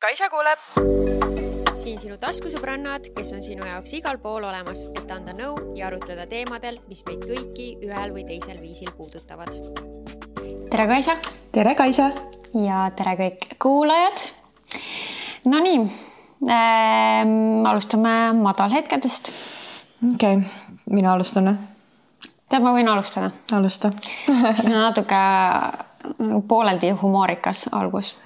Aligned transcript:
Kaisa 0.00 0.30
kuuleb. 0.32 0.60
siin 1.76 1.98
sinu 2.00 2.14
taskusõbrannad, 2.16 3.10
kes 3.12 3.34
on 3.36 3.42
sinu 3.44 3.66
jaoks 3.68 3.92
igal 3.98 4.16
pool 4.22 4.46
olemas, 4.48 4.86
et 4.96 5.10
anda 5.12 5.34
nõu 5.36 5.74
ja 5.76 5.90
arutleda 5.90 6.24
teemadel, 6.30 6.78
mis 6.88 7.02
meid 7.04 7.26
kõiki 7.28 7.66
ühel 7.84 8.14
või 8.14 8.24
teisel 8.24 8.62
viisil 8.62 8.88
puudutavad. 8.96 9.52
tere, 10.70 10.86
Kaisa. 10.88 11.18
tere, 11.52 11.74
Kaisa. 11.76 12.06
ja 12.56 12.86
tere 12.96 13.12
kõik 13.18 13.44
kuulajad. 13.60 14.24
Nonii 15.52 15.82
ähm,, 16.48 17.66
alustame 17.68 18.32
madalhetkedest. 18.40 19.28
okei 20.14 20.40
okay., 20.40 20.48
mina 20.88 21.12
alustan 21.12 21.52
või? 21.52 21.60
tead, 22.48 22.64
ma 22.64 22.72
võin 22.72 22.88
alustada. 22.88 23.34
alusta 23.52 23.92
siis 24.00 24.64
on 24.72 24.80
natuke 24.80 25.20
pooleldi 26.48 26.90
humoorikas 27.02 27.68
algus. 27.72 28.16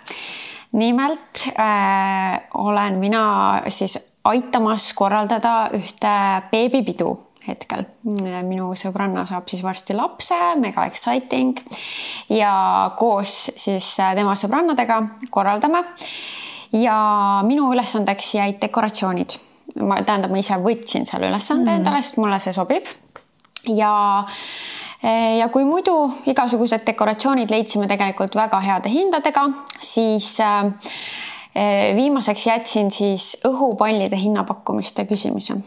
Nimelt 0.74 1.45
äh, 1.55 2.41
olen 2.55 2.98
mina 2.98 3.24
siis 3.69 3.98
aitamas 4.24 4.92
korraldada 4.96 5.70
ühte 5.77 6.15
beebipidu 6.51 7.12
hetkel. 7.45 7.84
minu 8.48 8.73
sõbranna 8.79 9.27
saab 9.29 9.48
siis 9.51 9.62
varsti 9.65 9.96
lapse, 9.96 10.38
mega 10.60 10.87
exciting. 10.88 11.59
ja 12.32 12.55
koos 12.98 13.51
siis 13.56 13.91
tema 14.16 14.37
sõbrannadega 14.41 15.01
korraldame. 15.30 15.84
ja 16.73 16.96
minu 17.46 17.73
ülesandeks 17.73 18.34
jäid 18.34 18.60
dekoratsioonid. 18.62 19.38
ma, 19.80 20.01
tähendab, 20.02 20.30
ma 20.30 20.41
ise 20.41 20.59
võtsin 20.60 21.06
selle 21.06 21.29
ülesande 21.29 21.70
mm. 21.70 21.77
endale, 21.82 22.02
sest 22.02 22.18
mulle 22.18 22.41
see 22.41 22.56
sobib. 22.56 22.88
ja 23.68 23.93
ja 25.38 25.48
kui 25.52 25.64
muidu 25.68 25.94
igasugused 26.30 26.84
dekoratsioonid 26.86 27.50
leidsime 27.52 27.88
tegelikult 27.90 28.36
väga 28.38 28.60
heade 28.64 28.92
hindadega, 28.92 29.48
siis 29.80 30.38
viimaseks 31.96 32.46
jätsin 32.46 32.90
siis 32.90 33.34
õhupallide 33.46 34.16
hinnapakkumiste 34.16 35.04
küsimise. 35.04 35.59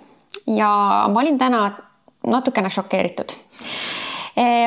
ja 0.48 0.70
ma 1.14 1.20
olin 1.20 1.38
täna 1.38 1.72
natukene 2.28 2.70
šokeeritud. 2.70 3.38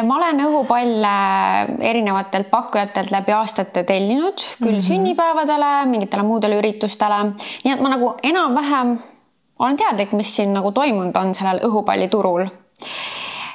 ma 0.07 0.17
olen 0.17 0.41
õhupalle 0.47 1.13
erinevatelt 1.91 2.51
pakkujatelt 2.51 3.11
läbi 3.11 3.33
aastate 3.33 3.85
tellinud, 3.85 4.39
küll 4.63 4.71
mm 4.71 4.79
-hmm. 4.79 4.89
sünnipäevadele, 4.89 5.87
mingitele 5.87 6.23
muudele 6.23 6.59
üritustele, 6.59 7.23
nii 7.65 7.75
et 7.75 7.81
ma 7.81 7.89
nagu 7.89 8.15
enam-vähem 8.23 8.99
olen 9.59 9.77
teadlik, 9.77 10.13
mis 10.13 10.37
siin 10.37 10.53
nagu 10.53 10.73
toimunud 10.73 11.17
on 11.17 11.35
sellel 11.35 11.61
õhupalliturul 11.69 12.47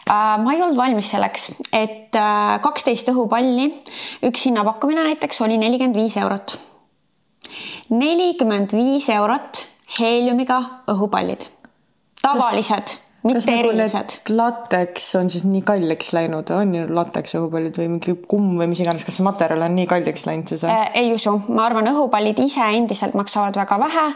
ma 0.09 0.53
ei 0.53 0.61
olnud 0.61 0.77
valmis 0.77 1.09
selleks, 1.09 1.49
et 1.73 2.15
kaksteist 2.61 3.09
õhupalli, 3.13 3.69
üks 4.27 4.45
hinnapakkumine 4.49 5.05
näiteks 5.07 5.41
oli 5.45 5.57
nelikümmend 5.61 5.97
viis 5.97 6.17
eurot. 6.21 6.57
nelikümmend 7.89 8.73
viis 8.73 9.09
eurot 9.13 9.65
heeliumiga 9.99 10.61
õhupallid, 10.93 11.49
tavalised 12.21 12.99
mitte 13.25 13.41
nagu 13.49 13.59
erilised. 13.59 14.19
lateks 14.29 15.07
on 15.17 15.29
siis 15.33 15.45
nii 15.49 15.63
kalliks 15.65 16.11
läinud, 16.13 16.49
on 16.53 16.73
ju 16.77 16.85
lateks 16.93 17.35
õhupallid 17.39 17.77
või 17.79 17.89
mingi 17.95 18.15
kumm 18.29 18.59
või 18.59 18.69
mis 18.71 18.81
iganes, 18.83 19.05
kas 19.07 19.17
see 19.17 19.25
materjal 19.25 19.65
on 19.65 19.75
nii 19.77 19.89
kalliks 19.89 20.27
läinud 20.29 20.53
siis 20.53 20.65
äh,? 20.69 20.85
ei 21.01 21.11
usu, 21.13 21.33
ma 21.49 21.65
arvan, 21.65 21.89
õhupallid 21.93 22.39
ise 22.45 22.65
endiselt 22.77 23.17
maksavad 23.17 23.57
väga 23.57 23.79
vähe, 23.81 24.07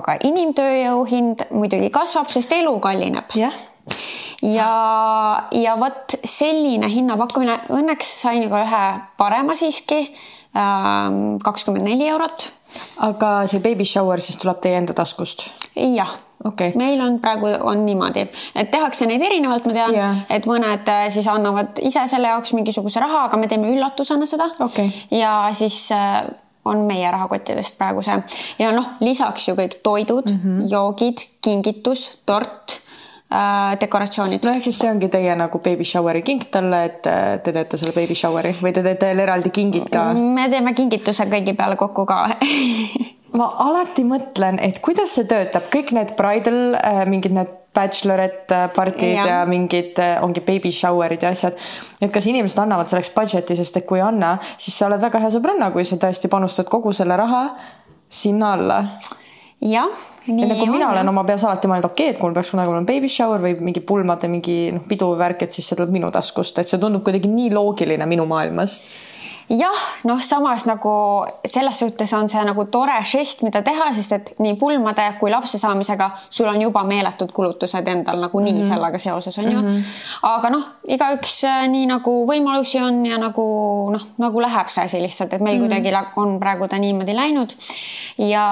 aga 0.00 0.18
inimtööjõu 0.26 1.06
hind 1.10 1.46
muidugi 1.54 1.92
kasvab, 1.94 2.30
sest 2.34 2.58
elu 2.58 2.74
kallineb. 2.82 3.38
jah 3.38 3.54
ja, 4.42 4.70
ja 5.52 5.76
vot 5.80 6.16
selline 6.24 6.88
hinnapakkumine, 6.92 7.58
õnneks 7.76 8.10
sain 8.22 8.48
ka 8.50 8.62
ühe 8.64 8.84
parema 9.20 9.56
siiski, 9.58 10.02
kakskümmend 11.44 11.84
neli 11.86 12.08
eurot. 12.08 12.52
aga 13.04 13.46
see 13.48 13.60
baby 13.64 13.84
shower 13.84 14.20
siis 14.20 14.38
tuleb 14.40 14.60
teie 14.64 14.76
enda 14.80 14.94
taskust? 14.96 15.48
jah 15.76 16.10
okay.. 16.44 16.72
meil 16.76 17.00
on 17.00 17.18
praegu 17.20 17.52
on 17.60 17.84
niimoodi, 17.86 18.26
et 18.54 18.70
tehakse 18.70 19.08
neid 19.08 19.22
erinevalt, 19.22 19.68
ma 19.68 19.76
tean 19.76 19.94
yeah., 19.96 20.24
et 20.32 20.48
mõned 20.48 20.92
siis 21.12 21.28
annavad 21.32 21.80
ise 21.84 22.06
selle 22.10 22.32
jaoks 22.32 22.52
mingisuguse 22.56 23.00
raha, 23.00 23.26
aga 23.28 23.40
me 23.40 23.48
teeme 23.48 23.72
üllatusena 23.72 24.28
seda 24.28 24.48
okay.. 24.64 24.90
ja 25.10 25.48
siis 25.56 25.88
on 26.66 26.82
meie 26.88 27.10
rahakottidest 27.12 27.76
praegu 27.78 28.02
see 28.02 28.16
ja 28.58 28.72
noh, 28.74 28.96
lisaks 29.00 29.48
ju 29.48 29.54
kõik 29.58 29.78
toidud 29.86 30.26
mm, 30.26 30.40
-hmm. 30.42 30.66
joogid, 30.72 31.22
kingitus, 31.44 32.08
tort 32.26 32.80
äh, 32.80 32.85
dekoratsioonid. 33.80 34.44
no 34.46 34.54
ehk 34.54 34.64
siis 34.68 34.78
see 34.78 34.90
ongi 34.90 35.08
teie 35.10 35.34
nagu 35.38 35.58
baby 35.58 35.84
shower'i 35.84 36.22
king 36.22 36.44
talle, 36.50 36.84
et 36.86 37.06
äh, 37.10 37.38
te 37.42 37.52
teete 37.52 37.78
selle 37.80 37.94
baby 37.96 38.14
shower'i 38.14 38.54
või 38.60 38.72
te 38.72 38.84
teete 38.86 39.10
veel 39.10 39.24
eraldi 39.26 39.50
kingid 39.50 39.90
ka? 39.90 40.12
me 40.14 40.46
teeme 40.52 40.74
kingituse 40.78 41.26
kõigi 41.32 41.56
peale 41.58 41.78
kokku 41.80 42.06
ka 42.06 42.20
ma 43.38 43.50
alati 43.66 44.06
mõtlen, 44.06 44.60
et 44.62 44.78
kuidas 44.84 45.16
see 45.18 45.26
töötab, 45.28 45.66
kõik 45.74 45.90
need 45.96 46.14
bridal 46.18 46.78
äh, 46.78 47.02
mingid 47.10 47.34
need 47.34 47.50
bachelorette 47.76 48.62
partid 48.72 49.18
ja. 49.18 49.26
ja 49.28 49.38
mingid 49.48 49.98
äh, 50.00 50.16
ongi 50.24 50.40
baby 50.46 50.70
shower'id 50.72 51.26
ja 51.26 51.34
asjad. 51.34 51.58
et 52.00 52.14
kas 52.14 52.30
inimesed 52.30 52.62
annavad 52.62 52.88
selleks 52.88 53.10
budget'i, 53.16 53.58
sest 53.58 53.82
et 53.82 53.90
kui 53.90 53.98
ei 53.98 54.06
anna, 54.06 54.36
siis 54.54 54.78
sa 54.78 54.86
oled 54.86 55.02
väga 55.02 55.20
hea 55.24 55.34
sõbranna, 55.34 55.74
kui 55.74 55.84
sa 55.84 55.98
tõesti 56.00 56.30
panustad 56.32 56.70
kogu 56.70 56.94
selle 56.96 57.18
raha 57.18 57.48
sinna 58.06 58.54
alla. 58.54 58.84
jah 59.60 60.14
nii 60.26 60.48
nagu 60.50 60.66
mina 60.70 60.90
olen 60.90 61.08
oma 61.08 61.24
peas 61.28 61.44
alati 61.46 61.70
mõelnud, 61.70 61.90
okei 61.90 62.08
okay,, 62.10 62.14
et 62.14 62.20
kui 62.20 62.28
mul 62.28 62.36
peaks 62.36 62.52
kunagi 62.54 62.72
olema 62.72 62.88
baby 62.88 63.10
shower 63.10 63.42
või 63.42 63.54
mingi 63.68 63.82
pulmade 63.86 64.30
mingi 64.30 64.56
noh, 64.74 64.86
pidu 64.88 65.12
värk, 65.18 65.46
et 65.46 65.54
siis 65.54 65.68
see 65.68 65.78
tuleb 65.78 65.94
minu 65.94 66.10
taskust, 66.14 66.58
et 66.58 66.70
see 66.70 66.80
tundub 66.82 67.04
kuidagi 67.06 67.30
nii 67.30 67.52
loogiline 67.54 68.08
minu 68.10 68.26
maailmas 68.30 68.80
jah, 69.48 69.82
noh, 70.04 70.22
samas 70.22 70.64
nagu 70.66 70.90
selles 71.46 71.78
suhtes 71.78 72.12
on 72.18 72.28
see 72.28 72.42
nagu 72.46 72.64
tore 72.72 72.96
žest, 73.06 73.44
mida 73.46 73.62
teha, 73.62 73.92
sest 73.94 74.14
et 74.16 74.32
nii 74.42 74.56
pulmade 74.58 75.04
kui 75.20 75.30
lapse 75.30 75.58
saamisega 75.62 76.10
sul 76.30 76.48
on 76.50 76.58
juba 76.60 76.82
meeletud 76.88 77.30
kulutused 77.36 77.88
endal 77.88 78.18
nagunii 78.20 78.52
mm 78.52 78.60
-hmm. 78.60 78.68
sellega 78.74 78.98
seoses 78.98 79.38
on 79.38 79.52
ju 79.52 79.60
mm. 79.60 79.68
-hmm. 79.68 79.82
aga 80.22 80.50
noh, 80.50 80.64
igaüks 80.88 81.44
äh, 81.44 81.68
nii 81.68 81.86
nagu 81.86 82.26
võimalusi 82.26 82.82
on 82.82 83.06
ja 83.06 83.18
nagu 83.18 83.46
noh, 83.92 84.06
nagu 84.18 84.40
läheb 84.40 84.68
see 84.68 84.84
asi 84.84 85.02
lihtsalt, 85.02 85.32
et 85.32 85.40
meil 85.40 85.58
mm 85.58 85.64
-hmm. 85.64 85.82
kuidagi 85.82 86.06
on 86.16 86.40
praegu 86.40 86.68
ta 86.68 86.78
niimoodi 86.78 87.16
läinud. 87.16 87.50
ja 88.18 88.46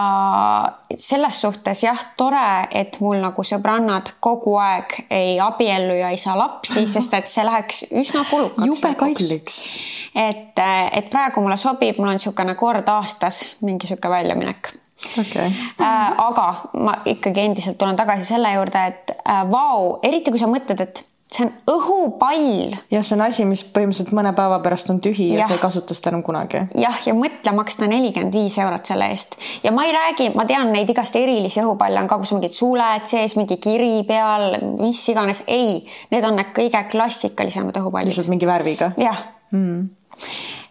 selles 0.94 1.40
suhtes 1.40 1.82
jah, 1.82 1.98
tore, 2.16 2.68
et 2.70 3.00
mul 3.00 3.16
nagu 3.16 3.42
sõbrannad 3.42 4.14
kogu 4.20 4.56
aeg 4.56 5.06
ei 5.10 5.40
abiellu 5.40 5.94
ja 5.94 6.10
ei 6.10 6.16
saa 6.16 6.38
lapsi, 6.38 6.86
sest 6.94 7.14
et 7.14 7.28
see 7.28 7.44
läheks 7.44 7.84
üsna 7.90 8.24
kulukaks. 8.30 8.66
jube 8.66 8.94
kalliks. 8.94 9.68
et 10.14 10.58
äh, 10.58 10.83
et 10.92 11.10
praegu 11.10 11.42
mulle 11.44 11.56
sobib, 11.60 11.98
mul 11.98 12.12
on 12.12 12.18
niisugune 12.18 12.54
kord 12.58 12.88
aastas 12.88 13.44
mingi 13.60 13.86
niisugune 13.86 14.16
väljaminek 14.16 14.74
okay.. 15.18 15.50
Äh, 15.80 16.12
aga 16.18 16.46
ma 16.74 16.98
ikkagi 17.08 17.48
endiselt 17.48 17.78
tulen 17.78 17.96
tagasi 17.96 18.26
selle 18.34 18.52
juurde, 18.54 18.86
et 18.92 19.16
äh, 19.22 19.42
vau, 19.50 19.98
eriti 20.06 20.32
kui 20.32 20.40
sa 20.40 20.48
mõtled, 20.50 20.80
et 20.84 21.04
see 21.34 21.46
on 21.46 21.50
õhupall. 21.74 22.76
jah, 22.92 23.02
see 23.02 23.16
on 23.16 23.24
asi, 23.24 23.46
mis 23.48 23.64
põhimõtteliselt 23.74 24.14
mõne 24.16 24.34
päeva 24.36 24.60
pärast 24.62 24.90
on 24.92 25.00
tühi 25.02 25.30
ja, 25.32 25.40
ja 25.40 25.48
sa 25.48 25.56
ei 25.56 25.62
kasuta 25.62 25.96
seda 25.96 26.12
enam 26.12 26.22
kunagi. 26.26 26.62
jah, 26.78 27.00
ja 27.08 27.14
mõtle 27.18 27.54
maksta 27.56 27.88
nelikümmend 27.90 28.36
viis 28.36 28.58
eurot 28.62 28.86
selle 28.90 29.08
eest 29.12 29.38
ja 29.64 29.72
ma 29.74 29.86
ei 29.88 29.94
räägi, 29.96 30.30
ma 30.38 30.46
tean 30.48 30.70
neid 30.74 30.90
igast 30.94 31.16
erilisi 31.18 31.62
õhupalle 31.64 32.04
on 32.04 32.10
ka, 32.10 32.20
kus 32.22 32.34
mingid 32.36 32.54
suled 32.56 33.08
sees, 33.10 33.36
mingi 33.40 33.58
kiri 33.62 34.04
peal, 34.08 34.60
mis 34.78 35.02
iganes, 35.10 35.42
ei, 35.50 35.80
need 36.14 36.28
on 36.28 36.38
need 36.38 36.54
kõige 36.56 36.86
klassikalisemad 36.92 37.82
õhupallid. 37.82 38.12
lihtsalt 38.12 38.32
mingi 38.32 38.50
värviga? 38.50 38.94
jah 39.00 39.26
mm 39.50 39.88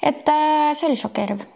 et 0.04 0.30
äh, 0.30 0.74
see 0.76 0.90
oli 0.90 1.00
šokeeriv. 1.00 1.48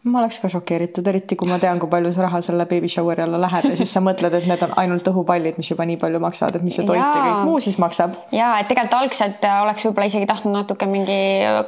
Ma 0.00 0.22
oleks 0.22 0.38
ka 0.40 0.48
šokeeritud, 0.48 1.04
eriti 1.10 1.36
kui 1.36 1.44
ma 1.44 1.58
tean, 1.60 1.76
kui 1.76 1.90
palju 1.92 2.08
see 2.14 2.22
raha 2.24 2.38
selle 2.40 2.64
baby 2.64 2.88
shower'i 2.88 3.20
alla 3.20 3.36
läheb 3.42 3.66
ja 3.68 3.74
siis 3.76 3.90
sa 3.92 4.00
mõtled, 4.00 4.32
et 4.32 4.46
need 4.48 4.62
on 4.64 4.70
ainult 4.80 5.10
õhupallid, 5.10 5.58
mis 5.60 5.68
juba 5.68 5.84
nii 5.84 5.98
palju 6.00 6.22
maksavad, 6.24 6.56
et 6.56 6.64
mis 6.64 6.78
see 6.78 6.86
toit 6.88 6.96
ja, 6.96 7.10
ja 7.12 7.26
kõik 7.26 7.42
muu 7.50 7.58
siis 7.60 7.76
maksab. 7.82 8.14
ja 8.32 8.54
et 8.62 8.70
tegelikult 8.70 8.96
algselt 8.96 9.44
äh, 9.44 9.58
oleks 9.66 9.84
võib-olla 9.84 10.08
isegi 10.08 10.28
tahtnud 10.30 10.56
natuke 10.56 10.88
mingi, 10.88 11.18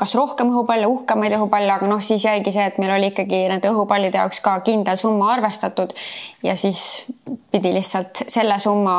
kas 0.00 0.16
rohkem 0.16 0.48
õhupalle, 0.54 0.88
uhkemaid 0.94 1.36
õhupalle, 1.36 1.74
aga 1.74 1.90
noh, 1.90 2.00
siis 2.00 2.24
jäigi 2.24 2.56
see, 2.56 2.64
et 2.72 2.80
meil 2.80 2.94
oli 2.94 3.12
ikkagi 3.12 3.42
nende 3.52 3.68
õhupallide 3.68 4.22
jaoks 4.22 4.40
ka 4.40 4.56
kindel 4.64 4.96
summa 5.02 5.28
arvestatud 5.34 5.92
ja 6.48 6.56
siis 6.56 6.86
pidi 7.52 7.74
lihtsalt 7.76 8.24
selle 8.32 8.56
summa 8.64 8.96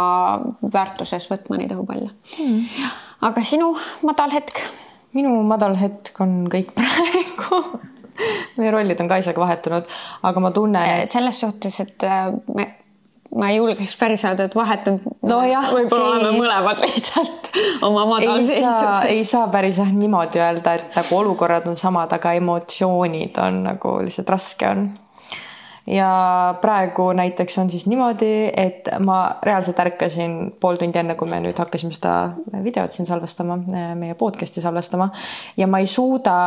väärtuses 0.61 1.25
võtma 1.33 1.57
neid 1.57 1.73
õhupalle. 1.73 2.13
Hmm.. 2.37 2.69
aga 3.25 3.49
sinu 3.49 3.73
madal 4.05 4.37
hetk 4.37 4.61
minu 5.13 5.33
madal 5.47 5.75
hetk 5.79 6.21
on 6.23 6.43
kõik 6.51 6.73
praegu 6.77 7.63
meie 8.57 8.71
rollid 8.73 9.01
on 9.01 9.09
Kaisaga 9.09 9.41
vahetunud, 9.41 9.89
aga 10.29 10.43
ma 10.43 10.53
tunnen 10.53 10.89
et.... 11.01 11.09
selles 11.09 11.39
suhtes, 11.43 11.79
et 11.83 12.05
äh, 12.07 12.27
me, 12.55 12.67
ma 13.35 13.49
ei 13.49 13.57
julgeks 13.57 13.95
päris 13.99 14.25
öelda, 14.27 14.47
et 14.49 14.57
vahetunud. 14.57 15.05
nojah, 15.29 15.69
võib-olla 15.73 16.09
okay. 16.09 16.19
oleme 16.19 16.41
mõlemad 16.41 16.83
lihtsalt 16.85 17.49
oma 17.87 18.05
madalseisuses. 18.11 19.07
ei 19.09 19.23
saa 19.27 19.47
päris 19.53 19.79
jah 19.81 19.93
niimoodi 19.93 20.41
öelda, 20.43 20.77
et 20.79 20.97
nagu 20.97 21.21
olukorrad 21.21 21.67
on 21.69 21.79
samad, 21.79 22.13
aga 22.13 22.35
emotsioonid 22.39 23.41
on 23.43 23.63
nagu 23.71 23.97
lihtsalt 24.05 24.33
raske 24.33 24.69
on 24.69 24.91
ja 25.87 26.55
praegu 26.61 27.11
näiteks 27.13 27.57
on 27.57 27.69
siis 27.69 27.87
niimoodi, 27.87 28.51
et 28.57 28.89
ma 28.99 29.35
reaalselt 29.43 29.79
ärkasin 29.79 30.53
pool 30.59 30.75
tundi 30.79 30.99
enne, 30.99 31.15
kui 31.19 31.27
me 31.27 31.41
nüüd 31.43 31.57
hakkasime 31.59 31.91
seda 31.91 32.13
videot 32.63 32.91
siin 32.95 33.07
salvestama, 33.09 33.57
meie 33.99 34.15
podcast'i 34.15 34.63
salvestama. 34.63 35.09
Ja 35.57 35.67
ma 35.67 35.81
ei 35.83 35.89
suuda 35.89 36.37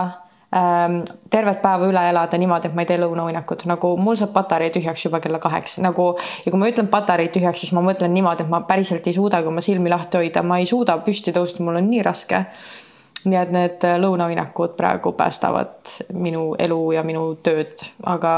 ähm, 0.56 1.02
tervet 1.30 1.60
päeva 1.62 1.88
üle 1.90 2.06
elada 2.10 2.38
niimoodi, 2.40 2.70
et 2.70 2.78
ma 2.78 2.86
ei 2.86 2.88
tee 2.88 2.96
lõunauinakut, 3.02 3.66
nagu 3.68 3.92
mul 4.00 4.16
saab 4.16 4.32
patarei 4.36 4.70
tühjaks 4.72 5.04
juba 5.04 5.20
kella 5.20 5.40
kaheksa, 5.42 5.84
nagu 5.84 6.14
ja 6.46 6.52
kui 6.52 6.60
ma 6.60 6.70
ütlen 6.72 6.88
patarei 6.92 7.28
tühjaks, 7.34 7.66
siis 7.66 7.74
ma 7.76 7.84
mõtlen 7.84 8.14
niimoodi, 8.16 8.46
et 8.46 8.52
ma 8.52 8.62
päriselt 8.68 9.06
ei 9.06 9.16
suuda, 9.16 9.42
kui 9.44 9.52
ma 9.52 9.64
silmi 9.64 9.92
lahti 9.92 10.22
hoida, 10.22 10.44
ma 10.46 10.62
ei 10.62 10.68
suuda 10.70 10.96
püsti 11.04 11.36
tõusta, 11.36 11.64
mul 11.66 11.82
on 11.82 11.90
nii 11.92 12.04
raske. 12.06 12.46
nii 13.26 13.38
et 13.40 13.50
need 13.50 13.84
lõunauinakud 13.98 14.76
praegu 14.78 15.10
päästavad 15.18 15.90
minu 16.14 16.54
elu 16.62 16.78
ja 16.94 17.02
minu 17.02 17.24
tööd, 17.42 17.82
aga 18.06 18.36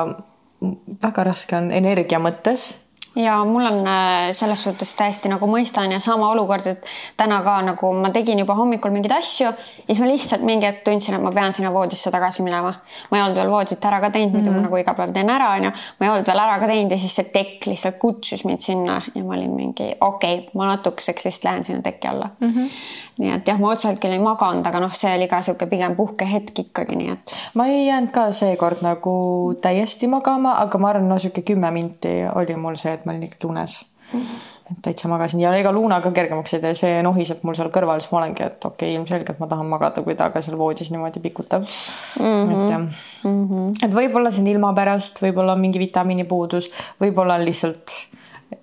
väga 1.03 1.25
raske 1.25 1.57
on 1.57 1.71
energia 1.71 2.19
mõttes 2.23 2.75
ja 3.19 3.45
mul 3.45 3.65
on 3.67 3.87
äh, 3.87 4.31
selles 4.33 4.63
suhtes 4.63 4.93
täiesti 4.95 5.31
nagu 5.31 5.47
mõistan 5.51 5.93
ja 5.93 6.01
sama 6.01 6.29
olukord, 6.31 6.67
et 6.71 6.87
täna 7.19 7.41
ka 7.43 7.57
nagu 7.67 7.91
ma 7.99 8.11
tegin 8.15 8.39
juba 8.43 8.55
hommikul 8.59 8.93
mingeid 8.95 9.17
asju 9.17 9.47
ja 9.49 9.55
siis 9.87 10.01
ma 10.03 10.11
lihtsalt 10.11 10.45
mingi 10.47 10.69
hetk 10.69 10.85
tundsin, 10.87 11.17
et 11.17 11.25
ma 11.25 11.33
pean 11.35 11.55
sinna 11.57 11.73
voodisse 11.75 12.13
tagasi 12.15 12.45
minema. 12.47 12.73
ma 13.11 13.19
ei 13.19 13.25
olnud 13.25 13.41
veel 13.41 13.51
voodit 13.51 13.89
ära 13.91 14.01
ka 14.01 14.11
teinud, 14.11 14.33
muidu 14.37 14.51
mm 14.51 14.57
-hmm. 14.57 14.61
ma 14.61 14.61
mhm. 14.61 14.71
nagu 14.71 14.77
iga 14.77 14.95
päev 14.95 15.13
teen 15.13 15.31
ära, 15.31 15.51
onju. 15.57 15.73
ma 15.99 16.07
ei 16.07 16.13
olnud 16.13 16.27
veel 16.27 16.45
ära 16.45 16.59
ka 16.59 16.67
teinud 16.67 16.93
ja 16.93 16.99
siis 16.99 17.17
see 17.17 17.25
tekk 17.25 17.67
lihtsalt 17.67 17.99
kutsus 17.99 18.45
mind 18.45 18.61
sinna 18.61 19.03
ja 19.15 19.25
ma 19.25 19.35
olin 19.35 19.55
mingi 19.55 19.93
okei 20.01 20.39
okay,, 20.39 20.51
ma 20.55 20.67
natukeseks 20.67 21.25
vist 21.25 21.45
lähen 21.45 21.65
sinna 21.65 21.83
teki 21.83 22.09
alla 22.09 22.31
mm. 22.41 22.49
-hmm 22.49 22.71
nii 23.19 23.33
et 23.35 23.49
jah, 23.51 23.59
ma 23.61 23.73
otseselt 23.75 24.01
küll 24.03 24.15
ei 24.15 24.23
maganud, 24.23 24.67
aga 24.67 24.83
noh, 24.83 24.95
see 24.95 25.11
oli 25.17 25.29
ka 25.31 25.41
sihuke 25.43 25.67
pigem 25.71 25.97
puhkehetk 25.99 26.63
ikkagi, 26.67 26.99
nii 26.99 27.15
et. 27.15 27.37
ma 27.59 27.67
ei 27.71 27.87
jäänud 27.87 28.15
ka 28.15 28.29
seekord 28.37 28.85
nagu 28.87 29.15
täiesti 29.63 30.11
magama, 30.11 30.59
aga 30.63 30.83
ma 30.83 30.93
arvan, 30.93 31.09
no 31.11 31.19
sihuke 31.19 31.43
kümme 31.47 31.73
minti 31.75 32.21
oli 32.35 32.57
mul 32.57 32.79
see, 32.81 32.95
et 32.95 33.07
ma 33.07 33.15
olin 33.15 33.29
ikkagi 33.31 33.51
unes 33.51 33.81
mm. 34.13 34.21
-hmm 34.21 34.47
et 34.73 34.79
täitsa 34.83 35.09
magasin 35.09 35.41
ja 35.41 35.53
ega 35.57 35.73
Luuna 35.73 36.01
ka 36.05 36.11
kergemaks 36.13 36.55
ei 36.55 36.61
tee, 36.61 36.75
see 36.77 36.99
nohiseb 37.05 37.45
mul 37.47 37.57
seal 37.57 37.71
kõrval, 37.75 38.03
siis 38.03 38.13
ma 38.13 38.21
olengi, 38.21 38.45
et 38.45 38.65
okei 38.65 38.91
okay,, 38.91 38.97
ilmselgelt 38.99 39.41
ma 39.41 39.49
tahan 39.51 39.71
magada, 39.71 40.03
kui 40.05 40.17
ta 40.19 40.29
ka 40.35 40.43
seal 40.45 40.59
voodis 40.61 40.91
niimoodi 40.93 41.23
pikutab 41.25 41.65
mm. 41.65 42.25
-hmm. 42.25 42.53
et 42.53 42.71
jah 42.71 42.81
mm, 42.81 43.49
-hmm. 43.49 43.73
et 43.87 43.95
võib-olla 44.01 44.31
see 44.31 44.45
on 44.45 44.53
ilma 44.53 44.73
pärast, 44.77 45.23
võib-olla 45.25 45.57
on 45.57 45.65
mingi 45.65 45.79
vitamiinipuudus, 45.79 46.71
võib-olla 47.01 47.41
on 47.41 47.45
lihtsalt 47.49 47.97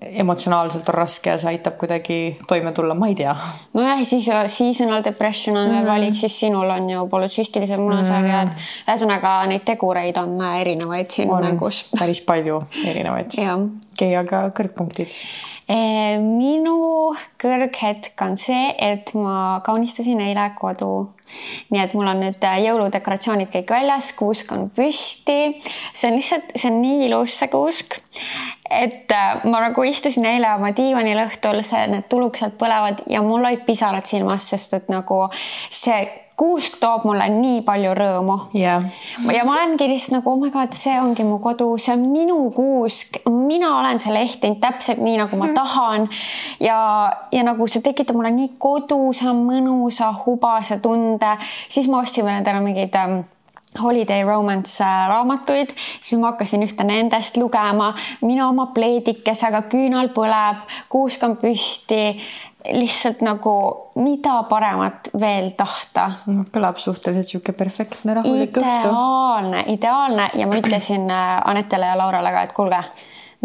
emotsionaalselt 0.02 0.90
on 0.90 0.96
raske 0.98 1.30
ja 1.30 1.38
see 1.38 1.52
aitab 1.54 1.78
kuidagi 1.78 2.18
toime 2.48 2.72
tulla, 2.76 2.96
ma 2.98 3.10
ei 3.12 3.16
tea. 3.18 3.36
nojah, 3.74 4.02
siis 4.08 4.28
seasonal 4.28 5.04
depression 5.06 5.58
on 5.58 5.70
veel 5.70 5.84
mm. 5.84 5.90
valik, 5.90 6.18
siis 6.18 6.40
sinul 6.40 6.70
on 6.74 6.90
ju 6.90 7.08
polütsüstilised 7.12 7.82
munasarjad 7.82 8.54
mm.. 8.54 8.70
ühesõnaga 8.90 9.34
neid 9.52 9.66
tegureid 9.68 10.18
on 10.22 10.38
erinevaid 10.62 11.14
siin 11.14 11.30
on 11.32 11.46
mängus. 11.46 11.86
päris 12.00 12.24
palju 12.26 12.62
erinevaid. 12.86 13.38
okei 13.96 14.16
aga 14.22 14.48
kõrgpunktid? 14.58 15.20
minu 15.66 16.78
kõrghetk 17.42 18.22
on 18.22 18.36
see, 18.38 18.68
et 18.78 19.10
ma 19.18 19.64
kaunistasin 19.66 20.22
eile 20.22 20.52
kodu 20.60 20.92
nii 21.74 21.82
et 21.82 21.94
mul 21.98 22.10
on 22.10 22.22
nüüd 22.24 22.46
äh, 22.46 22.60
jõuludekoratsioonid 22.66 23.52
kõik 23.54 23.74
väljas, 23.76 24.12
kuusk 24.18 24.52
on 24.56 24.70
püsti. 24.76 25.58
see 25.94 26.10
on 26.10 26.18
lihtsalt, 26.20 26.54
see 26.56 26.70
on 26.72 26.82
nii 26.84 27.06
ilus, 27.10 27.38
see 27.40 27.52
kuusk. 27.52 28.00
Et 28.70 29.12
äh, 29.12 29.46
ma 29.46 29.62
nagu 29.68 29.84
istusin 29.86 30.26
eile 30.26 30.56
oma 30.56 30.72
diivanil 30.76 31.26
õhtul, 31.28 31.62
see, 31.66 31.86
need 31.92 32.10
tulukesed 32.12 32.58
põlevad 32.60 33.04
ja 33.12 33.22
mul 33.26 33.44
olid 33.44 33.66
pisarad 33.68 34.08
silmas, 34.10 34.50
sest 34.50 34.74
et 34.78 34.90
nagu 34.90 35.26
see 35.70 36.04
kuusk 36.36 36.76
toob 36.82 37.06
mulle 37.08 37.28
nii 37.32 37.62
palju 37.64 37.94
rõõmu. 37.96 38.36
Yeah.. 38.58 38.84
ja 39.32 39.44
ma 39.48 39.56
olengi 39.56 39.88
lihtsalt 39.88 40.18
nagu, 40.18 40.34
oh 40.34 40.42
my 40.42 40.52
god, 40.52 40.74
see 40.76 40.96
ongi 41.00 41.24
mu 41.28 41.38
kodu, 41.44 41.70
see 41.80 41.94
on 41.96 42.04
minu 42.12 42.40
kuusk, 42.56 43.22
mina 43.32 43.72
olen 43.78 44.02
selle 44.04 44.24
ehtinud 44.26 44.60
täpselt 44.64 45.00
nii, 45.04 45.16
nagu 45.22 45.40
ma 45.40 45.52
tahan. 45.56 46.10
ja, 46.64 46.80
ja 47.32 47.46
nagu 47.48 47.70
see 47.72 47.86
tekitab 47.86 48.20
mulle 48.20 48.34
nii 48.36 48.56
kodusa, 48.60 49.32
mõnusa, 49.38 50.12
hubase 50.26 50.82
tunde, 50.84 51.38
siis 51.72 51.88
ma 51.92 52.04
ostsin 52.04 52.28
veel 52.28 52.42
endale 52.42 52.60
mingeid 52.66 53.00
ähm, 53.00 53.22
Holiday 53.82 54.24
Romance 54.24 54.84
äh, 54.84 55.06
raamatuid, 55.12 55.76
siis 56.02 56.20
ma 56.20 56.34
hakkasin 56.34 56.66
ühte 56.66 56.84
nendest 56.88 57.38
lugema, 57.38 57.94
mina 58.22 58.50
oma 58.50 58.70
pleedikesega, 58.76 59.66
küünal 59.72 60.12
põleb, 60.16 60.66
kuusk 60.90 61.24
on 61.28 61.38
püsti 61.42 62.04
lihtsalt 62.74 63.22
nagu 63.22 63.56
mida 64.02 64.40
paremat 64.50 65.10
veel 65.20 65.52
tahta. 65.58 66.12
kõlab 66.26 66.80
suhteliselt 66.82 67.30
sihuke 67.30 67.54
perfektne 67.54 68.16
rahulik 68.18 68.58
õhtu. 68.58 68.88
ideaalne, 68.90 69.64
ideaalne 69.68 70.30
ja 70.34 70.48
ma 70.48 70.58
ütlesin 70.62 71.10
äh, 71.12 71.42
Anetele 71.46 71.92
ja 71.92 71.98
Laurale 71.98 72.32
ka, 72.34 72.42
et 72.48 72.54
kuulge, 72.58 72.82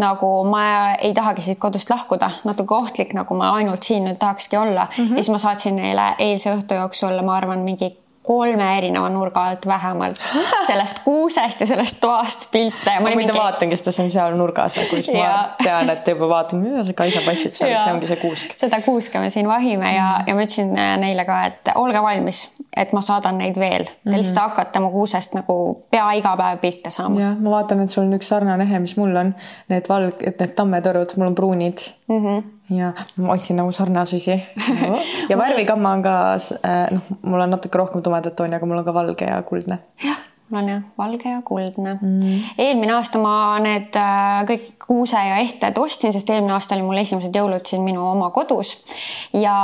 nagu 0.01 0.29
ma 0.49 0.63
ei 0.95 1.13
tahagi 1.13 1.45
siit 1.45 1.59
kodust 1.61 1.89
lahkuda, 1.89 2.29
natuke 2.47 2.75
ohtlik, 2.75 3.13
nagu 3.13 3.35
ma 3.37 3.51
ainult 3.59 3.83
siin 3.83 4.07
nüüd 4.07 4.17
tahakski 4.21 4.57
olla 4.57 4.87
mm. 4.89 5.03
-hmm. 5.03 5.17
ja 5.17 5.23
siis 5.23 5.29
ma 5.29 5.37
saatsin 5.37 5.75
neile 5.75 6.15
eilse 6.19 6.55
õhtu 6.55 6.79
jooksul, 6.79 7.21
ma 7.25 7.35
arvan, 7.37 7.59
mingi 7.59 7.91
kolme 8.23 8.77
erineva 8.77 9.09
nurga 9.09 9.43
alt 9.49 9.65
vähemalt 9.67 10.21
sellest 10.67 10.99
kuusest 11.03 11.61
ja 11.63 11.67
sellest 11.67 11.97
toast 12.01 12.51
pilte. 12.51 12.93
ma 12.99 13.09
muide 13.09 13.15
mingi... 13.15 13.37
vaatangi, 13.37 13.77
sest 13.77 13.91
see 13.95 14.05
on 14.05 14.11
seal 14.13 14.37
nurgas, 14.37 14.77
kus 14.91 15.09
ma 15.13 15.23
ja. 15.23 15.37
tean, 15.63 15.89
et 15.89 16.07
juba 16.13 16.29
vaatate, 16.29 16.59
mida 16.61 16.83
see 16.85 16.97
Kaisa 16.97 17.23
passib 17.25 17.55
seal, 17.57 17.73
see 17.73 17.95
ongi 17.95 18.09
see 18.09 18.19
kuusk. 18.21 18.53
seda 18.59 18.81
kuuske 18.85 19.21
me 19.23 19.31
siin 19.33 19.49
vahime 19.49 19.95
ja, 19.95 20.07
ja 20.27 20.37
ma 20.37 20.45
ütlesin 20.45 20.73
neile 21.01 21.25
ka, 21.25 21.39
et 21.49 21.73
olge 21.81 22.03
valmis, 22.05 22.43
et 22.77 22.93
ma 22.93 23.01
saadan 23.05 23.41
neid 23.41 23.57
veel. 23.59 23.85
Te 23.85 23.91
mm 23.91 24.11
-hmm. 24.11 24.21
lihtsalt 24.21 24.51
hakkate 24.51 24.79
mu 24.79 24.91
kuusest 24.93 25.33
nagu 25.37 25.57
pea 25.91 26.11
iga 26.19 26.35
päev 26.37 26.61
pilte 26.61 26.93
saama. 26.93 27.19
jah, 27.21 27.35
ma 27.39 27.57
vaatan, 27.57 27.81
et 27.81 27.89
sul 27.89 28.05
on 28.05 28.13
üks 28.19 28.29
sarnane 28.29 28.63
ehe, 28.69 28.79
mis 28.79 28.97
mul 28.97 29.15
on, 29.15 29.35
need 29.69 29.89
valg-, 29.89 30.25
need 30.29 30.55
tammetõrud, 30.55 31.17
mul 31.17 31.33
on 31.33 31.35
pruunid 31.35 31.87
mm. 32.07 32.25
-hmm 32.25 32.60
ja 32.71 32.93
ma 33.17 33.33
otsin 33.35 33.59
nagu 33.59 33.71
sarnasusi 33.75 34.35
ja 35.29 35.37
värvigamma 35.37 35.95
on 35.97 36.03
ka 36.05 36.17
äh, 36.35 36.89
noh, 36.91 37.13
mul 37.21 37.45
on 37.45 37.55
natuke 37.57 37.77
rohkem 37.77 38.03
tumedat 38.03 38.35
tooni, 38.35 38.55
aga 38.55 38.67
mul 38.67 38.81
on 38.81 38.87
ka 38.87 38.93
valge 38.95 39.27
ja 39.27 39.41
kuldne. 39.47 39.79
jah, 40.03 40.19
mul 40.49 40.61
on 40.61 40.69
jah 40.69 40.83
valge 40.99 41.29
ja 41.29 41.41
kuldne. 41.45 41.97
Mm.. 42.01 42.37
eelmine 42.57 42.95
aasta 42.95 43.19
ma 43.21 43.33
need 43.63 43.97
äh, 43.99 44.43
kõik 44.49 44.85
kuuse 44.87 45.19
ja 45.19 45.39
ehted 45.43 45.77
ostsin, 45.81 46.13
sest 46.15 46.29
eelmine 46.31 46.55
aasta 46.55 46.75
oli 46.77 46.85
mul 46.87 47.01
esimesed 47.01 47.35
jõulud 47.35 47.67
siin 47.67 47.83
minu 47.87 48.03
oma 48.11 48.31
kodus. 48.35 48.77
ja 49.33 49.55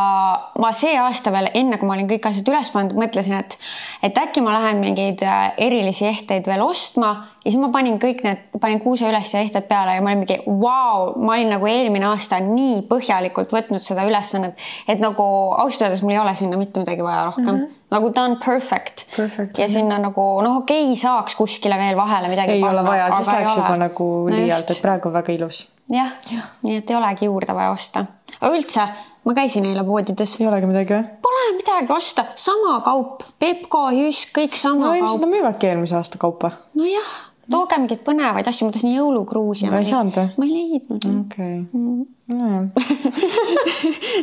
ma 0.60 0.74
see 0.76 0.98
aasta 1.00 1.34
veel, 1.36 1.52
enne 1.54 1.80
kui 1.80 1.90
ma 1.90 1.98
olin 1.98 2.12
kõik 2.12 2.30
asjad 2.30 2.52
üles 2.52 2.72
pannud, 2.76 2.98
mõtlesin, 3.00 3.40
et, 3.40 3.58
et 4.04 4.20
äkki 4.20 4.44
ma 4.44 4.58
lähen 4.60 4.84
mingeid 4.84 5.24
äh, 5.24 5.50
erilisi 5.70 6.10
ehteid 6.12 6.48
veel 6.50 6.66
ostma 6.66 7.16
ja 7.48 7.54
siis 7.54 7.62
ma 7.62 7.72
panin 7.72 7.96
kõik 8.02 8.20
need, 8.26 8.44
panin 8.60 8.82
kuuse 8.84 9.08
üles 9.08 9.32
ja 9.32 9.40
ehted 9.40 9.70
peale 9.70 9.96
ja 9.96 10.04
ma 10.04 10.12
olin 10.12 10.26
mingi 10.26 10.38
vau 10.44 10.58
wow,, 10.60 11.16
ma 11.24 11.38
olin 11.38 11.54
nagu 11.56 11.70
eelmine 11.72 12.10
aasta 12.10 12.42
nii 12.44 12.82
põhjalikult 12.92 13.56
võtnud 13.56 13.84
seda 13.86 14.04
ülesannet, 14.08 14.60
et 14.92 15.00
nagu 15.00 15.24
ausalt 15.56 15.88
öeldes 15.88 16.04
mul 16.04 16.18
ei 16.18 16.22
ole 16.26 16.36
sinna 16.36 16.60
mitte 16.60 16.84
midagi 16.84 17.06
vaja 17.06 17.26
rohkem 17.32 17.54
mm. 17.54 17.64
-hmm 17.64 17.74
nagu 17.88 18.10
ta 18.12 18.26
on 18.28 18.36
perfect, 18.46 19.06
perfect 19.16 19.60
ja 19.60 19.70
sinna 19.72 19.96
nagu 20.02 20.24
noh, 20.44 20.60
okei 20.62 20.90
okay,, 20.90 21.00
saaks 21.00 21.38
kuskile 21.40 21.78
veel 21.80 21.96
vahele 21.96 22.28
midagi 22.32 22.58
ei 22.58 22.62
panna. 22.62 22.82
ole 22.82 22.90
vaja, 22.90 23.10
siis 23.16 23.30
läheks 23.32 23.56
juba 23.56 23.76
nagu 23.80 24.08
liialt 24.32 24.68
no, 24.68 24.76
et 24.76 24.82
praegu 24.84 25.08
on 25.08 25.16
väga 25.16 25.36
ilus. 25.38 25.62
jah 25.94 26.12
ja., 26.32 26.50
nii 26.68 26.82
et 26.82 26.92
ei 26.92 26.98
olegi 27.00 27.30
juurde 27.30 27.56
vaja 27.56 27.72
osta. 27.72 28.04
aga 28.42 28.52
üldse, 28.52 28.90
ma 29.24 29.38
käisin 29.40 29.70
eile 29.72 29.88
poodides. 29.88 30.36
ei 30.42 30.50
olegi 30.52 30.68
midagi 30.68 30.98
või? 30.98 31.08
Pole 31.30 31.48
midagi 31.62 31.96
osta, 31.96 32.28
sama 32.36 32.82
kaup, 32.84 33.24
Pepko, 33.40 33.88
Jysk, 33.96 34.36
kõik 34.36 34.60
sama 34.60 34.82
no, 34.82 34.92
kaup. 34.92 34.92
no 34.92 35.00
ilmselt 35.00 35.26
nad 35.26 35.36
müüvadki 35.38 35.72
eelmise 35.72 36.00
aasta 36.02 36.20
kaupa. 36.20 36.52
nojah 36.76 37.16
tooge 37.52 37.80
mingeid 37.82 38.04
põnevaid 38.06 38.48
asju, 38.50 38.68
ma 38.68 38.76
tahtsin 38.76 38.96
jõulukruusi. 38.96 39.70
ei 39.72 39.88
saanud 39.88 40.20
või? 40.20 40.30
ma 40.38 40.48
ei 40.48 40.54
leidnud. 40.56 41.08
okei. 41.22 41.58
Mm. 41.74 42.06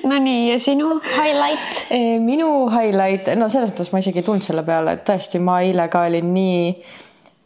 Nonii, 0.04 0.42
ja 0.52 0.58
sinu 0.60 0.98
highlight? 1.00 1.86
minu 2.24 2.50
highlight, 2.72 3.32
no 3.40 3.48
selles 3.52 3.72
mõttes 3.72 3.92
ma 3.94 4.02
isegi 4.04 4.20
ei 4.20 4.26
tulnud 4.26 4.44
selle 4.44 4.64
peale, 4.66 4.98
et 4.98 5.06
tõesti, 5.08 5.40
ma 5.40 5.60
eile 5.64 5.88
ka 5.92 6.04
olin 6.10 6.28
nii 6.34 6.68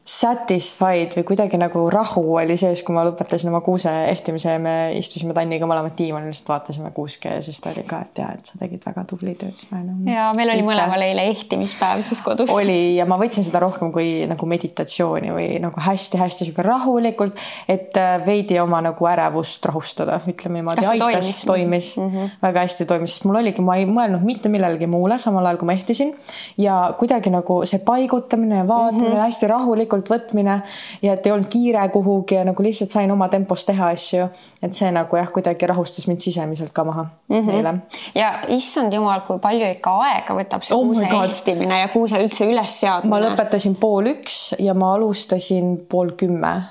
satisfied 0.09 1.13
või 1.19 1.25
kuidagi 1.29 1.59
nagu 1.61 1.83
rahu 1.93 2.23
oli 2.41 2.55
sees, 2.57 2.81
kui 2.81 2.95
ma 2.97 3.03
lõpetasin 3.05 3.51
oma 3.51 3.61
kuuse 3.65 3.91
ehtimise 4.09 4.55
ja 4.55 4.61
me 4.63 4.75
istusime 4.97 5.35
Tanniga 5.37 5.67
mõlemad 5.69 5.93
diivanil, 5.99 6.31
lihtsalt 6.33 6.49
vaatasime 6.49 6.93
kuuske 6.97 7.35
ja 7.35 7.43
siis 7.45 7.59
ta 7.61 7.75
oli 7.75 7.85
ka, 7.85 7.99
et 8.07 8.21
ja, 8.23 8.31
et 8.39 8.49
sa 8.49 8.57
tegid 8.57 8.87
väga 8.89 9.05
tubli 9.11 9.35
tööd. 9.37 9.61
ja 10.09 10.31
meil 10.39 10.53
oli 10.55 10.65
mõlemal 10.65 11.05
eile 11.05 11.27
ehtimispäev 11.29 12.01
siis 12.09 12.23
kodus. 12.25 12.49
oli 12.55 12.97
ja 12.97 13.05
ma 13.09 13.19
võtsin 13.21 13.45
seda 13.45 13.61
rohkem 13.61 13.93
kui 13.93 14.25
nagu 14.31 14.49
meditatsiooni 14.49 15.35
või 15.35 15.51
nagu 15.61 15.85
hästi-hästi 15.85 16.49
sihuke 16.49 16.65
rahulikult, 16.65 17.37
et 17.69 18.01
äh, 18.01 18.17
veidi 18.25 18.57
oma 18.63 18.81
nagu 18.89 19.11
ärevust 19.13 19.69
rahustada, 19.69 20.23
ütleme 20.25 20.63
niimoodi. 20.63 20.89
aitas, 20.89 21.35
toimis 21.45 21.91
mm, 21.99 22.09
-hmm. 22.09 22.33
väga 22.49 22.65
hästi 22.65 22.89
toimis, 22.89 23.19
sest 23.19 23.29
mul 23.29 23.43
oligi, 23.43 23.61
ma 23.61 23.77
ei 23.77 23.85
mõelnud 23.85 24.25
mitte 24.25 24.49
millelegi 24.49 24.89
muule 24.89 25.21
samal 25.21 25.45
ajal, 25.45 25.61
kui 25.61 25.69
ma 25.69 25.77
ehtisin 25.77 26.17
ja 26.57 26.81
kuidagi 26.97 27.29
nagu 27.35 27.61
see 27.69 27.85
paigutamine 27.85 28.65
ja 28.65 28.69
vaatamine 28.69 29.09
mm 29.09 29.15
-hmm. 29.15 29.29
hästi 29.29 29.53
rahulikult 29.53 29.98
rahulikult 29.99 30.11
võtmine 30.11 30.61
ja 31.03 31.15
et 31.15 31.27
ei 31.27 31.33
olnud 31.33 31.49
kiire 31.51 31.83
kuhugi 31.93 32.37
ja 32.39 32.45
nagu 32.47 32.63
lihtsalt 32.63 32.91
sain 32.91 33.11
oma 33.11 33.29
tempos 33.29 33.65
teha 33.65 33.91
asju. 33.95 34.29
et 34.63 34.73
see 34.73 34.91
nagu 34.93 35.17
jah, 35.17 35.29
kuidagi 35.31 35.67
rahustas 35.67 36.07
mind 36.09 36.21
sisemiselt 36.21 36.73
ka 36.73 36.85
maha 36.85 37.07
mm 37.29 37.37
-hmm. 37.37 37.57
eile. 37.57 37.75
ja 38.15 38.41
issand 38.49 38.93
jumal, 38.93 39.21
kui 39.27 39.39
palju 39.39 39.71
ikka 39.71 39.91
aega 39.91 40.35
võtab 40.35 40.63
see 40.63 40.77
oh 40.77 40.87
kuuse 40.87 41.09
ehtimine 41.25 41.81
ja 41.81 41.89
kuuse 41.89 42.17
üldse 42.17 42.47
üles 42.47 42.81
seadmine. 42.81 43.11
ma 43.11 43.21
lõpetasin 43.21 43.75
pool 43.75 44.07
üks 44.07 44.55
ja 44.59 44.75
ma 44.75 44.95
alustasin 44.95 45.87
pool 45.89 46.13
kümme 46.13 46.63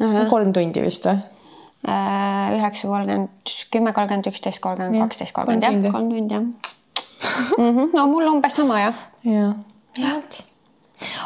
uh. 0.00 0.06
-huh. 0.06 0.28
kolm 0.30 0.52
tundi 0.52 0.82
vist 0.82 1.06
või? 1.06 1.18
Äh, 1.88 2.58
üheksa 2.58 2.88
kolmkümmend, 2.88 3.28
kümme 3.70 3.92
kolmkümmend, 3.92 4.26
üksteist 4.26 4.60
kolmkümmend, 4.60 5.02
kaksteist 5.02 5.34
kolmkümmend 5.34 5.84
jah, 5.84 5.92
kolm 5.92 6.10
tundi 6.10 6.34
jah. 6.34 6.42
Mhm. 7.58 7.90
no 7.94 8.06
mul 8.06 8.26
umbes 8.26 8.54
sama 8.54 8.80
jah. 8.80 8.94
jah, 9.24 9.54
jah 9.98 10.51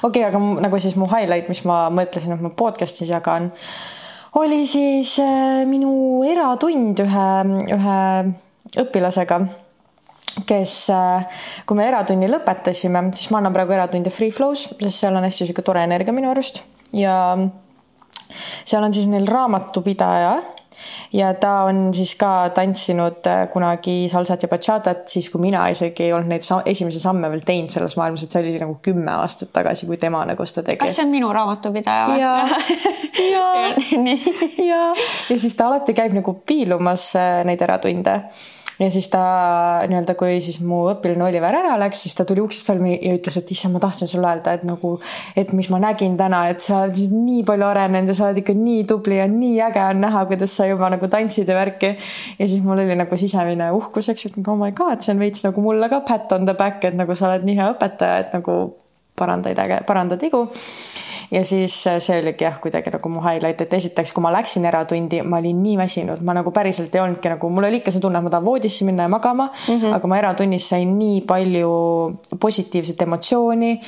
okei 0.03 0.25
okay,, 0.25 0.31
aga 0.31 0.41
nagu 0.67 0.81
siis 0.83 0.97
mu 0.99 1.09
highlight, 1.11 1.51
mis 1.53 1.63
ma 1.69 1.87
mõtlesin, 1.95 2.37
et 2.37 2.43
ma 2.45 2.53
podcast'is 2.57 3.11
jagan, 3.11 3.51
oli 4.41 4.65
siis 4.69 5.17
äh, 5.23 5.63
minu 5.69 6.25
eratund 6.29 7.05
ühe, 7.05 7.29
ühe 7.77 8.01
õpilasega 8.83 9.41
kes, 10.45 10.75
äh, 10.93 11.45
kui 11.67 11.79
me 11.79 11.87
eratunni 11.89 12.29
lõpetasime, 12.29 13.07
siis 13.17 13.31
ma 13.33 13.41
annan 13.41 13.55
praegu 13.57 13.77
eratundi 13.77 14.13
Free 14.13 14.35
Flow's, 14.35 14.67
sest 14.75 15.05
seal 15.05 15.17
on 15.17 15.25
hästi 15.25 15.49
sihuke 15.49 15.65
tore 15.65 15.85
energia 15.87 16.15
minu 16.17 16.31
arust. 16.33 16.65
Ja 16.97 17.17
seal 18.67 18.85
on 18.85 18.95
siis 18.95 19.09
neil 19.11 19.27
raamatupidaja 19.31 20.35
ja 21.13 21.33
ta 21.35 21.53
on 21.69 21.95
siis 21.95 22.15
ka 22.19 22.49
tantsinud 22.55 23.27
äh, 23.31 23.45
kunagi 23.53 24.09
salsat 24.13 24.47
ja 24.47 24.51
bachatat, 24.51 25.07
siis 25.09 25.31
kui 25.31 25.41
mina 25.43 25.67
isegi 25.73 26.09
ei 26.09 26.13
olnud 26.17 26.33
neid 26.33 26.47
esimesi 26.73 27.01
samme 27.03 27.31
veel 27.33 27.45
teinud 27.47 27.75
selles 27.75 27.97
maailmas, 28.01 28.25
et 28.27 28.35
see 28.35 28.43
oli 28.43 28.57
nagu 28.63 28.79
kümme 28.83 29.13
aastat 29.15 29.53
tagasi, 29.57 29.87
kui 29.87 30.01
tema 30.03 30.25
nagu 30.29 30.47
seda 30.49 30.67
tegi. 30.71 30.81
kas 30.83 30.99
see 30.99 31.07
on 31.07 31.15
minu 31.15 31.31
raamatupidaja 31.37 32.11
või? 32.11 32.21
ja, 32.21 32.35
ja, 33.37 33.49
ja, 34.67 34.83
ja 35.31 35.39
siis 35.39 35.57
ta 35.57 35.71
alati 35.71 35.97
käib 35.97 36.17
nagu 36.17 36.39
piilumas 36.47 37.11
äh, 37.19 37.41
neid 37.49 37.63
eratunde 37.67 38.21
ja 38.79 38.89
siis 38.91 39.09
ta 39.13 39.23
nii-öelda, 39.89 40.15
kui 40.19 40.39
siis 40.45 40.59
mu 40.65 40.83
õpilane 40.91 41.25
Oliver 41.29 41.57
ära 41.61 41.77
läks, 41.81 42.03
siis 42.05 42.17
ta 42.17 42.27
tuli 42.29 42.43
uksest 42.45 42.71
välja 42.71 42.93
ja 42.95 43.15
ütles, 43.17 43.39
et 43.41 43.53
issand, 43.55 43.77
ma 43.77 43.83
tahtsin 43.83 44.11
sulle 44.11 44.29
öelda, 44.29 44.57
et 44.57 44.67
nagu, 44.69 44.97
et 45.37 45.53
mis 45.57 45.71
ma 45.73 45.81
nägin 45.83 46.17
täna, 46.21 46.45
et 46.53 46.65
sa 46.65 46.83
oled 46.85 47.01
nii 47.13 47.43
palju 47.49 47.69
arenenud 47.71 48.13
ja 48.13 48.19
sa 48.19 48.29
oled 48.29 48.43
ikka 48.43 48.57
nii 48.59 48.85
tubli 48.91 49.21
ja 49.21 49.29
nii 49.31 49.61
äge 49.69 49.85
on 49.85 50.03
näha, 50.05 50.25
kuidas 50.31 50.57
sa 50.59 50.69
juba 50.69 50.91
nagu 50.93 51.09
tantsid 51.13 51.49
ja 51.49 51.59
värki. 51.59 51.95
ja 52.39 52.49
siis 52.49 52.63
mul 52.65 52.85
oli 52.85 52.97
nagu 52.99 53.17
sisemine 53.17 53.71
uhkus, 53.77 54.11
eks 54.13 54.27
ju, 54.27 54.33
et 54.33 54.49
oh 54.53 54.59
my 54.61 54.73
god, 54.77 55.01
see 55.01 55.15
on 55.15 55.23
veits 55.25 55.45
nagu 55.47 55.65
mulle 55.65 55.89
ka 55.93 56.03
pat 56.07 56.37
on 56.37 56.49
the 56.49 56.55
back, 56.55 56.85
et 56.85 56.97
nagu 56.99 57.15
sa 57.15 57.31
oled 57.31 57.47
nii 57.49 57.57
hea 57.59 57.71
õpetaja, 57.75 58.27
et 58.27 58.37
nagu 58.37 58.59
parandad 59.17 59.59
äge, 59.59 59.81
parandad 59.89 60.21
vigu 60.21 60.45
ja 61.31 61.45
siis 61.45 61.87
äh, 61.87 61.99
see 62.03 62.19
oligi 62.21 62.45
jah, 62.45 62.59
kuidagi 62.63 62.91
nagu 62.95 63.11
mu 63.11 63.23
highlight, 63.25 63.61
et 63.65 63.75
esiteks, 63.79 64.13
kui 64.15 64.25
ma 64.25 64.33
läksin 64.35 64.65
eratundi, 64.69 65.21
ma 65.27 65.41
olin 65.43 65.63
nii 65.63 65.77
väsinud, 65.81 66.23
ma 66.27 66.35
nagu 66.37 66.53
päriselt 66.55 66.95
ei 66.95 67.03
olnudki 67.03 67.33
nagu, 67.33 67.51
mul 67.53 67.69
oli 67.69 67.81
ikka 67.81 67.95
see 67.95 68.05
tunne, 68.05 68.21
et 68.21 68.27
ma 68.27 68.33
tahan 68.33 68.47
voodisse 68.47 68.87
minna 68.89 69.07
ja 69.07 69.13
magama 69.13 69.49
mm, 69.49 69.81
-hmm. 69.81 69.95
aga 69.97 70.09
ma 70.09 70.19
eratunnis 70.19 70.69
sain 70.69 70.97
nii 70.99 71.21
palju 71.27 71.73
positiivset 72.41 73.03
emotsiooni 73.03 73.81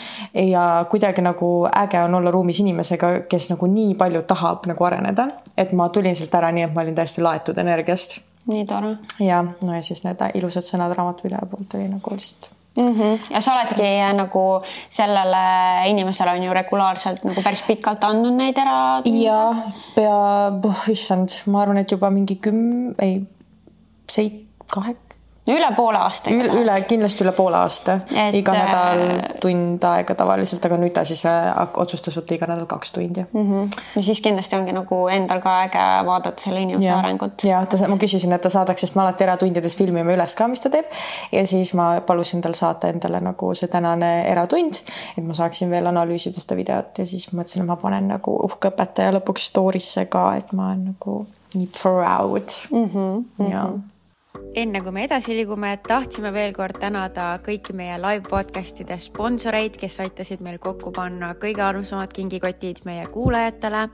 ja 0.53 0.85
kuidagi 0.91 1.23
nagu 1.23 1.69
äge 1.83 2.03
on 2.03 2.15
olla 2.15 2.31
ruumis 2.31 2.61
inimesega, 2.61 3.13
kes 3.29 3.51
nagu 3.51 3.67
nii 3.67 3.95
palju 3.95 4.23
tahab 4.23 4.67
nagu 4.67 4.85
areneda, 4.85 5.29
et 5.57 5.73
ma 5.73 5.89
tulin 5.89 6.17
sealt 6.17 6.35
ära 6.35 6.53
nii, 6.53 6.63
et 6.63 6.75
ma 6.75 6.81
olin 6.81 6.95
täiesti 6.95 7.23
laetud 7.23 7.59
energiast. 7.59 8.21
nii 8.47 8.65
tore. 8.67 8.97
ja, 9.21 9.45
no 9.63 9.75
ja 9.75 9.83
siis 9.83 10.05
need 10.05 10.31
ilusad 10.35 10.65
sõnad 10.65 10.95
raamatupidaja 10.97 11.47
poolt 11.51 11.75
oli 11.75 11.89
nagu 11.89 12.15
lihtsalt 12.15 12.58
mm. 12.79 12.95
-hmm. 12.95 13.33
ja 13.35 13.41
sa 13.41 13.55
oledki 13.55 13.83
äh, 13.83 14.13
nagu 14.15 14.63
sellele 14.89 15.45
inimesele 15.89 16.31
on 16.31 16.43
ju 16.43 16.55
regulaarselt 16.55 17.25
nagu 17.25 17.43
päris 17.43 17.63
pikalt 17.63 18.05
andnud 18.05 18.35
neid 18.35 18.59
ära. 18.59 19.03
ja 19.05 19.55
pea, 19.95 20.53
issand, 20.93 21.29
ma 21.47 21.63
arvan, 21.63 21.79
et 21.79 21.91
juba 21.91 22.11
mingi 22.11 22.41
küm-, 22.47 22.95
ei, 22.99 23.23
seit-, 24.11 24.47
kahek-, 24.75 25.08
üle 25.49 25.69
poole 25.77 25.99
aasta. 25.99 26.31
üle, 26.35 26.51
üle, 26.61 26.75
kindlasti 26.89 27.25
üle 27.25 27.33
poole 27.37 27.59
aasta. 27.59 27.99
iga 28.37 28.55
nädal 28.57 29.03
äh, 29.05 29.23
tund 29.43 29.85
aega 29.89 30.17
tavaliselt, 30.19 30.65
aga 30.69 30.79
nüüd 30.81 30.95
ta 30.97 31.05
siis 31.09 31.25
äh, 31.29 31.49
otsustas 31.81 32.17
võtta 32.19 32.37
iga 32.37 32.49
nädal 32.51 32.69
kaks 32.71 32.93
tundi 32.95 33.25
mm. 33.25 33.47
-hmm. 33.47 33.81
no 33.97 34.03
siis 34.03 34.21
kindlasti 34.25 34.57
ongi 34.59 34.75
nagu 34.77 35.01
endal 35.13 35.43
ka 35.45 35.57
äge 35.67 35.87
vaadata 36.07 36.43
selle 36.43 36.63
inimese 36.67 36.89
ja. 36.89 36.99
arengut. 36.99 37.45
ja 37.45 37.65
ta, 37.67 37.81
ma 37.89 37.99
küsisin, 38.01 38.33
et 38.37 38.45
ta 38.45 38.53
saadaks, 38.53 38.87
sest 38.87 38.99
me 38.99 39.05
alati 39.05 39.25
eratundides 39.25 39.77
filmime 39.77 40.15
üles 40.15 40.37
ka, 40.39 40.49
mis 40.49 40.65
ta 40.65 40.73
teeb. 40.75 40.87
ja 41.33 41.47
siis 41.47 41.75
ma 41.75 41.91
palusin 42.07 42.45
tal 42.45 42.57
saata 42.59 42.93
endale 42.93 43.21
nagu 43.25 43.55
see 43.55 43.69
tänane 43.69 44.13
eratund, 44.31 44.83
et 45.17 45.25
ma 45.25 45.35
saaksin 45.35 45.71
veel 45.71 45.87
analüüsida 45.87 46.41
seda 46.41 46.57
videot 46.59 46.99
ja 46.99 47.07
siis 47.07 47.31
mõtlesin, 47.33 47.65
et 47.65 47.73
ma 47.73 47.77
panen 47.77 48.09
nagu 48.09 48.37
uhke 48.45 48.73
õpetaja 48.73 49.17
lõpuks 49.19 49.51
story'sse 49.53 50.07
ka, 50.13 50.31
et 50.39 50.53
ma 50.53 50.71
olen 50.71 50.91
nagu 50.93 51.21
nii 51.55 51.71
proud 51.73 52.59
mm. 52.71 52.91
-hmm, 52.91 53.49
ja 53.51 53.65
mm 53.65 53.75
-hmm 53.75 53.98
enne 54.55 54.81
kui 54.83 54.93
me 54.93 55.05
edasi 55.05 55.35
liigume, 55.37 55.71
tahtsime 55.87 56.31
veel 56.33 56.55
kord 56.57 56.79
tänada 56.81 57.27
kõiki 57.45 57.75
meie 57.77 57.97
live 58.01 58.25
podcast'ide 58.29 58.97
sponsoreid, 59.03 59.77
kes 59.81 59.99
aitasid 60.05 60.43
meil 60.45 60.59
kokku 60.63 60.93
panna 60.95 61.35
kõige 61.41 61.63
armsamad 61.65 62.13
kingikotid 62.15 62.85
meie 62.89 63.07
kuulajatele. 63.13 63.89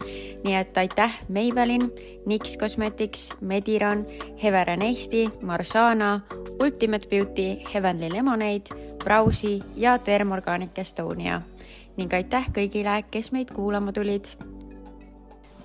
nii 0.45 0.55
et 0.55 0.79
aitäh, 0.79 1.19
Maybelline, 1.29 1.91
Nix 2.27 2.57
Cosmetics, 2.59 3.31
Mediron, 3.41 4.07
Heveren 4.43 4.83
Eesti, 4.83 5.29
Marsana, 5.43 6.21
Ultimate 6.63 7.09
Beauty, 7.09 7.61
Heavenly 7.75 8.09
Lemonade, 8.13 8.95
Browsi 9.05 9.63
ja 9.77 9.99
Thermorganic 9.99 10.79
Estonia 10.79 11.43
ning 11.97 12.15
aitäh 12.15 12.49
kõigile, 12.55 13.03
kes 13.11 13.31
meid 13.33 13.53
kuulama 13.55 13.93
tulid 13.95 14.27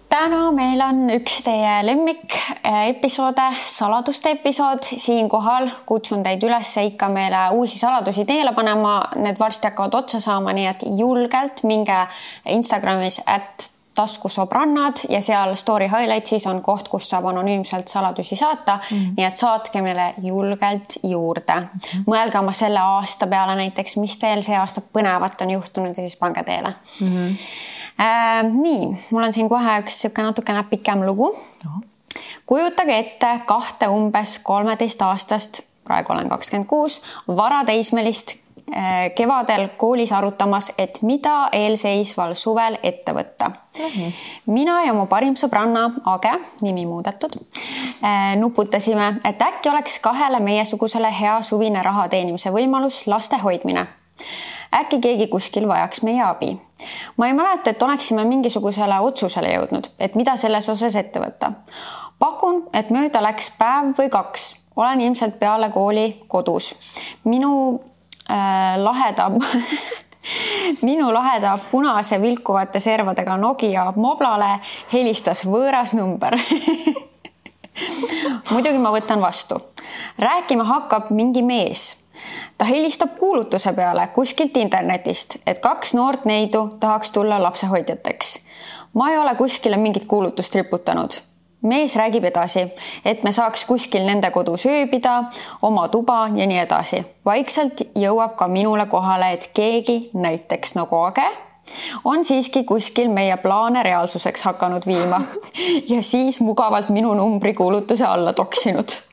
täna 0.09 0.49
meil 0.55 0.81
on 0.83 1.07
üks 1.13 1.39
teie 1.45 1.79
lemmik 1.85 2.33
äh, 2.33 2.89
episoode, 2.89 3.45
saladuste 3.65 4.33
episood. 4.37 4.87
siinkohal 4.97 5.69
kutsun 5.89 6.23
teid 6.25 6.43
üles 6.45 6.75
ikka 6.81 7.09
meile 7.13 7.47
uusi 7.55 7.79
saladusi 7.79 8.25
teele 8.29 8.53
panema, 8.57 8.99
need 9.15 9.39
varsti 9.39 9.69
hakkavad 9.69 9.99
otsa 10.01 10.21
saama, 10.23 10.53
nii 10.57 10.69
et 10.71 10.87
julgelt 10.99 11.63
minge 11.69 11.99
Instagramis, 12.45 13.21
et 13.27 13.69
taskusobrannad 13.99 15.01
ja 15.11 15.19
seal 15.21 15.55
story 15.59 15.89
highlights'is 15.91 16.45
on 16.47 16.61
koht, 16.63 16.87
kus 16.87 17.09
saab 17.09 17.25
anonüümselt 17.33 17.87
saladusi 17.91 18.35
saata 18.39 18.77
mm. 18.77 18.97
-hmm. 18.97 19.15
nii 19.17 19.25
et 19.25 19.35
saatke 19.35 19.81
meile 19.81 20.13
julgelt 20.23 20.99
juurde 21.03 21.59
mm. 21.59 21.79
-hmm. 21.79 22.05
mõelge 22.07 22.39
oma 22.39 22.53
selle 22.53 22.79
aasta 22.79 23.27
peale 23.27 23.55
näiteks, 23.55 23.97
mis 23.97 24.17
teil 24.17 24.41
see 24.45 24.55
aasta 24.57 24.81
põnevat 24.81 25.41
on 25.41 25.51
juhtunud 25.57 25.97
ja 25.97 26.05
siis 26.05 26.15
pange 26.15 26.43
teele 26.43 26.73
mm. 27.01 27.07
-hmm. 27.07 27.35
Nii, 28.51 28.97
mul 29.11 29.23
on 29.23 29.33
siin 29.33 29.49
kohe 29.49 29.79
üks 29.81 29.97
niisugune 29.97 30.29
natukene 30.29 30.63
pikem 30.69 31.05
lugu. 31.05 31.33
kujutage 32.45 32.97
ette 32.97 33.39
kahte 33.45 33.87
umbes 33.87 34.39
kolmeteistaastast, 34.39 35.61
praegu 35.83 36.13
olen 36.13 36.29
kakskümmend 36.29 36.67
kuus, 36.67 37.01
varateismelist 37.27 38.33
äh, 38.71 39.11
kevadel 39.15 39.67
koolis 39.77 40.11
arutamas, 40.11 40.71
et 40.77 41.01
mida 41.01 41.49
eelseisval 41.51 42.33
suvel 42.33 42.77
ette 42.83 43.13
võtta 43.13 43.49
mm. 43.49 43.85
-hmm. 43.85 44.13
mina 44.45 44.83
ja 44.85 44.93
mu 44.93 45.05
parim 45.05 45.35
sõbranna 45.35 45.91
Age, 46.05 46.33
nimi 46.61 46.85
muudetud, 46.85 47.35
äh, 48.03 48.35
nuputasime, 48.35 49.15
et 49.23 49.41
äkki 49.41 49.69
oleks 49.69 49.99
kahele 49.99 50.39
meiesugusele 50.39 51.11
hea 51.19 51.41
suvine 51.41 51.83
raha 51.83 52.07
teenimise 52.07 52.49
võimalus 52.49 53.07
laste 53.07 53.37
hoidmine 53.37 53.87
äkki 54.75 54.99
keegi 54.99 55.27
kuskil 55.27 55.67
vajaks 55.67 56.01
meie 56.01 56.23
abi. 56.23 56.59
ma 57.17 57.27
ei 57.27 57.33
mäleta, 57.33 57.69
et 57.69 57.83
oleksime 57.83 58.25
mingisugusele 58.25 58.99
otsusele 58.99 59.53
jõudnud, 59.53 59.89
et 59.99 60.15
mida 60.15 60.35
selles 60.37 60.69
osas 60.69 60.95
ette 60.95 61.19
võtta. 61.19 61.51
pakun, 62.19 62.63
et 62.73 62.89
mööda 62.89 63.21
läks 63.21 63.51
päev 63.57 63.93
või 63.97 64.09
kaks, 64.09 64.55
olen 64.75 65.01
ilmselt 65.01 65.39
peale 65.39 65.69
kooli 65.69 66.23
kodus. 66.27 66.75
minu 67.23 67.81
äh, 68.29 68.77
laheda 68.77 69.31
minu 70.89 71.13
laheda 71.13 71.57
punase 71.71 72.21
vilkuvate 72.21 72.79
servadega 72.79 73.37
Nokia 73.37 73.93
moblale 73.95 74.59
helistas 74.93 75.45
võõras 75.45 75.95
number 75.97 76.37
muidugi 78.51 78.77
ma 78.77 78.91
võtan 78.91 79.21
vastu. 79.21 79.55
rääkima 80.19 80.63
hakkab 80.63 81.11
mingi 81.15 81.43
mees 81.43 81.95
ta 82.59 82.65
helistab 82.65 83.09
kuulutuse 83.19 83.73
peale 83.73 84.07
kuskilt 84.07 84.57
internetist, 84.57 85.35
et 85.47 85.59
kaks 85.59 85.93
noort 85.93 86.25
neidu 86.25 86.67
tahaks 86.79 87.11
tulla 87.11 87.43
lapsehoidjateks. 87.43 88.39
ma 88.93 89.09
ei 89.11 89.17
ole 89.17 89.35
kuskile 89.35 89.77
mingit 89.77 90.05
kuulutust 90.05 90.55
riputanud. 90.55 91.09
mees 91.61 91.95
räägib 91.95 92.23
edasi, 92.23 92.67
et 93.05 93.23
me 93.23 93.31
saaks 93.31 93.65
kuskil 93.65 94.05
nende 94.05 94.31
kodus 94.31 94.65
ööbida, 94.65 95.23
oma 95.61 95.87
tuba 95.87 96.27
ja 96.35 96.47
nii 96.47 96.59
edasi. 96.59 97.03
vaikselt 97.25 97.81
jõuab 97.95 98.35
ka 98.35 98.47
minule 98.47 98.85
kohale, 98.85 99.31
et 99.33 99.51
keegi, 99.53 100.09
näiteks 100.13 100.75
nagu 100.75 100.95
Age, 100.95 101.29
on 102.03 102.25
siiski 102.25 102.63
kuskil 102.63 103.09
meie 103.09 103.37
plaane 103.37 103.83
reaalsuseks 103.83 104.41
hakanud 104.41 104.87
viima 104.87 105.21
ja 105.93 106.03
siis 106.03 106.41
mugavalt 106.41 106.89
minu 106.89 107.13
numbri 107.13 107.53
kuulutuse 107.53 108.05
alla 108.05 108.33
toksinud 108.33 109.08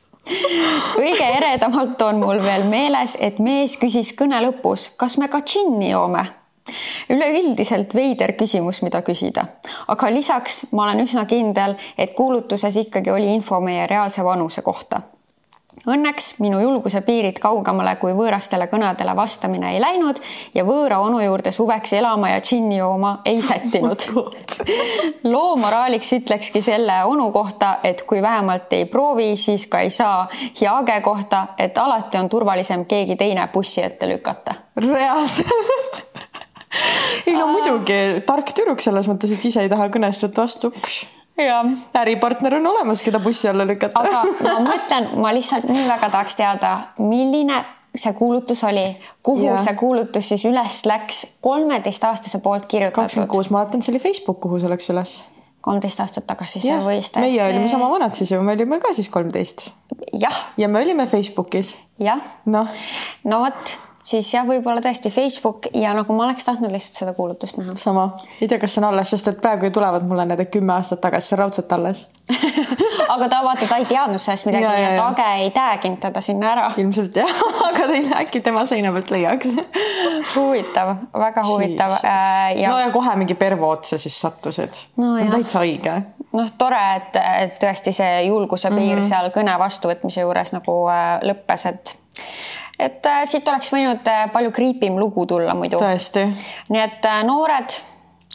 kõige 0.97 1.29
eredamalt 1.37 2.03
on 2.03 2.21
mul 2.23 2.43
veel 2.43 2.67
meeles, 2.71 3.17
et 3.21 3.39
mees 3.43 3.77
küsis 3.81 4.13
kõne 4.19 4.41
lõpus, 4.45 4.91
kas 4.99 5.19
me 5.19 5.31
ka 5.33 5.43
džinni 5.45 5.91
joome? 5.93 6.25
Üleüldiselt 7.15 7.95
veider 7.95 8.33
küsimus, 8.35 8.81
mida 8.83 8.99
küsida, 9.07 9.45
aga 9.87 10.09
lisaks 10.11 10.65
ma 10.75 10.89
olen 10.89 11.05
üsna 11.05 11.23
kindel, 11.31 11.77
et 11.95 12.17
kuulutuses 12.19 12.75
ikkagi 12.83 13.13
oli 13.15 13.31
info 13.37 13.61
meie 13.63 13.87
reaalse 13.87 14.25
vanuse 14.27 14.67
kohta 14.67 15.05
Õnneks 15.85 16.39
minu 16.41 16.59
julguse 16.63 17.03
piirid 17.05 17.37
kaugemale 17.43 17.93
kui 18.01 18.15
võõrastele 18.17 18.67
kõnedele 18.71 19.13
vastamine 19.17 19.75
ei 19.75 19.81
läinud 19.83 20.19
ja 20.55 20.65
võõra 20.65 21.03
onu 21.05 21.21
juurde 21.21 21.53
suveks 21.53 21.93
elama 21.99 22.33
ja 22.33 22.41
džinni 22.41 22.79
jooma 22.79 23.19
ei 23.29 23.43
sättinud. 23.45 24.07
Oh 24.17 24.33
loo 25.33 25.57
moraaliks 25.61 26.13
ütlekski 26.17 26.63
selle 26.65 26.97
onu 27.05 27.29
kohta, 27.33 27.77
et 27.85 28.03
kui 28.09 28.23
vähemalt 28.23 28.73
ei 28.73 28.87
proovi, 28.91 29.35
siis 29.37 29.67
ka 29.71 29.83
ei 29.85 29.91
saa. 29.91 30.27
Ja 30.61 30.79
Age 30.81 31.01
kohta, 31.05 31.47
et 31.59 31.79
alati 31.79 32.19
on 32.19 32.29
turvalisem 32.29 32.85
keegi 32.89 33.17
teine 33.17 33.49
bussi 33.53 33.83
ette 33.83 34.09
lükata. 34.09 34.55
reaalselt. 34.81 36.23
Ei 37.27 37.37
no 37.37 37.47
muidugi, 37.49 38.23
tark 38.27 38.53
tüdruk 38.53 38.83
selles 38.85 39.09
mõttes, 39.09 39.33
et 39.33 39.45
ise 39.49 39.63
ei 39.65 39.71
taha 39.73 39.89
kõnest 39.93 40.27
võtta 40.27 40.45
vastu. 40.45 40.73
Jah 41.39 41.67
äripartner 42.01 42.55
on 42.55 42.67
olemas, 42.67 43.03
keda 43.03 43.21
bussi 43.21 43.49
alla 43.49 43.67
lükata. 43.67 44.01
aga 44.01 44.23
ma 44.43 44.59
mõtlen, 44.71 45.09
ma 45.21 45.33
lihtsalt 45.37 45.69
nii 45.69 45.87
väga 45.89 46.11
tahaks 46.11 46.37
teada, 46.37 46.77
milline 46.99 47.65
see 47.97 48.13
kuulutus 48.13 48.65
oli, 48.65 48.97
kuhu 49.23 49.47
ja. 49.47 49.57
see 49.61 49.75
kuulutus 49.79 50.29
siis 50.33 50.45
üles 50.49 50.83
läks, 50.89 51.23
kolmeteistaastase 51.45 52.41
poolt 52.45 52.67
kirjutatud. 52.67 53.03
kakskümmend 53.03 53.33
kuus, 53.33 53.51
ma 53.51 53.63
mäletan, 53.63 53.85
see 53.85 53.95
oli 53.95 54.03
Facebook, 54.03 54.41
kuhu 54.45 54.61
see 54.61 54.73
läks 54.73 54.91
üles. 54.93 55.17
kolmteist 55.67 56.01
aastat 56.05 56.27
tagasi, 56.29 56.61
see 56.63 56.77
võis 56.85 57.11
täiesti. 57.11 57.25
meie 57.25 57.43
olime 57.49 57.69
sama 57.69 57.89
vanad 57.91 58.15
siis 58.17 58.31
ju, 58.33 58.43
me 58.47 58.55
olime 58.57 58.81
ka 58.81 58.93
siis 58.97 59.09
kolmteist. 59.13 59.69
jah. 60.13 60.45
ja 60.57 60.69
me 60.69 60.83
olime 60.85 61.07
Facebookis. 61.11 61.75
jah. 61.99 62.23
noh. 62.47 62.69
no 63.25 63.43
vot 63.45 63.77
siis 64.07 64.29
jah, 64.35 64.47
võib-olla 64.47 64.83
tõesti 64.85 65.11
Facebook 65.11 65.71
ja 65.75 65.95
nagu 65.97 66.15
ma 66.15 66.29
oleks 66.29 66.47
tahtnud 66.47 66.73
lihtsalt 66.73 67.01
seda 67.01 67.15
kuulutust 67.17 67.59
näha. 67.59 67.75
sama, 67.81 68.09
ei 68.41 68.49
tea, 68.49 68.61
kas 68.63 68.77
see 68.77 68.83
on 68.83 68.91
alles, 68.91 69.11
sest 69.11 69.33
et 69.33 69.41
praegu 69.43 69.69
ju 69.69 69.75
tulevad 69.81 70.07
mulle 70.07 70.27
need 70.29 70.45
kümme 70.53 70.77
aastat 70.77 71.03
tagasi, 71.03 71.37
raudselt 71.41 71.73
alles 71.75 72.07
aga 73.15 73.29
ta 73.33 73.43
vaata, 73.45 73.67
ta 73.69 73.79
ei 73.83 73.87
teadnud 73.89 74.23
sellest 74.23 74.49
midagi 74.49 74.65
ja, 74.65 74.75
ja, 74.79 74.93
ja 74.95 75.03
Tage 75.03 75.27
ei 75.43 75.51
tag 75.55 75.85
inud 75.89 76.01
teda 76.03 76.23
sinna 76.25 76.53
ära. 76.53 76.67
ilmselt 76.83 77.19
jah, 77.19 77.35
aga 77.69 77.89
teil 77.91 78.11
äkki 78.23 78.43
tema 78.47 78.65
seina 78.69 78.93
pealt 78.95 79.11
leiaks 79.15 79.57
huvitav, 80.35 80.95
väga 81.15 81.47
huvitav. 81.47 81.99
Äh, 82.03 82.57
ja... 82.63 82.71
no 82.71 82.79
ja 82.83 82.91
kohe 82.95 83.17
mingi 83.19 83.35
pervo 83.39 83.71
otsa 83.75 83.99
siis 83.99 84.19
sattusid 84.21 84.83
no,. 85.03 85.17
täitsa 85.35 85.63
õige. 85.67 85.99
noh, 86.37 86.51
tore, 86.59 86.83
et, 87.01 87.21
et 87.43 87.61
tõesti 87.63 87.95
see 87.97 88.27
julguse 88.29 88.71
piir 88.71 88.97
mm 88.97 89.03
-hmm. 89.03 89.09
seal 89.11 89.31
kõne 89.35 89.59
vastuvõtmise 89.59 90.27
juures 90.27 90.55
nagu 90.55 90.81
äh, 90.93 91.07
lõppes, 91.27 91.69
et 91.71 91.97
et 92.79 93.07
äh, 93.07 93.25
siit 93.25 93.49
oleks 93.49 93.73
võinud 93.73 94.09
äh, 94.11 94.27
palju 94.33 94.53
kriipim 94.55 94.99
lugu 95.01 95.27
tulla 95.27 95.55
muidu. 95.55 95.81
tõesti. 95.81 96.27
nii 96.73 96.83
et 96.83 97.09
äh, 97.09 97.23
noored, 97.27 97.77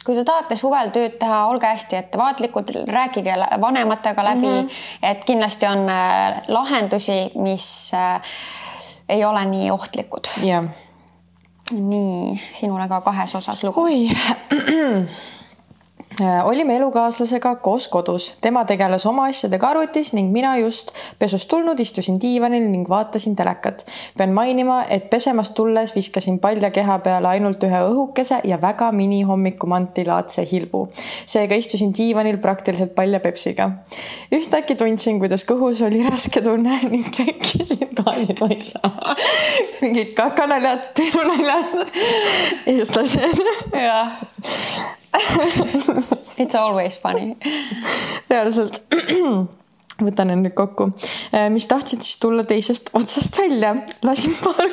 kui 0.04 0.16
te 0.18 0.24
tahate 0.26 0.58
suvel 0.58 0.90
tööd 0.94 1.18
teha, 1.20 1.44
olge 1.50 1.70
hästi 1.70 1.98
ettevaatlikud, 2.00 2.72
rääkige 2.90 3.36
vanematega 3.62 4.24
läbi 4.24 4.48
mm, 4.48 4.68
-hmm. 4.68 5.10
et 5.10 5.24
kindlasti 5.24 5.66
on 5.66 5.88
äh, 5.88 6.42
lahendusi, 6.48 7.20
mis 7.34 7.92
äh, 7.94 8.32
ei 9.08 9.24
ole 9.24 9.44
nii 9.44 9.70
ohtlikud. 9.70 10.32
jah. 10.42 10.64
nii, 11.72 12.40
sinule 12.52 12.88
ka 12.88 13.00
kahes 13.00 13.34
osas 13.34 13.64
lugu. 13.64 13.82
oi 13.82 14.10
olime 16.20 16.76
elukaaslasega 16.76 17.54
koos 17.64 17.86
kodus, 17.88 18.32
tema 18.40 18.64
tegeles 18.68 19.04
oma 19.08 19.26
asjadega 19.30 19.68
arvutis 19.72 20.12
ning 20.12 20.32
mina 20.32 20.54
just 20.60 20.92
pesust 21.18 21.48
tulnud 21.48 21.80
istusin 21.80 22.18
diivanil 22.20 22.66
ning 22.70 22.88
vaatasin 22.88 23.36
telekat. 23.36 23.84
pean 24.18 24.32
mainima, 24.32 24.82
et 24.88 25.08
pesemast 25.10 25.54
tulles 25.54 25.94
viskasin 25.94 26.38
palja 26.38 26.70
keha 26.70 26.98
peale 26.98 27.28
ainult 27.28 27.64
ühe 27.64 27.82
õhukese 27.88 28.40
ja 28.44 28.60
väga 28.60 28.92
mini 28.92 29.22
hommikumantilaadse 29.22 30.46
hilbu. 30.52 30.88
seega 31.26 31.54
istusin 31.54 31.94
diivanil 31.96 32.38
praktiliselt 32.38 32.94
palja 32.94 33.20
Pepsiga. 33.20 33.70
ühtäkki 34.32 34.76
tundsin, 34.76 35.18
kuidas 35.18 35.46
kõhus 35.48 35.84
oli 35.86 36.02
raske 36.08 36.42
tunne 36.42 36.80
ning 36.92 37.08
tekkisid 37.16 37.94
gaasipoisa. 38.02 38.80
mingid 39.80 40.12
kakanaljad, 40.18 40.90
perunaljad, 40.96 41.86
eestlased. 42.66 43.46
jah 43.72 45.00
It's 46.42 46.54
always 46.54 47.00
funny. 47.00 47.36
reaalselt 48.30 48.80
võtan 50.06 50.32
end 50.34 50.46
nüüd 50.46 50.56
kokku. 50.58 50.88
Äh, 51.34 51.48
mis 51.52 51.68
tahtsid 51.70 52.02
siis 52.04 52.18
tulla 52.22 52.44
teisest 52.48 52.90
otsast 52.96 53.38
välja, 53.38 53.74
lasin 54.06 54.34
paar 54.42 54.70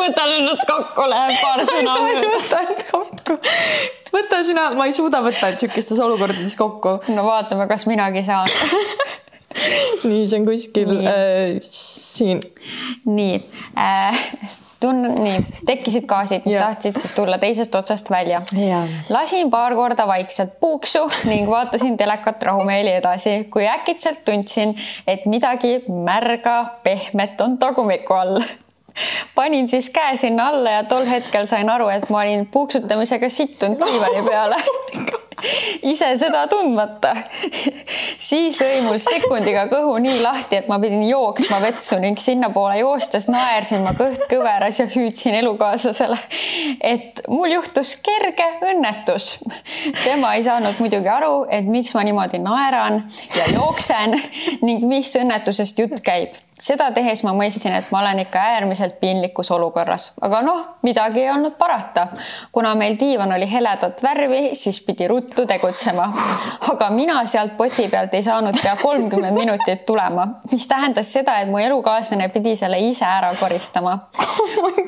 võtan 0.00 0.34
ennast 0.38 0.64
kokku, 0.68 1.06
läheb 1.10 1.36
paar 1.42 1.64
sõna 1.68 1.96
mööda. 2.04 2.30
võtan 2.36 2.72
kokku. 2.90 3.38
võta 4.14 4.40
sina, 4.46 4.70
ma 4.78 4.88
ei 4.88 4.96
suuda 4.96 5.22
võtta 5.24 5.52
niisugustes 5.54 6.00
olukordades 6.06 6.56
kokku. 6.58 6.98
no 7.14 7.26
vaatame, 7.26 7.68
kas 7.70 7.86
minagi 7.90 8.24
saan 8.26 8.48
nii, 10.08 10.24
see 10.30 10.38
on 10.38 10.46
kuskil 10.48 10.96
äh, 11.02 11.58
siin. 11.66 12.42
nii 13.10 13.36
äh, 13.78 14.26
tunnen, 14.80 15.14
nii, 15.14 15.40
tekkisid 15.66 16.06
gaasid, 16.08 16.46
mis 16.46 16.54
ja. 16.54 16.68
tahtsid 16.68 16.96
siis 17.00 17.12
tulla 17.16 17.38
teisest 17.38 17.74
otsast 17.74 18.10
välja. 18.10 18.42
lasin 19.08 19.50
paar 19.50 19.74
korda 19.74 20.06
vaikselt 20.06 20.56
puuksu 20.60 21.04
ning 21.28 21.50
vaatasin 21.50 21.96
telekat 22.00 22.42
rahumeeli 22.42 22.96
edasi, 23.00 23.44
kui 23.52 23.68
äkitselt 23.68 24.24
tundsin, 24.24 24.74
et 25.06 25.26
midagi 25.26 25.78
märga, 25.88 26.64
pehmet 26.82 27.40
on 27.40 27.58
tagumiku 27.58 28.14
all 28.14 28.40
panin 29.34 29.68
siis 29.68 29.90
käe 29.90 30.16
sinna 30.16 30.48
alla 30.48 30.70
ja 30.78 30.84
tol 30.84 31.06
hetkel 31.06 31.46
sain 31.46 31.70
aru, 31.70 31.88
et 31.88 32.10
ma 32.10 32.24
olin 32.24 32.46
puuksutamisega 32.46 33.28
sittunud 33.28 33.80
diivani 33.86 34.28
peale 34.28 34.62
ise 35.92 36.10
seda 36.20 36.44
tundmata. 36.50 37.12
siis 38.20 38.60
lõi 38.60 38.80
mul 38.84 38.98
sekundiga 39.00 39.66
kõhu 39.70 39.96
nii 40.02 40.20
lahti, 40.22 40.60
et 40.60 40.68
ma 40.68 40.78
pidin 40.82 41.02
jooksma 41.08 41.60
vetsu 41.62 41.98
ning 42.02 42.20
sinnapoole 42.20 42.80
joostes 42.80 43.28
naersin 43.30 43.84
ma 43.86 43.94
kõht 43.98 44.26
kõveras 44.30 44.82
ja 44.82 44.88
hüüdsin 44.90 45.38
elukaaslasele, 45.40 46.18
et 46.80 47.22
mul 47.28 47.56
juhtus 47.56 47.96
kerge 48.04 48.46
õnnetus. 48.72 49.32
tema 50.04 50.34
ei 50.36 50.44
saanud 50.44 50.78
muidugi 50.82 51.08
aru, 51.08 51.46
et 51.50 51.66
miks 51.66 51.94
ma 51.96 52.04
niimoodi 52.06 52.42
naeran 52.42 53.04
ja 53.36 53.48
jooksen 53.54 54.16
ning 54.66 54.84
mis 54.86 55.14
õnnetusest 55.16 55.84
jutt 55.84 56.04
käib 56.04 56.36
seda 56.60 56.90
tehes 56.94 57.22
ma 57.24 57.32
mõistsin, 57.36 57.72
et 57.76 57.88
ma 57.92 58.02
olen 58.02 58.20
ikka 58.24 58.40
äärmiselt 58.54 58.98
piinlikus 59.00 59.50
olukorras, 59.54 60.10
aga 60.20 60.42
noh, 60.44 60.60
midagi 60.84 61.24
ei 61.24 61.30
olnud 61.32 61.56
parata. 61.58 62.06
kuna 62.52 62.74
meil 62.74 62.96
diivan 63.00 63.32
oli 63.32 63.48
heledat 63.50 64.02
värvi, 64.02 64.54
siis 64.54 64.80
pidi 64.84 65.08
ruttu 65.08 65.46
tegutsema. 65.46 66.10
aga 66.72 66.90
mina 66.90 67.24
sealt 67.26 67.56
poti 67.56 67.88
pealt 67.88 68.14
ei 68.14 68.22
saanud 68.22 68.60
pea 68.62 68.76
kolmkümmend 68.82 69.34
minutit 69.34 69.86
tulema, 69.86 70.26
mis 70.52 70.68
tähendas 70.68 71.12
seda, 71.12 71.38
et 71.40 71.48
mu 71.48 71.58
elukaaslane 71.58 72.28
pidi 72.28 72.56
selle 72.56 72.78
ise 72.78 73.04
ära 73.04 73.32
koristama. 73.40 73.98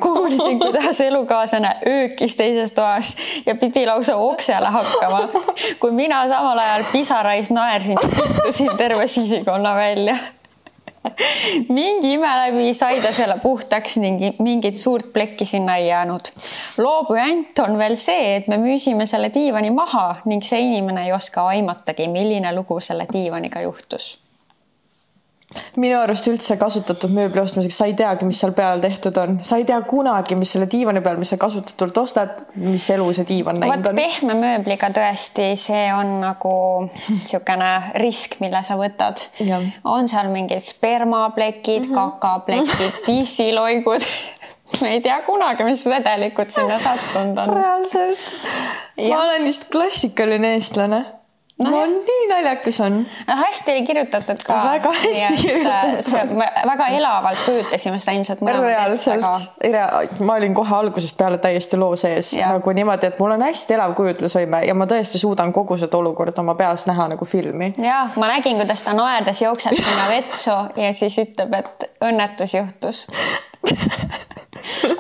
kuulsin, 0.03 0.59
kuidas 0.59 1.01
elukaaslane 1.01 1.77
öökis 1.89 2.37
teises 2.37 2.73
toas 2.73 3.17
ja 3.47 3.55
pidi 3.55 3.87
lausa 3.87 4.17
oksele 4.17 4.69
hakkama. 4.69 5.29
kui 5.81 5.91
mina 5.91 6.27
samal 6.29 6.59
ajal 6.59 6.85
pisarais 6.93 7.51
naersin 7.51 7.99
ja 8.03 8.09
sittusin 8.11 8.77
terve 8.77 9.07
sisikonna 9.07 9.75
välja 9.75 10.17
mingi 11.79 12.13
ime 12.17 12.33
läbi 12.45 12.75
sai 12.75 13.01
ta 13.03 13.13
selle 13.13 13.39
puhtaks 13.43 13.99
ning 14.03 14.23
mingit 14.43 14.79
suurt 14.79 15.13
plekki 15.13 15.45
sinna 15.45 15.77
ei 15.77 15.89
jäänud. 15.89 16.33
loo 16.79 17.05
puänt 17.05 17.59
on 17.59 17.79
veel 17.79 17.97
see, 17.97 18.37
et 18.37 18.49
me 18.49 18.59
müüsime 18.63 19.07
selle 19.07 19.33
diivani 19.35 19.71
maha 19.71 20.23
ning 20.25 20.45
see 20.47 20.61
inimene 20.69 21.07
ei 21.07 21.13
oska 21.13 21.47
aimatagi, 21.55 22.09
milline 22.09 22.55
lugu 22.55 22.81
selle 22.81 23.07
diivaniga 23.13 23.63
juhtus 23.67 24.22
minu 25.81 25.99
arust 26.01 26.29
üldse 26.31 26.57
kasutatud 26.61 27.13
mööbli 27.15 27.43
ostmiseks, 27.43 27.79
sa 27.81 27.89
ei 27.89 27.95
teagi, 27.99 28.27
mis 28.29 28.41
seal 28.43 28.55
peal 28.57 28.83
tehtud 28.83 29.19
on, 29.23 29.39
sa 29.45 29.59
ei 29.61 29.67
tea 29.69 29.79
kunagi, 29.89 30.37
mis 30.39 30.55
selle 30.55 30.69
diivani 30.71 31.03
peal, 31.05 31.21
mis 31.21 31.33
sa 31.35 31.39
kasutatult 31.41 32.03
ostad, 32.03 32.45
mis 32.61 32.89
elu 32.95 33.09
see 33.17 33.29
diivan 33.29 33.61
näinud 33.63 33.91
on. 33.93 33.99
pehme 33.99 34.37
mööbliga 34.41 34.93
tõesti, 34.95 35.53
see 35.61 35.87
on 35.95 36.19
nagu 36.23 36.55
niisugune 37.09 37.73
risk, 38.03 38.39
mille 38.45 38.63
sa 38.67 38.79
võtad. 38.81 39.27
on 39.85 40.09
seal 40.11 40.31
mingid 40.33 40.63
spermaplekid 40.65 41.89
mm, 41.89 41.95
-hmm. 41.95 42.19
kakaplekid, 42.21 43.03
pissiloigud 43.07 44.09
me 44.81 44.93
ei 44.97 45.01
tea 45.05 45.21
kunagi, 45.27 45.65
mis 45.65 45.85
vedelikud 45.87 46.51
sinna 46.51 46.79
sattunud 46.79 47.39
on. 47.39 47.57
reaalselt. 47.57 48.37
ma 49.09 49.23
olen 49.23 49.45
vist 49.45 49.69
klassikaline 49.73 50.55
eestlane 50.57 51.05
no, 51.63 51.71
no 51.71 51.85
nii 51.87 52.29
naljakas 52.31 52.81
on. 52.81 52.99
hästi 53.27 53.73
oli 53.73 53.83
kirjutatud 53.87 54.45
ka. 54.47 54.59
väga 54.71 54.93
hästi 54.99 55.25
äh, 55.25 55.41
kirjutatud. 55.43 56.37
väga 56.67 56.87
elavalt 56.99 57.45
kujutasime 57.47 57.99
seda 57.99 58.17
ilmselt 58.19 58.43
reaalselt 58.43 59.25
aga..., 59.25 60.03
ma 60.25 60.39
olin 60.41 60.55
kohe 60.55 60.77
algusest 60.77 61.17
peale 61.19 61.39
täiesti 61.43 61.81
loo 61.81 61.97
sees 61.97 62.33
ja. 62.37 62.53
nagu 62.57 62.75
niimoodi, 62.77 63.11
et 63.13 63.19
mul 63.23 63.37
on 63.37 63.47
hästi 63.47 63.77
elav 63.79 63.95
kujutlusvõime 63.99 64.63
ja 64.67 64.75
ma 64.79 64.89
tõesti 64.91 65.21
suudan 65.23 65.53
kogu 65.53 65.79
seda 65.81 65.99
olukorda 65.99 66.43
oma 66.45 66.55
peas 66.59 66.87
näha 66.91 67.09
nagu 67.15 67.29
filmi. 67.29 67.73
ja 67.83 68.05
ma 68.17 68.33
nägin, 68.35 68.59
kuidas 68.61 68.85
ta 68.87 68.97
naerdes 68.97 69.43
jookseb 69.43 69.79
sinna 69.79 70.09
vetsu 70.11 70.59
ja 70.83 70.93
siis 70.97 71.19
ütleb, 71.25 71.55
et 71.63 71.91
õnnetus 72.05 72.59
juhtus 72.59 73.07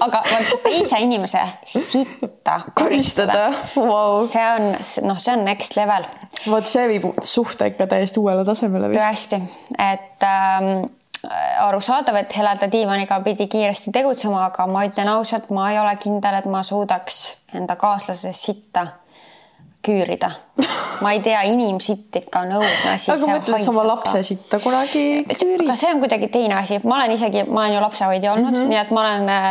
aga 0.07 0.23
teise 0.65 1.01
inimese 1.05 1.43
sitta 1.65 2.61
koristada 2.79 3.51
wow., 3.77 4.21
see 4.27 4.47
on 4.55 4.71
noh, 5.09 5.19
see 5.19 5.35
on 5.35 5.45
next 5.45 5.77
level. 5.77 6.07
vot 6.51 6.69
see 6.69 6.89
viib 6.95 7.07
suhte 7.21 7.73
ikka 7.73 7.89
täiesti 7.95 8.23
uuele 8.23 8.45
tasemele 8.49 8.93
vist. 8.93 9.03
tõesti, 9.03 9.43
et 9.79 10.27
ähm, 10.29 10.89
arusaadav, 11.63 12.17
et 12.23 12.37
heleda 12.37 12.69
diivaniga 12.73 13.21
pidi 13.25 13.47
kiiresti 13.51 13.93
tegutsema, 13.95 14.47
aga 14.51 14.67
ma 14.71 14.87
ütlen 14.89 15.11
ausalt, 15.13 15.51
ma 15.55 15.71
ei 15.71 15.79
ole 15.79 15.95
kindel, 16.03 16.41
et 16.41 16.49
ma 16.51 16.65
suudaks 16.67 17.23
enda 17.55 17.77
kaaslase 17.79 18.33
sitta 18.37 18.87
küürida. 19.83 20.31
ma 21.03 21.12
ei 21.12 21.21
tea, 21.21 21.40
inimsitt 21.51 22.16
ikka 22.21 22.45
on 22.45 22.53
õudne 22.61 22.92
asi. 22.95 23.11
aga 23.11 23.31
mõtle, 23.31 23.57
et 23.59 23.66
sa 23.66 23.73
oma 23.73 23.85
lapse 23.87 24.21
sitta 24.27 24.61
kunagi 24.62 25.25
küürid. 25.27 25.73
see 25.79 25.90
on 25.95 26.03
kuidagi 26.03 26.29
teine 26.33 26.59
asi, 26.61 26.79
ma 26.85 27.01
olen 27.01 27.16
isegi, 27.16 27.42
ma 27.49 27.64
olen 27.64 27.75
ju 27.77 27.81
lapsehoidja 27.83 28.33
olnud 28.33 28.53
mm. 28.53 28.61
-hmm. 28.61 28.71
nii 28.71 28.81
et 28.83 28.92
ma 28.95 29.03
olen 29.07 29.33
äh, 29.33 29.49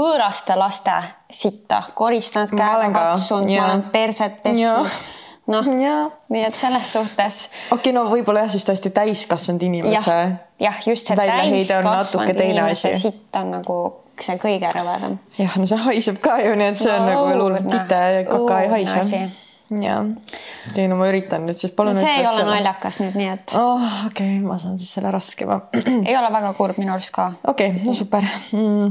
võõraste 0.00 0.58
laste 0.60 0.98
sitta 1.30 1.82
koristanud, 1.94 2.52
käega 2.52 2.90
ka, 2.92 3.06
katsunud, 3.14 3.48
ma 3.56 3.64
olen 3.70 3.86
perset 3.94 4.42
pesnud. 4.42 5.00
noh, 5.46 5.72
nii 5.72 6.44
et 6.44 6.54
selles 6.54 6.92
suhtes 6.92 7.40
okei, 7.72 7.96
no 7.96 8.04
võib-olla 8.10 8.44
jah, 8.44 8.52
siis 8.52 8.68
tõesti 8.68 8.92
täiskasvanud 8.94 9.64
inimese 9.70 10.20
jah, 10.60 10.86
just 10.86 11.08
see 11.08 11.16
on 11.16 11.24
täiskasvanud 11.24 12.46
inimese 12.46 12.94
sitt 12.98 13.36
on 13.40 13.54
nagu 13.56 13.80
see 14.20 14.36
kõige 14.40 14.68
rõvedam. 14.74 15.16
jah, 15.38 15.56
no 15.56 15.66
see 15.66 15.78
haiseb 15.86 16.20
ka 16.20 16.36
ju, 16.44 16.56
nii 16.58 16.74
et 16.74 16.80
see 16.80 16.92
on 16.92 17.06
No 17.06 17.12
nagu 17.14 17.28
veel 17.30 17.44
hullult 17.46 17.70
tite 17.70 18.02
kaka 18.28 18.60
ei 18.64 18.74
haise 18.74 19.30
jah, 19.70 20.06
okei, 20.70 20.88
no 20.90 20.96
ma 20.98 21.10
üritan 21.10 21.44
nüüd 21.46 21.58
siis, 21.58 21.74
palun 21.76 21.94
no 21.94 22.00
see 22.00 22.16
ei 22.18 22.26
ole. 22.26 22.46
naljakas 22.48 22.98
nüüd, 23.02 23.18
nii 23.18 23.28
et 23.36 23.54
oh,. 23.58 23.84
okei 24.08 24.38
okay,, 24.38 24.40
ma 24.46 24.58
saan 24.62 24.80
siis 24.80 24.90
selle 24.96 25.12
raskema. 25.14 25.60
ei 26.08 26.16
ole 26.16 26.32
väga 26.34 26.50
kurb 26.58 26.80
minu 26.82 26.94
arust 26.96 27.14
ka. 27.14 27.30
okei 27.44 27.76
okay,, 27.76 27.86
no 27.86 27.94
super 27.94 28.26
mm.. 28.26 28.90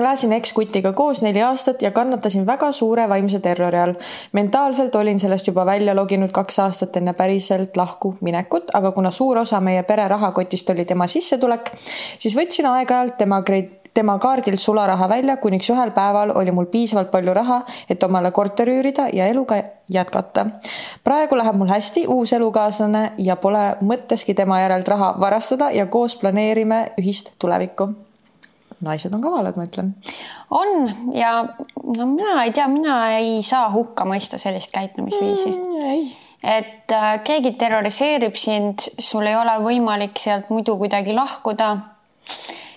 elasin 0.00 0.32
ekskutiga 0.38 0.94
koos 0.96 1.20
neli 1.24 1.42
aastat 1.44 1.84
ja 1.84 1.92
kannatasin 1.92 2.46
väga 2.48 2.70
suure 2.72 3.04
vaimse 3.10 3.42
terrori 3.44 3.82
all. 3.82 3.96
mentaalselt 4.32 4.96
olin 4.96 5.20
sellest 5.20 5.52
juba 5.52 5.66
välja 5.68 5.96
loginud 5.96 6.32
kaks 6.32 6.58
aastat 6.64 6.96
enne 7.02 7.12
päriselt 7.18 7.76
lahku 7.76 8.16
minekut, 8.24 8.72
aga 8.80 8.94
kuna 8.96 9.12
suur 9.12 9.44
osa 9.44 9.60
meie 9.60 9.82
pere 9.88 10.08
rahakotist 10.08 10.72
oli 10.72 10.88
tema 10.88 11.06
sissetulek, 11.06 11.74
siis 12.18 12.36
võtsin 12.38 12.70
aeg-ajalt 12.72 13.20
tema 13.20 13.42
kred- 13.44 13.77
tema 13.98 14.14
kaardilt 14.22 14.62
sularaha 14.62 15.08
välja, 15.10 15.36
kuniks 15.42 15.70
ühel 15.74 15.90
päeval 15.96 16.30
oli 16.38 16.52
mul 16.54 16.68
piisavalt 16.70 17.10
palju 17.10 17.34
raha, 17.34 17.58
et 17.90 18.02
omale 18.06 18.30
korteri 18.34 18.76
üürida 18.78 19.08
ja 19.12 19.26
eluga 19.26 19.58
jätkata. 19.90 20.46
praegu 21.04 21.38
läheb 21.38 21.58
mul 21.58 21.72
hästi, 21.72 22.06
uus 22.14 22.32
elukaaslane 22.36 23.02
ja 23.18 23.36
pole 23.36 23.64
mõtteski 23.82 24.36
tema 24.38 24.60
järelt 24.60 24.88
raha 24.88 25.14
varastada 25.20 25.70
ja 25.74 25.86
koos 25.86 26.16
planeerime 26.20 26.84
ühist 27.00 27.32
tulevikku. 27.38 27.88
naised 28.80 29.14
on 29.14 29.20
kavalad, 29.20 29.56
ma 29.58 29.66
ütlen. 29.66 29.92
on 30.50 30.90
ja 31.14 31.32
no 31.96 32.06
mina 32.06 32.44
ei 32.44 32.52
tea, 32.52 32.68
mina 32.68 33.02
ei 33.18 33.42
saa 33.42 33.66
hukka 33.72 34.04
mõista 34.04 34.38
sellist 34.38 34.72
käitumisviisi 34.74 35.54
ei, 35.90 36.16
et 36.42 36.92
äh, 36.92 37.12
keegi 37.24 37.56
terroriseerib 37.58 38.36
sind, 38.38 38.86
sul 38.98 39.26
ei 39.26 39.36
ole 39.36 39.58
võimalik 39.64 40.22
sealt 40.22 40.50
muidu 40.54 40.78
kuidagi 40.78 41.16
lahkuda, 41.16 41.76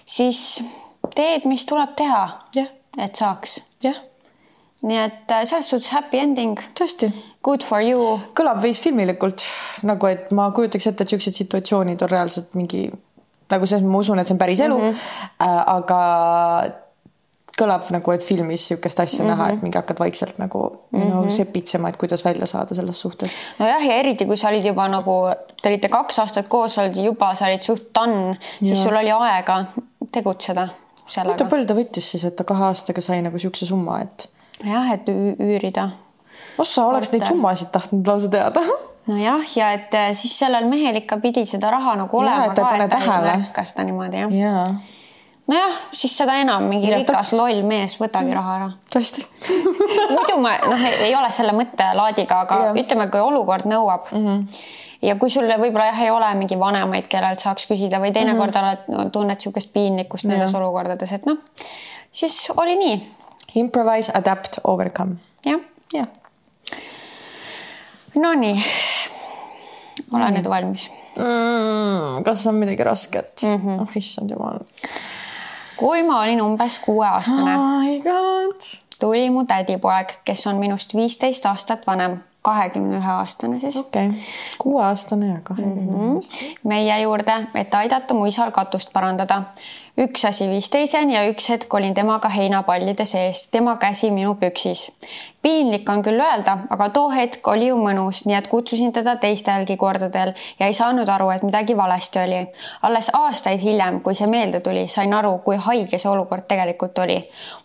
siis 0.05 0.63
teed, 1.15 1.45
mis 1.49 1.65
tuleb 1.69 1.95
teha, 1.97 2.23
jah, 2.55 2.71
et 2.97 3.15
saaks. 3.15 3.59
jah, 3.83 3.97
nii 4.81 4.97
et 4.97 5.31
äh, 5.31 5.45
selles 5.49 5.69
suhtes 5.69 5.91
happy 5.93 6.21
ending, 6.21 6.59
tõesti. 6.77 7.11
good 7.43 7.63
for 7.65 7.83
you. 7.85 8.19
kõlab 8.37 8.61
veits 8.63 8.81
filmilikult 8.83 9.45
nagu, 9.87 10.11
et 10.11 10.31
ma 10.37 10.49
kujutaks 10.55 10.91
ette, 10.91 11.05
et 11.05 11.15
siuksed 11.15 11.37
situatsioonid 11.37 12.01
on 12.01 12.13
reaalselt 12.13 12.55
mingi 12.57 12.87
nagu 13.51 13.67
selles, 13.67 13.85
ma 13.85 13.99
usun, 13.99 14.21
et 14.21 14.29
see 14.29 14.37
on 14.37 14.41
päris 14.41 14.61
elu 14.63 14.77
mm, 14.77 14.95
-hmm. 14.95 15.59
aga 15.75 15.99
kõlab 17.61 17.89
nagu, 17.93 18.13
et 18.15 18.23
filmis 18.23 18.63
sihukest 18.69 18.99
asja 19.03 19.23
mm 19.23 19.29
-hmm. 19.29 19.37
näha, 19.37 19.49
et 19.53 19.61
mingi 19.61 19.77
hakkad 19.77 19.99
vaikselt 19.99 20.37
nagu 20.39 20.61
you 20.93 21.05
know, 21.05 21.29
sepitsema, 21.29 21.89
et 21.89 21.97
kuidas 21.97 22.25
välja 22.25 22.45
saada 22.45 22.75
selles 22.75 23.01
suhtes. 23.01 23.35
nojah, 23.59 23.85
ja 23.85 23.95
eriti 23.95 24.25
kui 24.25 24.37
sa 24.37 24.47
olid 24.47 24.65
juba 24.65 24.87
nagu, 24.87 25.17
te 25.61 25.69
olite 25.69 25.89
kaks 25.89 26.19
aastat 26.19 26.47
koos 26.47 26.77
ja 26.77 26.87
juba 26.87 27.35
sa 27.35 27.45
olid 27.45 27.61
suht 27.61 27.83
done, 27.95 28.37
siis 28.63 28.77
Jaa. 28.77 28.83
sul 28.83 28.95
oli 28.95 29.11
aega 29.11 29.65
tegutseda 30.11 30.67
oota, 31.01 31.13
sellega. 31.13 31.49
palju 31.49 31.65
ta 31.65 31.77
võttis 31.77 32.11
siis, 32.13 32.23
et 32.27 32.35
ta 32.35 32.43
kahe 32.47 32.69
aastaga 32.69 33.01
sai 33.01 33.21
nagu 33.25 33.39
siukse 33.41 33.65
summa, 33.69 34.01
et 34.05 34.29
jah, 34.63 34.93
et 34.93 35.09
üürida 35.11 35.89
ossa 36.61 36.85
oleks 36.85 37.11
neid 37.11 37.25
summasid 37.27 37.71
tahtnud 37.73 38.07
lausa 38.07 38.29
teada. 38.31 38.63
nojah, 39.07 39.43
ja 39.55 39.71
et 39.77 39.93
äh, 39.97 40.13
siis 40.17 40.37
sellel 40.39 40.67
mehel 40.69 41.01
ikka 41.01 41.17
pidi 41.23 41.45
seda 41.49 41.71
raha 41.73 41.95
nagu 42.03 42.17
olema 42.17 42.45
et 42.45 42.55
ta 42.55 42.61
ei 42.61 42.77
pane 42.77 42.87
ta 42.89 42.97
ei 42.97 43.05
tähele. 43.05 43.37
märka 43.37 43.63
seda 43.67 43.85
niimoodi 43.87 44.21
jah. 44.21 44.35
jaa, 44.41 44.67
nojah, 45.51 45.79
siis 45.93 46.17
seda 46.17 46.37
enam 46.41 46.69
mingi 46.69 46.89
Ja 46.89 46.99
ta- 46.99 47.01
rikas 47.01 47.33
loll 47.33 47.63
mees, 47.67 47.97
võtagi 48.01 48.35
raha 48.37 48.55
ära. 48.59 48.69
tõesti. 48.93 49.25
muidu 50.13 50.37
ma 50.43 50.53
noh, 50.67 50.85
ei 50.91 51.15
ole 51.15 51.31
selle 51.33 51.55
mõttelaadiga, 51.57 52.43
aga 52.45 52.61
Jah. 52.67 52.79
ütleme, 52.83 53.09
kui 53.11 53.23
olukord 53.23 53.65
nõuab 53.69 54.11
mm. 54.11 54.25
-hmm. 54.27 54.63
Ja 55.01 55.15
kui 55.19 55.29
sul 55.29 55.49
võib-olla 55.49 55.89
jah, 55.89 56.01
ei 56.05 56.11
ole 56.13 56.29
mingi 56.37 56.57
vanemaid, 56.59 57.07
kellelt 57.11 57.41
saaks 57.41 57.67
küsida 57.69 58.01
või 58.03 58.13
teinekord 58.13 58.53
mm 58.53 58.61
-hmm. 58.61 58.67
oled 58.67 59.05
no,, 59.05 59.09
tunned 59.09 59.35
niisugust 59.35 59.73
piinlikkust 59.73 60.29
nendes 60.29 60.53
olukordades, 60.55 61.11
et 61.11 61.25
noh, 61.25 61.37
siis 62.11 62.47
oli 62.57 62.75
nii, 62.75 63.01
Improvise, 63.55 64.11
adapt, 64.15 64.59
overcome. 64.63 65.15
jah. 65.45 65.59
jah, 65.93 66.07
Nonii, 68.15 68.63
olen 70.13 70.33
nüüd 70.33 70.49
valmis. 70.49 70.89
mm,. 71.17 72.23
kas 72.23 72.47
on 72.47 72.55
midagi 72.55 72.83
rasket 72.83 73.41
mm? 73.43 73.55
-hmm. 73.55 73.81
oh 73.81 73.97
issand 73.97 74.29
jumal. 74.29 74.59
kui 75.77 76.03
ma 76.03 76.21
olin 76.21 76.41
umbes 76.41 76.79
kuueaastane, 76.79 77.57
god. 78.03 78.61
tuli 78.99 79.29
mu 79.29 79.45
tädipoeg, 79.45 80.13
kes 80.25 80.47
on 80.47 80.55
minust 80.55 80.95
viisteist 80.95 81.45
aastat 81.45 81.87
vanem, 81.87 82.23
kahekümne 82.41 82.97
ühe 82.97 83.11
aastane 83.11 83.59
siis 83.59 83.77
okei 83.77 84.07
okay., 84.07 84.19
kuueaastane 84.57 85.27
ja 85.27 85.39
kahekümne 85.43 85.81
mm 85.81 86.19
-hmm. 86.19 86.57
meie 86.63 87.01
juurde, 87.01 87.35
et 87.55 87.73
aidata 87.73 88.13
mu 88.13 88.25
isal 88.25 88.51
katust 88.51 88.93
parandada. 88.93 89.43
Üks 89.97 90.23
asi 90.25 90.47
viis 90.49 90.69
teiseni 90.71 91.13
ja 91.13 91.25
üks 91.27 91.49
hetk 91.51 91.73
olin 91.73 91.93
temaga 91.93 92.29
heinapallide 92.31 93.05
sees, 93.05 93.47
tema 93.51 93.75
käsi 93.77 94.11
minu 94.11 94.35
püksis. 94.39 94.91
piinlik 95.41 95.89
on 95.89 96.03
küll 96.05 96.21
öelda, 96.21 96.57
aga 96.69 96.89
too 96.89 97.09
hetk 97.09 97.47
oli 97.47 97.67
ju 97.67 97.77
mõnus, 97.77 98.21
nii 98.29 98.35
et 98.37 98.47
kutsusin 98.47 98.91
teda 98.93 99.15
teistelgi 99.17 99.77
kordadel 99.77 100.33
ja 100.59 100.67
ei 100.67 100.73
saanud 100.73 101.09
aru, 101.09 101.29
et 101.29 101.43
midagi 101.43 101.77
valesti 101.77 102.19
oli. 102.19 102.47
alles 102.81 103.09
aastaid 103.13 103.59
hiljem, 103.59 103.99
kui 104.01 104.15
see 104.15 104.27
meelde 104.27 104.59
tuli, 104.59 104.87
sain 104.87 105.13
aru, 105.13 105.37
kui 105.45 105.57
haige 105.57 105.97
see 105.97 106.09
olukord 106.09 106.47
tegelikult 106.47 106.99
oli. 106.99 107.17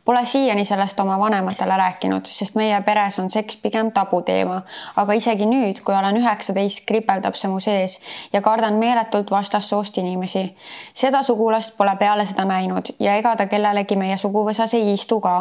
Pole 0.04 0.24
siiani 0.24 0.64
sellest 0.64 1.00
oma 1.00 1.18
vanematele 1.18 1.76
rääkinud, 1.76 2.26
sest 2.26 2.54
meie 2.54 2.80
peres 2.82 3.18
on 3.18 3.30
seks 3.30 3.56
pigem 3.56 3.92
tabuteema, 3.92 4.62
aga 4.96 5.12
isegi 5.12 5.46
nüüd, 5.46 5.82
kui 5.84 5.94
olen 5.94 6.16
üheksateist, 6.16 6.84
kripeldab 6.86 7.34
see 7.34 7.50
mu 7.50 7.60
sees 7.60 8.00
ja 8.32 8.40
kardan 8.42 8.74
meeletult 8.74 9.30
vastassoost 9.30 9.98
inimesi. 9.98 10.56
seda 10.94 11.22
sugulast 11.22 11.76
pole 11.76 11.96
peale 11.96 12.25
seda 12.26 12.44
näinud 12.44 12.94
ja 13.00 13.16
ega 13.16 13.36
ta 13.36 13.46
kellelegi 13.46 13.96
meie 13.96 14.16
suguvõsas 14.18 14.74
ei 14.74 14.92
istu 14.92 15.20
ka. 15.20 15.36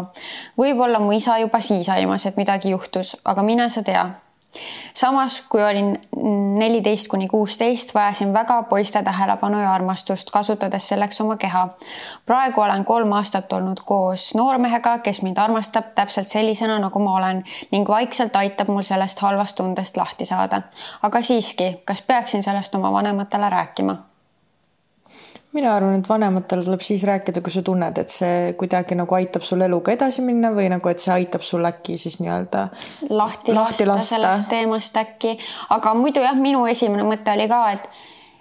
võib-olla 0.58 1.00
mu 1.00 1.12
isa 1.12 1.38
juba 1.43 1.62
siis 1.62 1.89
aimas, 1.89 2.26
et 2.26 2.38
midagi 2.38 2.76
juhtus, 2.76 3.17
aga 3.26 3.43
mine 3.43 3.69
sa 3.69 3.84
tea 3.84 4.06
samas, 4.93 5.43
kui 5.50 5.63
olin 5.63 6.00
neliteist 6.60 7.08
kuni 7.08 7.28
kuusteist, 7.28 7.95
vajasin 7.95 8.34
väga 8.34 8.63
poiste 8.63 9.04
tähelepanu 9.04 9.60
ja 9.60 9.74
armastust, 9.74 10.32
kasutades 10.32 10.88
selleks 10.88 11.21
oma 11.21 11.38
keha. 11.38 11.67
praegu 12.26 12.62
olen 12.62 12.86
kolm 12.86 13.12
aastat 13.12 13.54
olnud 13.54 13.84
koos 13.86 14.34
noormehega, 14.36 14.98
kes 15.00 15.21
mind 15.21 15.38
armastab 15.38 15.93
täpselt 15.95 16.28
sellisena, 16.28 16.80
nagu 16.80 17.00
ma 17.00 17.17
olen 17.17 17.43
ning 17.71 17.88
vaikselt 17.88 18.36
aitab 18.36 18.67
mul 18.67 18.82
sellest 18.82 19.19
halvast 19.19 19.56
tundest 19.56 19.98
lahti 19.98 20.26
saada. 20.26 20.62
aga 21.04 21.21
siiski, 21.21 21.82
kas 21.86 22.02
peaksin 22.02 22.43
sellest 22.43 22.76
oma 22.76 22.91
vanematele 22.91 23.50
rääkima? 23.50 24.14
Mina 25.56 25.74
arvan, 25.76 26.00
et 26.00 26.10
vanematele 26.10 26.65
tuleb 26.68 26.84
siis 26.86 27.04
rääkida, 27.08 27.41
kui 27.44 27.54
sa 27.54 27.63
tunned, 27.65 28.00
et 28.02 28.12
see 28.13 28.54
kuidagi 28.60 28.98
nagu 29.00 29.18
aitab 29.18 29.46
sul 29.48 29.63
eluga 29.65 29.94
edasi 29.96 30.24
minna 30.26 30.52
või 30.56 30.68
nagu, 30.74 30.91
et 30.91 31.04
see 31.04 31.13
aitab 31.15 31.46
sul 31.48 31.65
äkki 31.68 31.98
siis 32.02 32.20
nii-öelda 32.24 32.65
lahti, 33.10 33.56
Lahti 33.56 33.56
lasta, 33.56 33.88
lasta. 33.91 34.10
sellest 34.15 34.50
teemast 34.52 35.00
äkki, 35.00 35.38
aga 35.76 35.96
muidu 35.98 36.24
jah, 36.26 36.36
minu 36.39 36.65
esimene 36.72 37.08
mõte 37.08 37.34
oli 37.36 37.48
ka, 37.52 37.62
et 37.78 37.89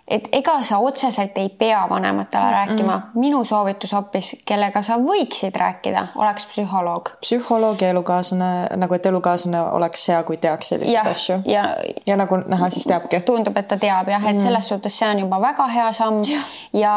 et 0.09 0.29
ega 0.33 0.59
sa 0.65 0.79
otseselt 0.85 1.39
ei 1.39 1.49
pea 1.49 1.87
vanematele 1.91 2.51
rääkima, 2.51 3.01
minu 3.15 3.45
soovitus 3.45 3.93
hoopis, 3.93 4.35
kellega 4.45 4.83
sa 4.83 4.99
võiksid 5.01 5.57
rääkida, 5.57 6.07
oleks 6.21 6.47
psühholoog. 6.47 7.15
psühholoog 7.21 7.81
ja 7.81 7.89
elukaaslane 7.89 8.67
nagu, 8.77 8.95
et 8.95 9.07
elukaaslane 9.07 9.61
oleks 9.61 10.09
hea, 10.09 10.23
kui 10.23 10.37
teaks 10.37 10.69
selliseid 10.69 10.95
jah 10.95 11.09
asju, 11.09 11.39
ja 11.49 11.65
ja 12.07 12.17
nagu 12.21 12.37
näha, 12.37 12.71
siis 12.71 12.85
teabki. 12.85 13.21
tundub, 13.21 13.57
et 13.57 13.69
ta 13.69 13.79
teab 13.81 14.09
jah, 14.09 14.27
et 14.29 14.41
selles 14.41 14.69
suhtes 14.69 14.99
see 14.99 15.09
on 15.09 15.23
juba 15.25 15.41
väga 15.41 15.67
hea 15.73 15.93
samm. 15.93 16.21
Ja, 16.29 16.43
ja, 16.73 16.95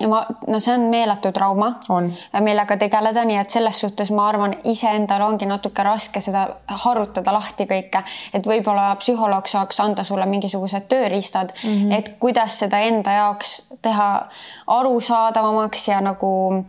ja 0.00 0.08
ma, 0.08 0.24
no 0.46 0.60
see 0.60 0.74
on 0.74 0.88
meeletu 0.90 1.32
trauma. 1.32 1.72
Millega 2.40 2.76
tegeleda, 2.76 3.24
nii 3.28 3.38
et 3.38 3.54
selles 3.54 3.80
suhtes 3.80 4.10
ma 4.10 4.26
arvan, 4.28 4.56
iseendal 4.64 5.22
ongi 5.28 5.46
natuke 5.46 5.84
raske 5.86 6.20
seda 6.20 6.48
harutada 6.84 7.32
lahti 7.34 7.68
kõike, 7.70 8.02
et 8.34 8.46
võib-olla 8.46 8.90
psühholoog 8.98 9.46
saaks 9.46 9.80
anda 9.84 10.04
sulle 10.04 10.26
mingisugused 10.26 10.88
tööriistad 10.90 11.54
mm, 11.54 11.70
-hmm. 11.70 11.98
et 11.98 12.12
kuidas 12.32 12.58
seda 12.62 12.78
enda 12.80 13.12
jaoks 13.12 13.62
teha 13.84 14.28
arusaadavamaks 14.66 15.88
ja 15.88 16.00
nagu, 16.00 16.64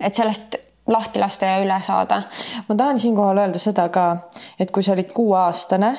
et 0.00 0.14
sellest 0.14 0.58
lahti 0.88 1.20
lasta 1.20 1.46
ja 1.48 1.62
üle 1.64 1.78
saada. 1.82 2.22
ma 2.68 2.74
tahan 2.74 2.98
siinkohal 2.98 3.40
öelda 3.40 3.58
seda 3.58 3.88
ka, 3.88 4.28
et 4.60 4.70
kui 4.70 4.82
sa 4.82 4.92
olid 4.92 5.12
kuueaastane 5.16 5.94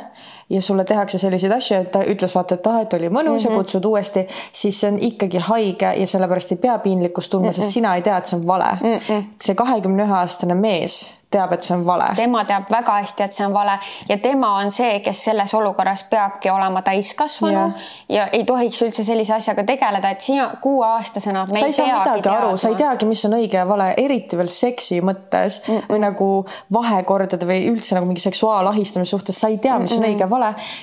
ja 0.50 0.62
sulle 0.62 0.84
tehakse 0.84 1.18
selliseid 1.18 1.52
asju, 1.52 1.78
et 1.78 1.92
ta 1.92 2.04
ütles 2.04 2.36
vaata, 2.36 2.56
et 2.56 2.68
ah, 2.68 2.82
et 2.82 2.94
oli 2.94 3.10
mõnus 3.10 3.44
mm 3.44 3.50
-hmm. 3.50 3.52
ja 3.52 3.58
kutsud 3.58 3.86
uuesti, 3.86 4.28
siis 4.52 4.80
see 4.80 4.92
on 4.92 5.00
ikkagi 5.00 5.38
haige 5.38 5.94
ja 5.98 6.08
sellepärast 6.08 6.52
ei 6.52 6.58
pea 6.58 6.80
piinlikkust 6.80 7.32
tundma 7.32 7.50
mm, 7.50 7.52
-mm. 7.52 7.62
sest 7.62 7.72
sina 7.72 7.96
ei 7.96 8.02
tea, 8.02 8.18
et 8.18 8.26
see 8.26 8.40
on 8.40 8.48
vale 8.48 8.78
mm. 8.82 8.96
-mm. 8.96 9.24
see 9.42 9.56
kahekümne 9.56 10.04
ühe 10.04 10.14
aastane 10.14 10.56
mees 10.56 11.20
teab, 11.32 11.54
et 11.54 11.62
see 11.62 11.76
on 11.76 11.84
vale. 11.86 12.08
tema 12.18 12.42
teab 12.50 12.70
väga 12.74 12.96
hästi, 13.04 13.24
et 13.26 13.36
see 13.38 13.46
on 13.46 13.54
vale 13.54 13.76
ja 14.10 14.18
tema 14.22 14.50
on 14.58 14.72
see, 14.74 15.00
kes 15.06 15.24
selles 15.28 15.54
olukorras 15.54 16.04
peabki 16.10 16.50
olema 16.50 16.82
täiskasvanu 16.86 17.54
ja, 17.54 17.66
ja 18.10 18.26
ei 18.34 18.44
tohiks 18.50 18.82
üldse 18.86 19.06
sellise 19.06 19.36
asjaga 19.38 19.64
tegeleda, 19.68 20.10
et 20.10 20.26
sina 20.26 20.48
kuueaastasena. 20.62 21.46
sa 21.54 21.66
ei 21.66 21.76
saa 21.78 21.88
midagi 21.92 22.24
teadma. 22.26 22.48
aru, 22.48 22.58
sa 22.58 22.72
ei 22.74 22.80
teagi, 22.80 23.10
mis 23.10 23.22
on 23.30 23.38
õige 23.38 23.62
ja 23.62 23.68
vale, 23.70 23.92
eriti 24.02 24.40
veel 24.40 24.50
seksi 24.54 25.02
mõttes 25.06 25.62
mm 25.68 25.76
-mm. 25.76 25.92
või 25.94 26.02
nagu 26.06 26.30
vahekordade 26.74 27.50
või 27.50 27.62
üldse 27.70 27.98
nagu 27.98 28.10
mingi 28.10 28.26
seksuaalahistamise 28.26 29.14
suhtes, 29.14 29.40
sa 29.40 29.52
ei 29.54 29.58
tea, 29.58 29.78
mis 29.80 29.94
on 29.94 30.00
mm 30.00 30.04
-mm. 30.04 30.16
õige 30.16 30.26
ja 30.26 30.30
vale 30.30 30.39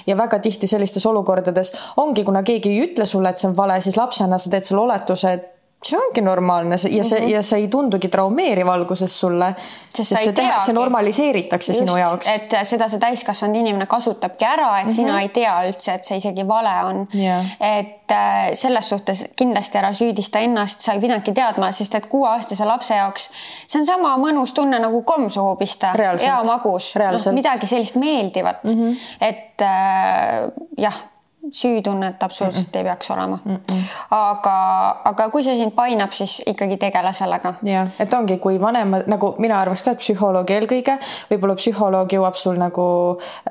ja 0.07 0.17
väga 0.17 0.39
tihti 0.43 0.67
sellistes 0.71 1.07
olukordades 1.07 1.73
ongi, 1.97 2.25
kuna 2.25 2.43
keegi 2.47 2.73
ei 2.73 2.87
ütle 2.89 3.07
sulle, 3.07 3.31
et 3.33 3.43
see 3.43 3.51
on 3.51 3.57
vale, 3.57 3.81
siis 3.81 3.97
lapsena 3.97 4.39
sa 4.39 4.51
teed 4.51 4.69
selle 4.69 4.85
oletuse, 4.87 5.33
et 5.33 5.56
see 5.85 5.99
ongi 5.99 6.21
normaalne. 6.21 6.75
Ja 6.91 7.05
see 7.05 7.21
mm, 7.21 7.25
-hmm. 7.25 7.31
ja 7.31 7.43
see 7.43 7.59
ei 7.59 7.69
tundugi 7.69 8.09
traumeeriv 8.09 8.69
alguses 8.69 9.21
sulle, 9.21 9.55
sest, 9.89 10.09
sest 10.09 10.23
see, 10.23 10.33
teha, 10.33 10.59
see 10.59 10.75
normaliseeritakse 10.75 11.73
Just, 11.73 11.85
sinu 11.85 11.97
jaoks. 11.99 12.29
et 12.29 12.57
seda 12.63 12.89
see 12.89 12.99
täiskasvanud 12.99 13.57
inimene 13.61 13.87
kasutabki 13.87 14.45
ära, 14.45 14.79
et 14.81 14.87
mm 14.87 14.91
-hmm. 14.91 14.95
sina 14.97 15.21
ei 15.21 15.29
tea 15.29 15.55
üldse, 15.69 15.95
et 15.95 16.05
see 16.05 16.17
isegi 16.17 16.49
vale 16.49 16.75
on. 16.85 17.09
Yeah.. 17.15 17.47
et 17.61 18.11
äh, 18.11 18.53
selles 18.53 18.89
suhtes 18.89 19.25
kindlasti 19.37 19.79
ära 19.79 19.93
süüdista 19.93 20.39
ennast, 20.39 20.81
sa 20.81 20.93
ei 20.93 21.01
pidanudki 21.01 21.33
teadma, 21.33 21.73
sest 21.73 21.95
et 21.95 22.07
kuueaastase 22.07 22.65
lapse 22.65 22.95
jaoks 22.95 23.31
see 23.67 23.81
on 23.81 23.87
sama 23.87 24.17
mõnus 24.17 24.55
tunne 24.55 24.79
nagu 24.79 25.03
komm 25.03 25.29
suhu 25.29 25.57
pista, 25.57 25.93
hea 25.97 26.41
magus, 26.47 26.95
noh 26.97 27.35
midagi 27.35 27.67
sellist 27.67 27.97
meeldivat. 27.97 28.65
Mm, 28.65 28.71
-hmm. 28.71 28.97
et 29.21 29.61
äh, 29.63 30.53
jah 30.79 31.16
süütunnet 31.53 32.23
absoluutselt 32.23 32.67
mm 32.67 32.71
-mm. 32.73 32.79
ei 32.79 32.85
peaks 32.85 33.11
olema 33.11 33.39
mm. 33.45 33.55
-mm. 33.55 33.83
aga, 34.11 34.57
aga 35.05 35.31
kui 35.31 35.43
see 35.43 35.57
sind 35.57 35.73
painab, 35.73 36.13
siis 36.13 36.43
ikkagi 36.47 36.77
tegele 36.77 37.13
sellega. 37.13 37.55
jah, 37.63 37.89
et 37.99 38.15
ongi, 38.15 38.39
kui 38.39 38.61
vanemad 38.61 39.03
nagu 39.07 39.35
mina 39.39 39.61
arvaks 39.61 39.83
ka, 39.83 39.91
et 39.91 39.99
psühholoog 39.99 40.51
eelkõige, 40.51 40.99
võib-olla 41.31 41.55
psühholoog 41.55 42.13
jõuab 42.13 42.35
sul 42.35 42.59
nagu 42.59 42.87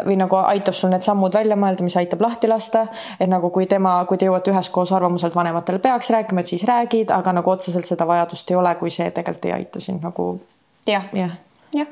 või 0.06 0.18
nagu 0.18 0.36
aitab 0.36 0.74
sul 0.74 0.90
need 0.90 1.02
sammud 1.02 1.34
välja 1.34 1.56
mõelda, 1.56 1.84
mis 1.84 1.98
aitab 1.98 2.22
lahti 2.22 2.48
lasta. 2.48 2.88
et 3.20 3.30
nagu 3.30 3.50
kui 3.50 3.66
tema, 3.66 4.06
kui 4.06 4.18
te 4.18 4.26
jõuate 4.26 4.52
üheskoos 4.52 4.92
arvamuselt 4.92 5.36
vanematele 5.36 5.80
peaks 5.80 6.10
rääkima, 6.10 6.40
et 6.40 6.46
siis 6.46 6.64
räägid, 6.64 7.12
aga 7.12 7.34
nagu 7.34 7.50
otseselt 7.50 7.86
seda 7.86 8.08
vajadust 8.08 8.52
ei 8.52 8.56
ole, 8.58 8.76
kui 8.76 8.90
see 8.90 9.12
tegelikult 9.12 9.46
ei 9.46 9.52
aita 9.52 9.80
sind 9.80 10.02
nagu. 10.02 10.40
jah, 10.88 11.04
jah, 11.14 11.38
jah. 11.74 11.88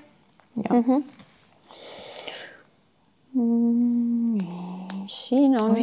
Siin 5.13 5.53
on, 5.61 5.75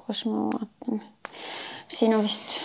kus 0.00 0.24
ma 0.26 0.48
vaatan, 0.50 1.02
siin 1.88 2.14
on 2.16 2.24
vist 2.26 2.56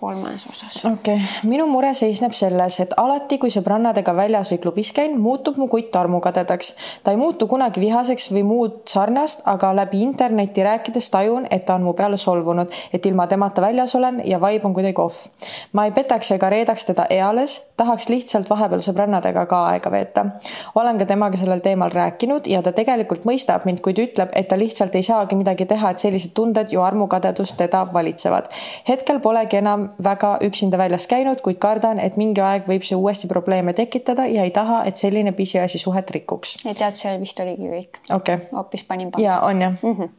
kolmes 0.00 0.46
osas. 0.50 0.84
okei 0.84 1.14
okay., 1.14 1.48
minu 1.48 1.66
mure 1.70 1.92
seisneb 1.94 2.34
selles, 2.36 2.78
et 2.82 2.92
alati, 3.00 3.38
kui 3.40 3.52
sõbrannadega 3.52 4.12
väljas 4.16 4.50
või 4.52 4.58
klubis 4.60 4.92
käin, 4.96 5.16
muutub 5.20 5.56
mu 5.60 5.68
kutt 5.72 5.96
armukadedaks. 5.96 6.72
ta 7.02 7.14
ei 7.14 7.20
muutu 7.20 7.48
kunagi 7.48 7.80
vihaseks 7.80 8.28
või 8.34 8.42
muud 8.44 8.76
sarnast, 8.92 9.40
aga 9.52 9.72
läbi 9.76 10.02
interneti 10.04 10.64
rääkides 10.66 11.08
tajun, 11.10 11.46
et 11.50 11.64
ta 11.66 11.78
on 11.80 11.86
mu 11.88 11.94
peale 11.96 12.18
solvunud, 12.20 12.72
et 12.92 13.06
ilma 13.06 13.26
temata 13.26 13.64
väljas 13.64 13.94
olen 13.96 14.20
ja 14.24 14.40
vibe 14.42 14.68
on 14.68 14.74
kuidagi 14.76 15.00
off. 15.00 15.26
ma 15.72 15.86
ei 15.88 15.94
petaks 15.96 16.30
ega 16.36 16.50
reedaks 16.52 16.84
teda 16.90 17.08
eales, 17.10 17.56
tahaks 17.76 18.10
lihtsalt 18.12 18.50
vahepeal 18.50 18.84
sõbrannadega 18.84 19.46
ka 19.46 19.62
aega 19.72 19.90
veeta. 19.90 20.26
olen 20.74 20.98
ka 20.98 21.08
temaga 21.08 21.40
sellel 21.40 21.64
teemal 21.64 21.90
rääkinud 21.90 22.46
ja 22.52 22.62
ta 22.62 22.72
tegelikult 22.72 23.24
mõistab 23.24 23.64
mind, 23.64 23.80
kuid 23.80 23.98
ütleb, 24.04 24.36
et 24.36 24.48
ta 24.48 24.60
lihtsalt 24.60 24.94
ei 24.94 25.02
saagi 25.02 25.40
midagi 25.40 25.66
teha, 25.66 25.90
et 25.90 26.04
sellised 26.04 26.36
tunded 26.36 26.72
ju 26.72 26.84
armukadedust 26.84 27.56
teda 27.56 27.86
valitsevad. 27.92 28.52
hetkel 28.88 29.20
polegi 29.20 29.56
enam 29.56 29.85
väga 30.04 30.36
üksinda 30.46 30.78
väljas 30.78 31.06
käinud, 31.10 31.40
kuid 31.44 31.58
kardan, 31.62 32.00
et 32.02 32.16
mingi 32.16 32.42
aeg 32.44 32.66
võib 32.68 32.84
see 32.86 32.98
uuesti 32.98 33.30
probleeme 33.30 33.72
tekitada 33.76 34.26
ja 34.30 34.44
ei 34.46 34.50
taha, 34.54 34.82
et 34.88 34.96
selline 34.96 35.32
pisiasi 35.36 35.78
suhet 35.82 36.10
rikuks. 36.10 36.58
ja 36.64 36.74
tead, 36.74 36.98
see 36.98 37.14
vist 37.20 37.40
oligi 37.40 37.70
kõik 37.72 38.02
okay.. 38.14 38.48
hoopis 38.52 38.84
panin 38.84 39.12
ja 39.18 39.40
on 39.46 39.62
jah 39.62 39.78
mm. 39.82 39.96
-hmm. 39.96 40.10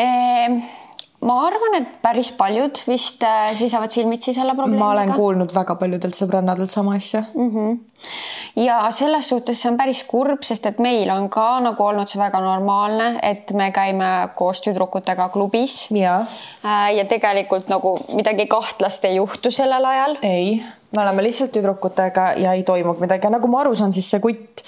E 0.00 0.79
ma 1.26 1.36
arvan, 1.44 1.76
et 1.80 1.88
päris 2.00 2.30
paljud 2.36 2.80
vist 2.88 3.22
äh, 3.26 3.50
seisavad 3.56 3.92
silmitsi 3.92 4.32
selle 4.36 4.54
probleemiga. 4.56 4.84
ma 4.84 4.92
olen 4.94 5.12
kuulnud 5.12 5.52
väga 5.54 5.76
paljudelt 5.80 6.16
sõbrannadelt 6.16 6.72
sama 6.72 6.94
asja 6.96 7.22
mm. 7.34 7.50
-hmm. 7.50 8.62
ja 8.64 8.80
selles 8.96 9.28
suhtes 9.28 9.60
see 9.60 9.70
on 9.70 9.76
päris 9.76 10.02
kurb, 10.08 10.42
sest 10.48 10.66
et 10.66 10.78
meil 10.80 11.10
on 11.12 11.28
ka 11.28 11.46
nagu 11.60 11.84
olnud 11.84 12.08
see 12.08 12.20
väga 12.20 12.40
normaalne, 12.40 13.12
et 13.22 13.52
me 13.52 13.70
käime 13.70 14.10
koos 14.34 14.64
tüdrukutega 14.64 15.28
klubis. 15.28 15.90
ja, 15.90 16.20
äh, 16.64 16.94
ja 16.96 17.04
tegelikult 17.04 17.68
nagu 17.68 17.96
midagi 18.16 18.46
kahtlast 18.46 19.04
ei 19.04 19.16
juhtu 19.16 19.50
sellel 19.50 19.84
ajal. 19.84 20.16
ei, 20.22 20.62
me 20.96 21.02
oleme 21.02 21.22
lihtsalt 21.22 21.52
tüdrukutega 21.52 22.32
ja 22.36 22.52
ei 22.52 22.62
toimugi 22.62 23.00
midagi 23.00 23.26
ja 23.26 23.36
nagu 23.36 23.48
ma 23.48 23.60
aru 23.60 23.74
saan, 23.74 23.92
siis 23.92 24.10
see 24.10 24.20
kutt 24.20 24.64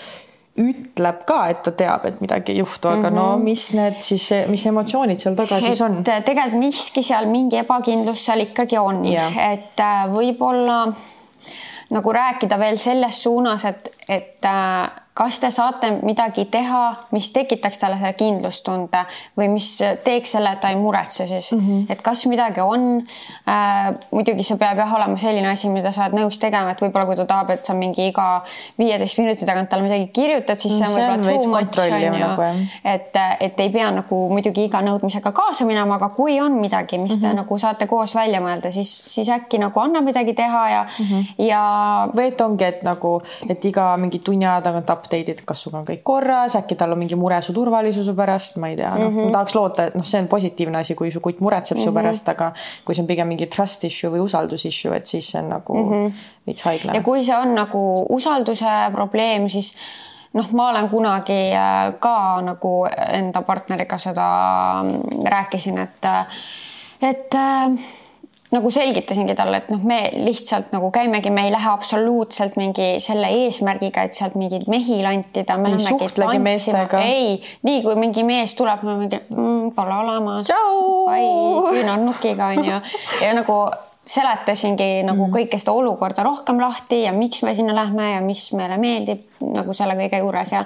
ütleb 0.61 1.23
ka, 1.25 1.39
et 1.49 1.63
ta 1.65 1.73
teab, 1.73 2.05
et 2.05 2.19
midagi 2.21 2.53
ei 2.53 2.59
juhtu, 2.59 2.89
aga 2.89 3.11
mm 3.11 3.17
-hmm. 3.17 3.17
no 3.17 3.37
mhm. 3.37 3.45
mis 3.45 3.73
need 3.73 4.01
siis, 4.01 4.29
mis 4.49 4.67
emotsioonid 4.67 5.21
seal 5.21 5.35
taga 5.35 5.57
et 5.57 5.65
siis 5.65 5.81
on? 5.81 6.03
tegelikult 6.05 6.59
miski 6.59 7.03
seal, 7.03 7.27
mingi 7.27 7.57
ebakindlus 7.57 8.25
seal 8.25 8.41
ikkagi 8.41 8.79
on 8.79 9.05
yeah., 9.09 9.39
et 9.53 9.81
äh, 9.81 10.05
võib-olla 10.13 10.93
nagu 11.91 12.13
rääkida 12.13 12.59
veel 12.59 12.79
selles 12.79 13.23
suunas, 13.23 13.65
et, 13.65 13.89
et 14.09 14.45
äh, 14.45 15.02
kas 15.15 15.41
te 15.43 15.51
saate 15.53 15.91
midagi 16.01 16.47
teha, 16.49 16.81
mis 17.13 17.29
tekitaks 17.37 17.77
talle 17.79 17.99
selle 18.01 18.15
kindlustunde 18.17 19.03
või 19.37 19.51
mis 19.53 19.69
teeks 20.05 20.33
selle, 20.37 20.55
et 20.57 20.61
ta 20.63 20.71
ei 20.73 20.79
muretse 20.81 21.27
siis 21.29 21.51
mm, 21.53 21.67
-hmm. 21.67 21.93
et 21.93 22.03
kas 22.03 22.25
midagi 22.27 22.61
on 22.65 23.03
äh,. 23.49 23.91
muidugi 24.11 24.43
see 24.43 24.57
peab 24.57 24.79
jah 24.81 24.95
olema 24.97 25.17
selline 25.21 25.51
asi, 25.51 25.69
mida 25.69 25.93
sa 25.93 26.07
oled 26.07 26.17
nõus 26.17 26.39
tegema, 26.41 26.73
et 26.73 26.81
võib-olla 26.81 27.05
kui 27.07 27.17
ta 27.17 27.27
tahab, 27.29 27.51
et 27.51 27.65
sa 27.65 27.75
mingi 27.77 28.07
iga 28.09 28.29
viieteist 28.79 29.19
minuti 29.21 29.47
tagant 29.47 29.69
talle 29.69 29.85
midagi 29.85 30.09
kirjutad, 30.17 30.59
siis 30.59 30.79
see 30.79 31.05
on 31.05 31.21
võib-olla 31.21 31.29
too 31.29 31.53
much 31.53 31.79
on 31.83 32.03
ju 32.07 32.15
nagu,. 32.17 32.49
et, 32.95 33.21
et 33.41 33.61
ei 33.61 33.71
pea 33.77 33.91
nagu 33.93 34.23
muidugi 34.33 34.65
iga 34.71 34.81
nõudmisega 34.81 35.33
kaasa 35.37 35.69
minema, 35.69 36.01
aga 36.01 36.09
kui 36.17 36.41
on 36.41 36.57
midagi, 36.57 36.99
mis 36.99 37.17
te 37.17 37.27
mm 37.27 37.31
-hmm. 37.31 37.43
nagu 37.43 37.59
saate 37.59 37.87
koos 37.87 38.15
välja 38.15 38.41
mõelda, 38.41 38.71
siis, 38.71 38.97
siis 39.07 39.29
äkki 39.29 39.61
nagu 39.61 39.81
annab 39.81 40.09
midagi 40.09 40.33
teha 40.33 40.69
ja 40.71 40.83
mm, 40.89 41.05
-hmm. 41.05 41.47
ja. 41.49 41.63
või 42.17 42.27
et 42.33 42.41
ongi, 42.41 42.65
et 42.65 42.83
nagu, 42.83 43.23
et 43.49 43.65
iga 43.65 43.97
mingi 43.97 44.19
tunni 44.19 44.47
aja 44.47 44.61
tagant 44.61 44.91
update'id, 45.03 45.43
kas 45.49 45.65
sinuga 45.65 45.81
on 45.83 45.89
kõik 45.91 46.05
korras, 46.07 46.57
äkki 46.59 46.79
tal 46.79 46.95
on 46.95 47.03
mingi 47.03 47.19
mure 47.19 47.41
su 47.45 47.55
turvalisuse 47.57 48.15
pärast, 48.19 48.61
ma 48.63 48.71
ei 48.73 48.77
tea, 48.79 48.93
noh 48.95 49.11
mm 49.11 49.17
-hmm., 49.17 49.33
ma 49.33 49.37
tahaks 49.39 49.57
loota, 49.59 49.89
et 49.91 49.99
noh, 49.99 50.07
see 50.07 50.23
on 50.23 50.29
positiivne 50.29 50.79
asi, 50.79 50.95
kui 50.99 51.11
su 51.11 51.21
kutt 51.21 51.41
muretseb 51.41 51.77
mm 51.77 51.81
-hmm. 51.81 51.85
su 51.85 51.91
mhm. 51.91 51.99
pärast, 51.99 52.29
aga 52.29 52.53
kui 52.85 52.95
see 52.95 53.03
on 53.03 53.11
pigem 53.11 53.29
mingi 53.29 53.47
trust 53.47 53.85
issue 53.85 54.11
või 54.15 54.23
usaldus 54.23 54.65
issue, 54.65 54.97
et 54.97 55.07
siis 55.07 55.31
see 55.31 55.43
on 55.43 55.49
nagu 55.49 55.75
mm 55.75 55.91
-hmm. 55.91 56.25
veits 56.47 56.63
haiglane. 56.63 56.99
ja 56.99 57.03
kui 57.03 57.25
see 57.25 57.37
on 57.37 57.55
nagu 57.55 58.07
usalduse 58.09 58.73
probleem, 58.93 59.49
siis 59.49 59.75
noh, 60.33 60.53
ma 60.53 60.69
olen 60.71 60.89
kunagi 60.89 61.41
äh, 61.53 61.95
ka 62.01 62.41
nagu 62.45 62.87
enda 63.09 63.43
partneriga 63.43 63.99
seda 63.99 64.29
mm, 64.83 65.27
rääkisin, 65.29 65.79
et, 65.79 66.05
äh, 66.05 66.27
et 67.03 67.35
äh, 67.35 67.71
nagu 68.53 68.71
selgitasingi 68.73 69.35
talle, 69.37 69.63
et 69.63 69.71
noh, 69.73 69.81
me 69.89 69.99
lihtsalt 70.13 70.73
nagu 70.75 70.91
käimegi, 70.93 71.31
me 71.33 71.47
ei 71.47 71.53
lähe 71.55 71.71
absoluutselt 71.73 72.59
mingi 72.61 72.89
selle 73.01 73.31
eesmärgiga, 73.43 74.05
et 74.05 74.17
sealt 74.17 74.37
mingeid 74.37 74.67
mehi 74.73 75.01
lantida. 75.05 75.57
ei 75.69 75.79
suhtlegi 75.81 76.43
meestega. 76.43 77.01
ei, 77.01 77.39
nii 77.65 77.81
kui 77.85 77.97
mingi 78.01 78.27
mees 78.29 78.57
tuleb, 78.59 78.85
ma 78.85 78.99
mingi 79.01 79.23
mm, 79.23 79.73
pole 79.77 79.97
olemas. 80.03 80.53
küünarnukiga 81.73 82.53
onju 82.53 82.77
ja 83.23 83.33
nagu 83.39 83.57
seletasingi 84.03 85.05
nagu 85.07 85.29
mm. 85.29 85.33
kõike 85.37 85.59
seda 85.63 85.75
olukorda 85.79 86.25
rohkem 86.27 86.59
lahti 86.61 87.05
ja 87.05 87.13
miks 87.15 87.45
me 87.47 87.55
sinna 87.55 87.75
lähme 87.77 88.09
ja 88.17 88.23
mis 88.25 88.49
meile 88.59 88.77
meeldib 88.83 89.23
nagu 89.55 89.77
selle 89.79 89.95
kõige 90.01 90.19
juures 90.25 90.53
ja 90.53 90.65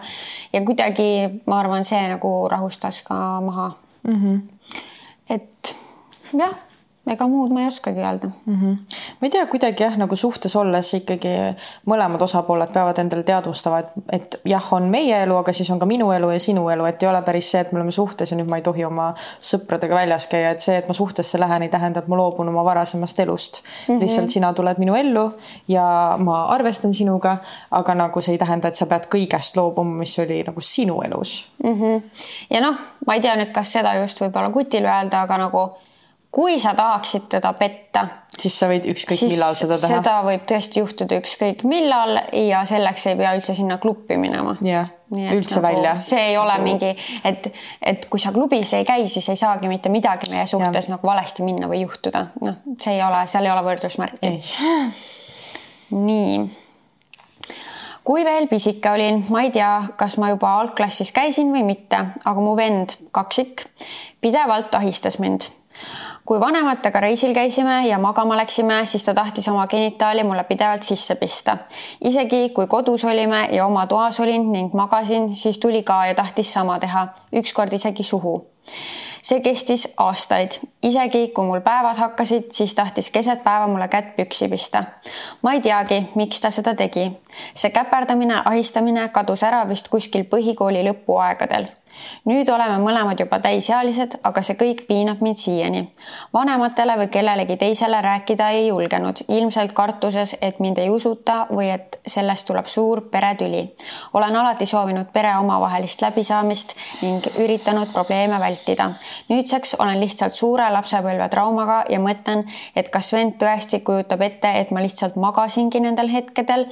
ja 0.52 0.62
kuidagi 0.64 1.42
ma 1.46 1.60
arvan, 1.60 1.84
see 1.84 2.00
nagu 2.08 2.32
rahustas 2.48 3.02
ka 3.04 3.18
maha 3.44 3.70
mm. 4.08 4.22
-hmm. 4.22 4.78
et 5.36 5.76
jah 6.32 6.56
ega 7.06 7.26
muud 7.30 7.52
ma 7.54 7.62
ei 7.62 7.68
oskagi 7.70 8.02
öelda 8.02 8.28
mm. 8.28 8.54
-hmm. 8.60 8.78
ma 9.20 9.26
ei 9.26 9.30
tea, 9.30 9.46
kuidagi 9.46 9.84
jah, 9.84 9.96
nagu 10.00 10.16
suhtes 10.16 10.56
olles 10.56 10.94
ikkagi 10.98 11.32
mõlemad 11.86 12.22
osapooled 12.22 12.72
peavad 12.74 12.98
endale 12.98 13.22
teadvustama, 13.22 13.78
et, 13.78 13.92
et 14.12 14.36
jah, 14.44 14.72
on 14.72 14.88
meie 14.90 15.22
elu, 15.22 15.36
aga 15.36 15.52
siis 15.52 15.70
on 15.70 15.78
ka 15.78 15.86
minu 15.86 16.10
elu 16.12 16.30
ja 16.34 16.40
sinu 16.42 16.68
elu, 16.72 16.88
et 16.90 17.02
ei 17.02 17.08
ole 17.08 17.22
päris 17.22 17.50
see, 17.50 17.60
et 17.60 17.72
me 17.72 17.78
oleme 17.80 17.94
suhtes 17.94 18.32
ja 18.32 18.38
nüüd 18.38 18.50
ma 18.50 18.58
ei 18.60 18.66
tohi 18.66 18.84
oma 18.84 19.12
sõpradega 19.50 19.94
väljas 20.00 20.26
käia, 20.32 20.50
et 20.50 20.66
see, 20.66 20.76
et 20.82 20.88
ma 20.88 20.98
suhtesse 20.98 21.40
lähen, 21.40 21.62
ei 21.62 21.72
tähenda, 21.72 22.02
et 22.02 22.08
ma 22.08 22.18
loobun 22.18 22.48
oma 22.48 22.64
varasemast 22.64 23.20
elust 23.20 23.62
mm. 23.62 23.94
-hmm. 23.94 24.02
lihtsalt 24.02 24.30
sina 24.30 24.52
tuled 24.52 24.82
minu 24.82 24.94
ellu 24.94 25.30
ja 25.68 26.16
ma 26.18 26.44
arvestan 26.56 26.94
sinuga, 26.94 27.36
aga 27.70 27.94
nagu 27.94 28.20
see 28.20 28.34
ei 28.34 28.38
tähenda, 28.38 28.68
et 28.68 28.74
sa 28.74 28.86
pead 28.86 29.06
kõigest 29.14 29.56
loobuma, 29.56 29.96
mis 30.02 30.18
oli 30.18 30.42
nagu 30.46 30.60
sinu 30.60 31.00
elus 31.02 31.48
mm. 31.64 31.80
-hmm. 31.80 32.02
ja 32.50 32.60
noh, 32.60 32.76
ma 33.06 33.14
ei 33.14 33.20
tea 33.20 33.36
nüüd, 33.36 33.52
kas 33.52 33.72
seda 33.72 33.94
just 34.02 34.20
võib-olla 34.20 34.50
kutile 34.50 34.90
öelda, 34.90 35.22
aga 35.22 35.38
nagu 35.38 35.68
kui 36.36 36.58
sa 36.60 36.74
tahaksid 36.76 37.30
teda 37.32 37.52
petta, 37.56 38.02
siis 38.36 38.58
sa 38.60 38.68
võid 38.68 38.84
ükskõik 38.92 39.22
millal 39.24 39.54
seda 39.56 39.78
teha. 39.80 40.00
seda 40.00 40.16
võib 40.26 40.42
tõesti 40.48 40.82
juhtuda 40.82 41.16
ükskõik 41.22 41.64
millal 41.68 42.18
ja 42.36 42.60
selleks 42.68 43.06
ei 43.08 43.16
pea 43.16 43.32
üldse 43.38 43.54
sinna 43.56 43.78
klubi 43.80 44.18
minema. 44.20 44.52
jah, 44.66 44.90
üldse 45.16 45.62
nagu, 45.62 45.70
välja. 45.70 45.94
see 45.96 46.26
ei 46.32 46.36
ole 46.36 46.58
mingi, 46.60 46.92
et, 47.24 47.48
et 47.80 48.04
kui 48.12 48.20
sa 48.20 48.34
klubis 48.36 48.74
ei 48.76 48.84
käi, 48.84 49.08
siis 49.08 49.30
ei 49.32 49.40
saagi 49.40 49.72
mitte 49.72 49.88
midagi 49.92 50.28
meie 50.34 50.44
suhtes 50.50 50.90
ja. 50.90 50.96
nagu 50.96 51.08
valesti 51.08 51.46
minna 51.46 51.72
või 51.72 51.86
juhtuda. 51.86 52.26
noh, 52.44 52.60
see 52.84 52.98
ei 52.98 53.02
ole, 53.06 53.24
seal 53.32 53.48
ei 53.48 53.56
ole 53.56 53.64
võrdusmärki. 53.70 54.36
nii 55.96 56.38
kui 58.06 58.22
veel 58.28 58.44
pisike 58.46 58.92
olin, 58.92 59.24
ma 59.32 59.48
ei 59.48 59.54
tea, 59.56 59.70
kas 59.98 60.20
ma 60.20 60.28
juba 60.36 60.52
algklassis 60.60 61.16
käisin 61.16 61.48
või 61.54 61.64
mitte, 61.66 62.04
aga 62.22 62.42
mu 62.44 62.52
vend, 62.60 63.00
kaksik, 63.16 63.64
pidevalt 64.20 64.76
ahistas 64.78 65.16
mind 65.18 65.48
kui 66.26 66.40
vanematega 66.40 67.00
reisil 67.00 67.34
käisime 67.34 67.86
ja 67.86 67.98
magama 67.98 68.36
läksime, 68.36 68.80
siis 68.86 69.04
ta 69.04 69.14
tahtis 69.14 69.48
oma 69.48 69.66
genitaali 69.66 70.24
mulle 70.24 70.44
pidevalt 70.44 70.82
sisse 70.82 71.14
pista. 71.14 71.56
isegi 72.04 72.50
kui 72.54 72.66
kodus 72.66 73.04
olime 73.04 73.48
ja 73.52 73.66
oma 73.66 73.86
toas 73.86 74.20
olin 74.20 74.52
ning 74.52 74.74
magasin, 74.74 75.36
siis 75.36 75.58
tuli 75.58 75.82
ka 75.82 76.06
ja 76.06 76.14
tahtis 76.14 76.52
sama 76.52 76.78
teha, 76.78 77.08
ükskord 77.32 77.72
isegi 77.72 78.02
suhu 78.02 78.42
see 79.26 79.40
kestis 79.42 79.88
aastaid, 79.98 80.54
isegi 80.86 81.28
kui 81.34 81.46
mul 81.46 81.60
päevad 81.60 81.98
hakkasid, 81.98 82.50
siis 82.54 82.74
tahtis 82.78 83.10
keset 83.10 83.42
päeva 83.44 83.66
mulle 83.66 83.88
kätt 83.88 84.12
püksi 84.16 84.48
pista. 84.50 84.84
ma 85.42 85.52
ei 85.52 85.60
teagi, 85.60 85.98
miks 86.14 86.40
ta 86.40 86.50
seda 86.50 86.74
tegi. 86.74 87.10
see 87.54 87.70
käperdamine, 87.70 88.42
ahistamine 88.44 89.08
kadus 89.08 89.42
ära 89.42 89.64
vist 89.68 89.88
kuskil 89.88 90.24
põhikooli 90.30 90.84
lõpuaegadel 90.90 91.66
nüüd 92.26 92.48
oleme 92.48 92.78
mõlemad 92.82 93.20
juba 93.20 93.38
täisealised, 93.42 94.18
aga 94.26 94.42
see 94.42 94.56
kõik 94.58 94.84
piinab 94.88 95.22
mind 95.24 95.38
siiani. 95.40 95.82
vanematele 96.34 96.96
või 97.00 97.08
kellelegi 97.12 97.56
teisele 97.56 98.00
rääkida 98.02 98.48
ei 98.50 98.66
julgenud, 98.68 99.22
ilmselt 99.28 99.72
kartuses, 99.72 100.36
et 100.40 100.60
mind 100.60 100.78
ei 100.78 100.90
usuta 100.90 101.46
või 101.50 101.70
et 101.74 102.00
sellest 102.06 102.46
tuleb 102.46 102.66
suur 102.66 103.00
peretüli. 103.10 103.74
olen 104.14 104.36
alati 104.36 104.66
soovinud 104.66 105.12
pere 105.12 105.36
omavahelist 105.36 106.02
läbisaamist 106.02 106.76
ning 107.02 107.26
üritanud 107.38 107.92
probleeme 107.92 108.40
vältida. 108.40 108.90
nüüdseks 109.28 109.76
olen 109.78 110.00
lihtsalt 110.00 110.34
suure 110.34 110.70
lapsepõlve 110.70 111.28
traumaga 111.28 111.84
ja 111.88 111.98
mõtlen, 111.98 112.44
et 112.76 112.88
kas 112.88 113.12
vend 113.12 113.38
tõesti 113.42 113.80
kujutab 113.80 114.20
ette, 114.22 114.52
et 114.60 114.70
ma 114.70 114.80
lihtsalt 114.80 115.16
magasingi 115.16 115.80
nendel 115.80 116.08
hetkedel 116.08 116.66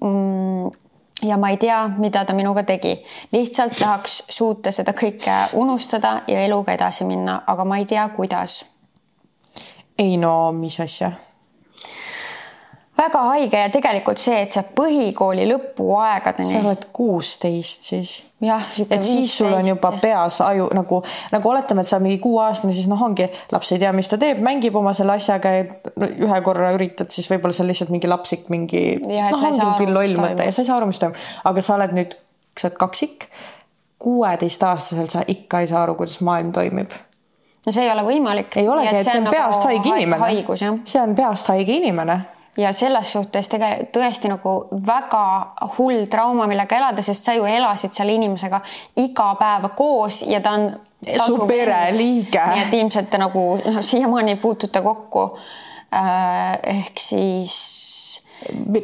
mm 0.00 0.85
ja 1.22 1.36
ma 1.36 1.50
ei 1.50 1.56
tea, 1.56 1.88
mida 1.98 2.24
ta 2.24 2.32
minuga 2.32 2.62
tegi. 2.62 3.04
lihtsalt 3.32 3.72
tahaks 3.78 4.22
suuta 4.28 4.72
seda 4.72 4.92
kõike 4.92 5.36
unustada 5.54 6.22
ja 6.28 6.40
eluga 6.40 6.72
edasi 6.72 7.04
minna, 7.04 7.42
aga 7.46 7.64
ma 7.64 7.76
ei 7.76 7.84
tea, 7.84 8.08
kuidas. 8.08 8.64
ei 9.98 10.16
no 10.16 10.52
mis 10.52 10.80
asja 10.80 11.12
väga 12.96 13.22
haige 13.28 13.60
ja 13.60 13.70
tegelikult 13.72 14.20
see, 14.20 14.38
et 14.44 14.54
sa 14.54 14.62
põhikooli 14.76 15.46
lõpuaegadeni. 15.50 16.48
sa 16.48 16.60
oled 16.62 16.86
kuusteist 16.96 17.88
siis. 17.90 18.12
jah. 18.42 18.62
et 18.88 19.04
siis 19.04 19.32
sul 19.38 19.52
on 19.52 19.66
juba 19.68 19.92
peas 20.02 20.40
aju 20.44 20.68
nagu, 20.76 21.00
nagu 21.32 21.50
oletame, 21.50 21.84
et 21.84 21.90
sa 21.90 22.00
mingi 22.02 22.18
kuueaastane, 22.24 22.74
siis 22.76 22.88
noh, 22.92 23.02
ongi 23.08 23.28
laps 23.52 23.72
ei 23.76 23.82
tea, 23.82 23.92
mis 23.96 24.08
ta 24.10 24.18
teeb, 24.20 24.40
mängib 24.44 24.76
oma 24.80 24.94
selle 24.96 25.16
asjaga 25.16 25.54
ja 25.58 25.64
no, 25.68 26.08
ühe 26.28 26.40
korra 26.46 26.72
üritad, 26.76 27.12
siis 27.12 27.28
võib-olla 27.32 27.56
see 27.56 27.66
on 27.66 27.72
lihtsalt 27.72 27.92
mingi 27.94 28.10
lapsik, 28.10 28.46
mingi 28.52 28.84
noh, 29.04 29.42
ongi 29.42 29.64
mingi 29.64 29.90
loll 29.92 30.22
mõte 30.22 30.48
ja 30.48 30.54
sa 30.54 30.64
ei 30.64 30.70
saa 30.70 30.78
aru, 30.80 30.92
mis 30.92 31.02
toimub, 31.02 31.26
aga 31.50 31.64
sa 31.64 31.76
oled 31.76 31.96
nüüd, 31.96 32.16
sa 32.56 32.70
oled 32.70 32.78
kaksik, 32.80 33.28
kuueteistaastaselt 34.02 35.12
sa 35.12 35.26
ikka 35.32 35.64
ei 35.64 35.68
saa 35.72 35.84
aru, 35.84 35.98
kuidas 36.00 36.20
maailm 36.24 36.54
toimib 36.56 36.96
no 37.66 37.72
see 37.74 37.84
ei 37.84 37.90
ole 37.90 38.06
võimalik. 38.06 38.56
ei 38.60 38.68
olegi, 38.70 38.94
et 38.94 39.08
see 39.08 39.20
on 39.20 39.28
peast 39.28 39.64
nagu 39.64 39.72
haige 39.72 39.92
inimene. 39.92 40.80
see 40.86 41.02
on 41.02 41.14
peast 41.18 41.52
haige 41.52 41.76
inimene 41.76 42.20
ja 42.56 42.72
selles 42.72 43.12
suhtes 43.12 43.48
tegelikult 43.52 43.92
tõesti 43.96 44.30
nagu 44.30 44.54
väga 44.86 45.22
hull 45.76 46.06
trauma, 46.10 46.46
millega 46.50 46.78
elada, 46.78 47.04
sest 47.04 47.28
sa 47.28 47.36
ju 47.36 47.46
elasid 47.48 47.94
selle 47.96 48.16
inimesega 48.16 48.60
iga 49.02 49.30
päev 49.40 49.70
koos 49.78 50.22
ja 50.26 50.40
ta 50.40 50.56
on. 50.56 50.70
su 51.26 51.46
pereliige. 51.46 52.42
nii 52.54 52.64
et 52.66 52.74
ilmselt 52.74 53.10
te 53.10 53.20
nagu 53.20 53.46
noh, 53.64 53.82
siiamaani 53.84 54.38
puutute 54.42 54.82
kokku. 54.82 55.28
Äh, 55.94 56.56
ehk 56.80 56.98
siis. 56.98 58.22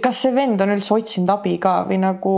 kas 0.03 0.23
see 0.23 0.35
vend 0.35 0.61
on 0.61 0.77
üldse 0.77 0.95
otsinud 0.95 1.33
abi 1.33 1.59
ka 1.61 1.83
või 1.89 1.99
nagu 2.03 2.37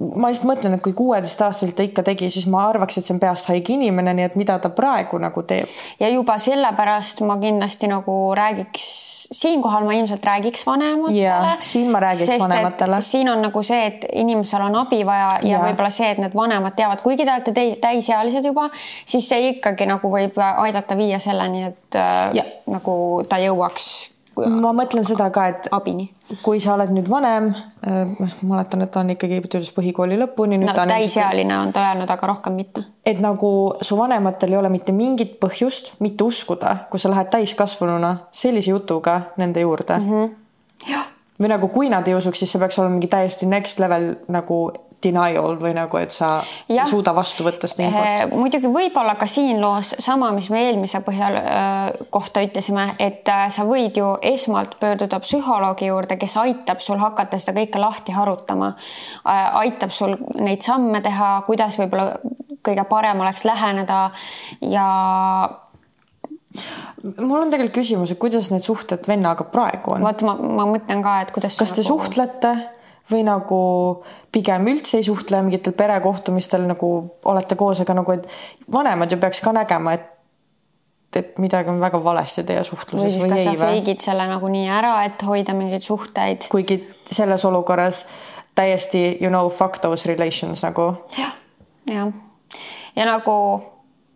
ma 0.00 0.30
lihtsalt 0.30 0.48
mõtlen, 0.48 0.74
et 0.76 0.82
kui 0.84 0.94
kuueteistaastaselt 0.96 1.76
ta 1.76 1.84
ikka 1.84 2.04
tegi, 2.06 2.30
siis 2.32 2.46
ma 2.50 2.62
arvaks, 2.70 2.96
et 2.96 3.04
see 3.04 3.14
on 3.14 3.20
peast 3.20 3.50
haige 3.50 3.74
inimene, 3.74 4.14
nii 4.16 4.28
et 4.30 4.36
mida 4.40 4.56
ta 4.62 4.70
praegu 4.72 5.20
nagu 5.20 5.42
teeb. 5.44 5.68
ja 6.00 6.08
juba 6.08 6.38
sellepärast 6.40 7.20
ma 7.28 7.36
kindlasti 7.42 7.90
nagu 7.90 8.16
räägiks, 8.36 8.86
siinkohal 9.32 9.84
ma 9.84 9.92
ilmselt 9.92 10.24
räägiks 10.26 10.66
vanematele. 10.66 11.56
siin 11.60 11.90
ma 11.90 12.00
räägiks 12.00 12.38
vanematele. 12.38 13.00
siin 13.00 13.28
on 13.28 13.42
nagu 13.42 13.62
see, 13.62 13.86
et 13.86 14.06
inimesel 14.12 14.62
on 14.62 14.76
abi 14.76 15.06
vaja 15.06 15.28
ja, 15.42 15.50
ja 15.50 15.60
võib-olla 15.64 15.90
see, 15.94 16.10
et 16.10 16.18
need 16.18 16.34
vanemad 16.34 16.74
teavad, 16.76 17.02
kuigi 17.02 17.24
te 17.24 17.32
olete 17.32 17.76
täisealised 17.80 18.44
juba, 18.44 18.68
siis 19.06 19.28
see 19.28 19.52
ikkagi 19.54 19.86
nagu 19.86 20.10
võib 20.10 20.38
aidata 20.50 20.96
viia 20.98 21.18
selleni, 21.22 21.64
et 21.70 21.98
äh, 21.98 22.30
ja. 22.40 22.46
nagu 22.70 22.94
ta 23.28 23.38
jõuaks 23.42 23.90
ma 24.48 24.72
mõtlen 24.76 25.06
seda 25.06 25.28
ka, 25.34 25.46
et 25.50 25.68
abini. 25.74 26.08
kui 26.44 26.60
sa 26.62 26.74
oled 26.76 26.92
nüüd 26.94 27.08
vanem 27.10 27.50
äh,, 27.50 28.10
ma 28.20 28.54
mäletan, 28.54 28.84
et 28.84 28.92
ta 28.94 29.02
on 29.02 29.10
ikkagi 29.14 29.40
töötas 29.46 29.72
põhikooli 29.76 30.18
lõpuni. 30.20 30.60
no 30.62 30.74
täisealine 30.74 31.56
on 31.58 31.72
ta 31.74 31.90
öelnud, 31.90 32.10
aga 32.10 32.32
rohkem 32.32 32.56
mitte. 32.56 32.84
et 33.04 33.20
nagu 33.20 33.52
su 33.82 33.98
vanematel 33.98 34.52
ei 34.52 34.60
ole 34.62 34.72
mitte 34.72 34.92
mingit 34.96 35.38
põhjust 35.42 35.94
mitte 36.00 36.24
uskuda, 36.24 36.76
kui 36.90 37.02
sa 37.02 37.10
lähed 37.12 37.32
täiskasvanuna 37.34 38.16
sellise 38.32 38.70
jutuga 38.70 39.20
nende 39.36 39.66
juurde 39.66 39.98
mm. 39.98 40.10
-hmm. 40.10 40.36
jah 40.90 41.08
või 41.40 41.48
nagu 41.48 41.68
kui 41.72 41.88
nad 41.88 42.08
ei 42.08 42.14
usuks, 42.14 42.38
siis 42.38 42.52
see 42.52 42.60
peaks 42.60 42.78
olema 42.78 42.98
mingi 42.98 43.08
täiesti 43.08 43.48
next 43.48 43.80
level 43.80 44.12
nagu 44.28 44.60
denial 45.02 45.56
või 45.60 45.72
nagu, 45.76 45.96
et 46.00 46.12
sa 46.14 46.28
ja. 46.68 46.82
ei 46.82 46.90
suuda 46.90 47.14
vastu 47.16 47.44
võtta 47.46 47.68
seda 47.70 47.86
infot. 47.86 48.06
Eh, 48.06 48.34
muidugi 48.34 48.70
võib-olla 48.72 49.14
ka 49.20 49.28
siin 49.30 49.60
loos 49.62 49.94
sama, 50.02 50.30
mis 50.36 50.50
me 50.52 50.62
eelmise 50.66 51.00
põhjal 51.06 51.38
äh, 51.40 51.78
kohta 52.12 52.42
ütlesime, 52.44 52.90
et 53.00 53.28
äh, 53.32 53.46
sa 53.52 53.64
võid 53.68 53.96
ju 54.00 54.12
esmalt 54.32 54.76
pöörduda 54.82 55.20
psühholoogi 55.24 55.88
juurde, 55.90 56.18
kes 56.20 56.36
aitab 56.42 56.84
sul 56.84 57.00
hakata 57.00 57.40
seda 57.40 57.56
kõike 57.60 57.82
lahti 57.82 58.16
harutama 58.16 58.74
äh,. 58.74 59.48
aitab 59.64 59.94
sul 59.94 60.16
neid 60.38 60.64
samme 60.66 61.00
teha, 61.04 61.32
kuidas 61.48 61.80
võib-olla 61.80 62.20
kõige 62.66 62.84
parem 62.88 63.20
oleks 63.24 63.44
läheneda 63.48 64.10
ja 64.60 64.86
mul 67.20 67.38
on 67.38 67.52
tegelikult 67.52 67.78
küsimus, 67.78 68.12
et 68.12 68.20
kuidas 68.20 68.50
need 68.52 68.64
suhted 68.64 69.06
vennaga 69.08 69.46
praegu 69.52 69.96
on? 69.96 70.04
vot 70.04 70.26
ma, 70.26 70.34
ma 70.36 70.66
mõtlen 70.68 71.02
ka, 71.04 71.20
et 71.24 71.32
kuidas. 71.34 71.56
kas 71.60 71.74
te 71.76 71.86
suhtlete? 71.86 72.52
Või 73.10 73.24
nagu 73.26 73.60
pigem 74.32 74.68
üldse 74.72 75.00
ei 75.00 75.06
suhtle 75.06 75.42
mingitel 75.46 75.74
perekohtumistel 75.76 76.66
nagu 76.68 76.90
olete 77.30 77.58
koos, 77.58 77.82
aga 77.84 77.96
nagu, 78.00 78.16
et 78.16 78.26
vanemad 78.72 79.12
ju 79.12 79.20
peaks 79.20 79.42
ka 79.44 79.54
nägema, 79.56 79.98
et 79.98 80.08
et 81.16 81.40
midagi 81.42 81.66
on 81.72 81.80
väga 81.82 81.98
valesti 82.04 82.44
teie 82.46 82.60
suhtluses 82.62 83.02
või, 83.02 83.10
siis 83.10 83.22
või 83.24 83.30
kas 83.32 83.40
ei 83.40 83.46
sa 83.48 83.64
fake'id 83.64 84.04
selle 84.04 84.26
nagunii 84.30 84.68
ära, 84.70 84.92
et 85.08 85.22
hoida 85.26 85.56
mingeid 85.58 85.82
suhteid. 85.82 86.46
kuigi 86.52 86.78
selles 87.02 87.44
olukorras 87.44 88.04
täiesti 88.54 89.18
you 89.20 89.30
know 89.30 89.50
fuck 89.50 89.80
those 89.82 90.06
relations 90.06 90.62
nagu 90.62 90.92
ja,. 91.18 91.26
jah, 91.26 91.34
jah. 91.90 92.12
ja 92.94 93.08
nagu 93.10 93.34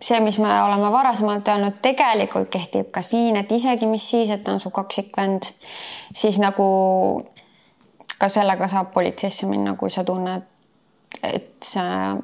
see, 0.04 0.20
mis 0.20 0.38
me 0.38 0.62
oleme 0.62 0.92
varasemalt 0.92 1.48
öelnud, 1.48 1.80
tegelikult 1.83 2.50
kehtib 2.52 2.90
ka 2.94 3.02
siin, 3.02 3.37
et 3.40 3.52
isegi 3.52 3.88
mis 3.90 4.04
siis, 4.11 4.30
et 4.30 4.48
on 4.48 4.61
su 4.61 4.70
kaksikvend, 4.74 5.50
siis 6.14 6.38
nagu 6.42 6.66
ka 8.18 8.29
sellega 8.29 8.68
saab 8.68 8.92
politseisse 8.94 9.46
minna, 9.46 9.74
kui 9.79 9.90
sa 9.90 10.05
tunned, 10.05 10.42
et 11.22 11.53
see 11.62 12.14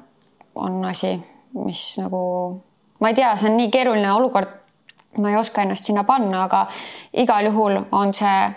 on 0.54 0.84
asi, 0.84 1.14
mis 1.54 1.84
nagu, 2.00 2.22
ma 3.00 3.10
ei 3.10 3.18
tea, 3.18 3.34
see 3.36 3.50
on 3.50 3.56
nii 3.60 3.70
keeruline 3.70 4.12
olukord. 4.12 4.56
ma 5.18 5.30
ei 5.30 5.36
oska 5.36 5.62
ennast 5.62 5.84
sinna 5.84 6.04
panna, 6.06 6.44
aga 6.44 6.66
igal 7.18 7.48
juhul 7.48 7.80
on 7.92 8.12
see 8.14 8.50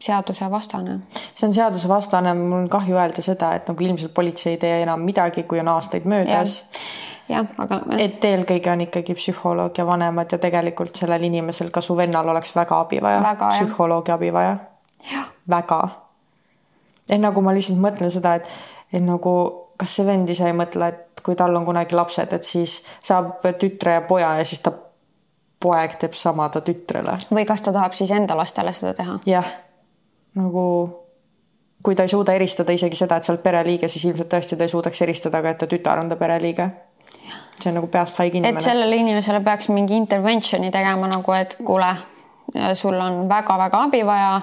seadusevastane. 0.00 0.98
see 1.34 1.48
on 1.48 1.54
seadusevastane, 1.54 2.34
mul 2.34 2.60
on 2.60 2.68
kahju 2.70 2.96
öelda 2.96 3.22
seda, 3.22 3.54
et 3.54 3.68
nagu 3.68 3.84
ilmselt 3.84 4.14
politsei 4.14 4.54
ei 4.54 4.60
tee 4.62 4.76
enam 4.82 5.02
midagi, 5.02 5.42
kui 5.42 5.60
on 5.60 5.68
aastaid 5.74 6.06
möödas 6.06 6.60
ja 7.28 7.40
jah, 7.40 7.48
aga. 7.58 7.80
et 7.98 8.24
eelkõige 8.24 8.70
on 8.70 8.84
ikkagi 8.86 9.16
psühholoog 9.18 9.78
ja 9.78 9.86
vanemad 9.86 10.32
ja 10.32 10.38
tegelikult 10.38 10.96
sellel 10.96 11.26
inimesel, 11.26 11.72
ka 11.74 11.80
su 11.80 11.96
vennal 11.96 12.28
oleks 12.28 12.54
väga 12.56 12.80
abi 12.84 13.02
vaja, 13.02 13.34
psühholoogi 13.48 14.14
abi 14.14 14.32
vaja 14.32 14.56
väga. 15.50 15.80
et 17.10 17.20
nagu 17.20 17.40
ma 17.44 17.52
lihtsalt 17.52 17.80
mõtlen 17.80 18.10
seda, 18.10 18.34
et, 18.40 18.48
et 18.92 19.02
nagu 19.02 19.34
kas 19.76 19.96
see 19.98 20.06
vend 20.06 20.30
ise 20.30 20.46
ei 20.48 20.56
mõtle, 20.56 20.88
et 20.88 21.22
kui 21.24 21.36
tal 21.36 21.56
on 21.56 21.66
kunagi 21.66 21.96
lapsed, 21.96 22.32
et 22.32 22.46
siis 22.46 22.78
saab 23.02 23.42
tütre 23.60 23.98
ja 23.98 24.02
poja 24.08 24.34
ja 24.38 24.44
siis 24.44 24.62
ta 24.64 24.72
poeg 25.64 25.96
teeb 26.00 26.16
sama 26.18 26.48
ta 26.52 26.60
tütrele. 26.64 27.16
või 27.32 27.46
kas 27.48 27.62
ta 27.62 27.72
tahab 27.72 27.96
siis 27.96 28.12
enda 28.12 28.36
lastele 28.36 28.72
seda 28.72 28.94
teha? 28.94 29.18
jah, 29.26 29.50
nagu 30.38 30.64
kui 31.84 31.94
ta 31.94 32.06
ei 32.06 32.08
suuda 32.08 32.32
eristada 32.32 32.72
isegi 32.72 32.96
seda, 32.96 33.18
et 33.18 33.26
sa 33.26 33.34
oled 33.34 33.42
pereliige, 33.44 33.88
siis 33.92 34.06
ilmselt 34.08 34.30
tõesti 34.32 34.56
ta 34.56 34.64
ei 34.64 34.72
suudaks 34.72 35.02
eristada 35.04 35.42
ka, 35.44 35.52
et 35.52 35.60
ta 35.60 35.68
tütar 35.68 36.00
on 36.00 36.08
ta 36.08 36.16
pereliige. 36.20 36.70
see 37.60 37.70
on 37.70 37.78
nagu 37.78 37.86
peast 37.88 38.18
haige 38.18 38.38
inimene. 38.38 38.58
et 38.58 38.64
sellele 38.64 38.96
inimesele 38.96 39.40
peaks 39.44 39.68
mingi 39.68 39.96
interventioni 39.96 40.70
tegema 40.70 41.08
nagu, 41.08 41.32
et 41.32 41.56
kuule 41.64 41.92
sul 42.74 42.94
on 43.00 43.28
väga-väga 43.28 43.82
abi 43.88 44.06
vaja 44.06 44.40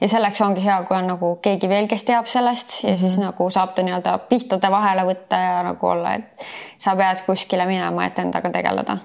ja 0.00 0.08
selleks 0.08 0.40
ongi 0.44 0.64
hea, 0.64 0.82
kui 0.88 0.96
on 0.96 1.06
nagu 1.08 1.30
keegi 1.42 1.68
veel, 1.68 1.88
kes 1.88 2.04
teab 2.04 2.26
sellest 2.26 2.82
ja 2.82 2.90
mm 2.90 2.94
-hmm. 2.94 3.00
siis 3.00 3.18
nagu 3.18 3.50
saab 3.50 3.74
ta 3.74 3.82
nii-öelda 3.82 4.18
pihtade 4.28 4.70
vahele 4.70 5.04
võtta 5.04 5.36
ja 5.36 5.62
nagu 5.62 5.86
olla, 5.86 6.14
et 6.14 6.46
sa 6.76 6.96
pead 6.96 7.24
kuskile 7.26 7.66
minema, 7.66 8.06
et 8.06 8.18
endaga 8.18 8.50
tegeleda. 8.50 8.96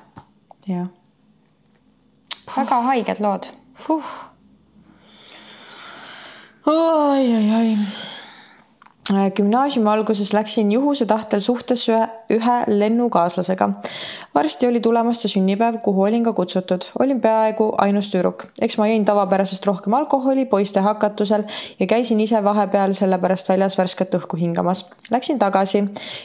jah. 0.67 0.87
väga 2.57 2.81
haiged 2.81 3.19
lood. 3.19 3.45
oi, 6.65 7.35
oi, 7.35 7.55
oi 7.55 8.18
gümnaasiumi 9.09 9.89
alguses 9.89 10.33
läksin 10.33 10.71
juhuse 10.71 11.05
tahtel 11.05 11.39
suhtesse 11.39 11.93
ühe, 11.93 12.07
ühe 12.35 12.57
lennukaaslasega. 12.67 13.69
varsti 14.35 14.67
oli 14.67 14.79
tulemas 14.79 15.21
ta 15.21 15.27
sünnipäev, 15.27 15.79
kuhu 15.83 16.03
olin 16.03 16.23
ka 16.23 16.33
kutsutud. 16.33 16.81
olin 16.99 17.21
peaaegu 17.21 17.73
ainus 17.77 18.11
tüdruk. 18.11 18.45
eks 18.61 18.77
ma 18.77 18.87
jõin 18.87 19.05
tavapärasest 19.05 19.65
rohkem 19.65 19.93
alkoholi 19.93 20.45
poiste 20.45 20.79
hakatusel 20.79 21.43
ja 21.79 21.87
käisin 21.87 22.19
ise 22.19 22.43
vahepeal 22.43 22.93
sellepärast 22.93 23.49
väljas 23.49 23.77
värsket 23.77 24.13
õhku 24.13 24.37
hingamas. 24.37 24.85
Läksin 25.11 25.39
tagasi. 25.39 25.83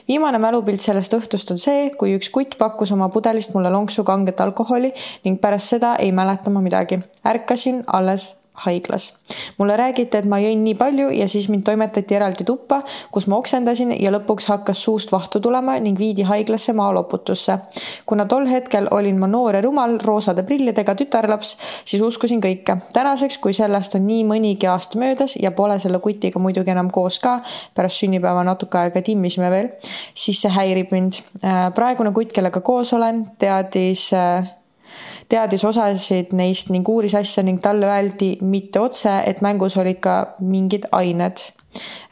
viimane 0.08 0.38
mälupilt 0.38 0.80
sellest 0.80 1.14
õhtust 1.14 1.50
on 1.50 1.58
see, 1.58 1.90
kui 1.98 2.16
üks 2.18 2.30
kutt 2.30 2.58
pakkus 2.58 2.92
oma 2.92 3.08
pudelist 3.08 3.54
mulle 3.54 3.70
lonksu 3.70 4.04
kanget 4.04 4.40
alkoholi 4.40 4.92
ning 5.24 5.40
pärast 5.40 5.68
seda 5.68 5.96
ei 5.96 6.12
mäleta 6.12 6.50
ma 6.50 6.60
midagi. 6.60 7.00
ärkasin 7.24 7.84
alles 7.86 8.43
haiglas. 8.54 9.14
mulle 9.58 9.76
räägiti, 9.76 10.18
et 10.18 10.26
ma 10.30 10.38
jõin 10.38 10.62
nii 10.64 10.74
palju 10.78 11.08
ja 11.10 11.26
siis 11.28 11.48
mind 11.50 11.64
toimetati 11.66 12.14
eraldi 12.14 12.44
tuppa, 12.46 12.82
kus 13.10 13.26
ma 13.26 13.36
oksendasin 13.36 13.94
ja 13.98 14.12
lõpuks 14.14 14.46
hakkas 14.48 14.82
suust 14.84 15.12
vahtu 15.12 15.40
tulema 15.40 15.74
ning 15.82 15.98
viidi 15.98 16.22
haiglasse 16.22 16.72
maaloputusse. 16.72 17.58
kuna 18.06 18.26
tol 18.30 18.46
hetkel 18.46 18.88
olin 18.90 19.18
ma 19.18 19.26
noor 19.26 19.54
ja 19.54 19.62
rumal 19.62 19.98
roosade 20.04 20.42
prillidega 20.42 20.94
tütarlaps, 20.94 21.56
siis 21.84 22.02
uskusin 22.02 22.40
kõike. 22.40 22.78
tänaseks, 22.92 23.38
kui 23.38 23.52
sellest 23.52 23.94
on 23.94 24.06
nii 24.06 24.24
mõnigi 24.24 24.70
aasta 24.70 24.98
möödas 24.98 25.36
ja 25.42 25.50
pole 25.50 25.78
selle 25.78 25.98
kutiga 25.98 26.38
muidugi 26.38 26.70
enam 26.70 26.90
koos 26.90 27.18
ka, 27.18 27.40
pärast 27.74 28.04
sünnipäeva 28.04 28.44
natuke 28.44 28.78
aega 28.78 29.02
timmisime 29.02 29.50
veel, 29.50 29.70
siis 30.14 30.40
see 30.40 30.50
häirib 30.50 30.92
mind. 30.94 31.22
Äh, 31.42 31.70
praegune 31.74 32.12
kutt, 32.12 32.32
kellega 32.32 32.60
koos 32.60 32.92
olen, 32.92 33.24
teadis 33.38 34.12
äh, 34.14 34.54
teadis 35.28 35.64
osasid 35.64 36.32
neist 36.36 36.70
ning 36.72 36.88
uuris 36.88 37.14
asja 37.18 37.42
ning 37.44 37.60
talle 37.62 37.88
öeldi 37.88 38.34
mitte 38.44 38.80
otse, 38.80 39.20
et 39.26 39.40
mängus 39.44 39.76
olid 39.80 40.00
ka 40.04 40.16
mingid 40.40 40.88
ained 40.92 41.40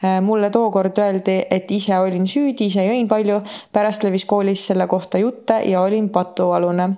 äh, 0.03 0.21
mulle 0.21 0.49
tookord 0.49 0.97
öeldi, 0.97 1.37
et 1.51 1.71
ise 1.71 1.99
olin 1.99 2.27
süüdi, 2.27 2.69
ise 2.71 2.85
jõin 2.87 3.07
palju, 3.07 3.41
pärast 3.73 4.03
levis 4.03 4.25
koolis 4.29 4.65
selle 4.67 4.87
kohta 4.87 5.21
jutte 5.21 5.61
ja 5.69 5.81
olin 5.81 6.09
patualune. 6.09 6.89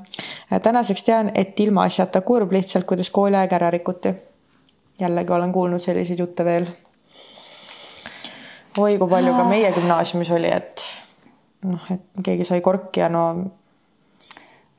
Äh, 0.51 0.61
tänaseks 0.61 1.03
tean, 1.03 1.31
et 1.35 1.59
ilmaasjata 1.59 2.21
kurb 2.21 2.55
lihtsalt, 2.55 2.87
kuidas 2.87 3.09
kooliaeg 3.09 3.53
ära 3.53 3.71
rikuti. 3.71 4.15
jällegi 4.99 5.33
olen 5.33 5.51
kuulnud 5.51 5.79
selliseid 5.79 6.19
jutte 6.19 6.45
veel. 6.45 6.67
oi, 8.77 8.97
kui 8.97 9.09
palju 9.09 9.33
ka 9.33 9.43
meie 9.49 9.71
gümnaasiumis 9.71 10.31
oli, 10.31 10.51
et 10.51 10.81
noh, 11.63 11.91
et 11.91 12.23
keegi 12.23 12.43
sai 12.43 12.61
korki 12.61 12.99
ja 12.99 13.09
no. 13.09 13.27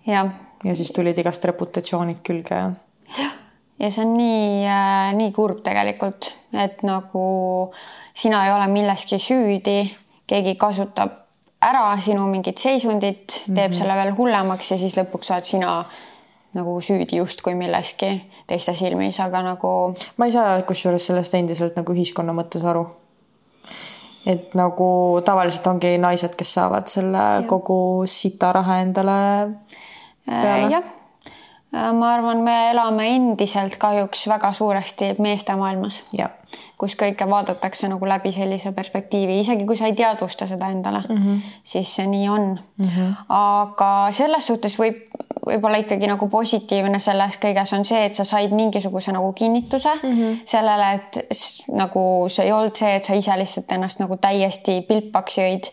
jah 0.07 0.46
ja 0.65 0.77
siis 0.77 0.93
tulid 0.93 1.19
igast 1.19 1.45
reputatsioonid 1.45 2.23
külge 2.27 2.55
ja. 2.55 2.73
jah, 3.19 3.37
ja 3.79 3.91
see 3.91 4.05
on 4.07 4.17
nii 4.17 4.65
äh,, 4.65 5.13
nii 5.19 5.33
kurb 5.37 5.63
tegelikult, 5.67 6.33
et 6.57 6.83
nagu 6.87 7.27
sina 8.17 8.47
ei 8.47 8.53
ole 8.55 8.67
milleski 8.73 9.19
süüdi, 9.21 9.79
keegi 10.27 10.57
kasutab 10.61 11.23
ära 11.67 11.89
sinu 12.03 12.27
mingit 12.31 12.59
seisundit, 12.59 13.43
teeb 13.47 13.57
mm 13.57 13.73
-hmm. 13.73 13.79
selle 13.79 13.97
veel 13.97 14.13
hullemaks 14.17 14.71
ja 14.71 14.79
siis 14.79 14.97
lõpuks 14.99 15.33
oled 15.33 15.45
sina 15.45 15.73
nagu 16.57 16.81
süüdi 16.81 17.17
justkui 17.21 17.55
milleski 17.55 18.11
teiste 18.47 18.75
silmis, 18.75 19.21
aga 19.21 19.43
nagu. 19.43 19.95
ma 20.17 20.29
ei 20.29 20.33
saa 20.33 20.63
kusjuures 20.63 21.07
sellest 21.07 21.35
endiselt 21.35 21.77
nagu 21.77 21.93
ühiskonna 21.93 22.33
mõttes 22.37 22.65
aru. 22.65 22.87
et 24.27 24.55
nagu 24.55 25.21
tavaliselt 25.25 25.67
ongi 25.67 25.99
naised, 25.99 26.35
kes 26.35 26.55
saavad 26.59 26.89
selle 26.91 27.19
ja. 27.19 27.43
kogu 27.47 28.07
sita 28.07 28.53
raha 28.53 28.81
endale 28.85 29.19
Äh, 30.29 30.71
jah, 30.71 30.83
äh, 31.75 31.93
ma 31.93 32.15
arvan, 32.15 32.43
me 32.43 32.57
elame 32.71 33.09
endiselt 33.15 33.77
kahjuks 33.79 34.27
väga 34.29 34.53
suuresti 34.53 35.15
meeste 35.23 35.55
maailmas, 35.57 36.03
kus 36.79 36.97
kõike 36.99 37.29
vaadatakse 37.31 37.89
nagu 37.89 38.09
läbi 38.09 38.33
sellise 38.35 38.73
perspektiivi, 38.77 39.39
isegi 39.41 39.67
kui 39.67 39.77
sa 39.79 39.87
ei 39.87 39.95
teadvusta 39.97 40.47
seda 40.47 40.69
endale 40.75 41.03
mm, 41.09 41.17
-hmm. 41.17 41.55
siis 41.65 41.95
see 41.95 42.07
nii 42.07 42.29
on 42.29 42.59
mm. 42.79 42.87
-hmm. 42.87 43.15
aga 43.29 44.09
selles 44.11 44.47
suhtes 44.47 44.79
võib 44.79 45.07
võib-olla 45.47 45.79
ikkagi 45.83 46.09
nagu 46.11 46.29
positiivne 46.31 46.99
selles 47.03 47.39
kõiges 47.43 47.73
on 47.77 47.85
see, 47.87 48.03
et 48.09 48.19
sa 48.19 48.27
said 48.27 48.55
mingisuguse 48.57 49.15
nagu 49.15 49.33
kinnituse 49.37 49.93
mm 49.95 50.13
-hmm. 50.13 50.41
sellele, 50.45 50.93
et 50.95 51.71
nagu 51.71 52.03
see 52.29 52.47
ei 52.47 52.53
olnud 52.53 52.77
see, 52.77 52.95
et 52.97 53.05
sa 53.05 53.15
ise 53.15 53.39
lihtsalt 53.39 53.73
ennast 53.73 54.03
nagu 54.03 54.17
täiesti 54.17 54.81
pilpaks 54.89 55.39
jõid. 55.39 55.71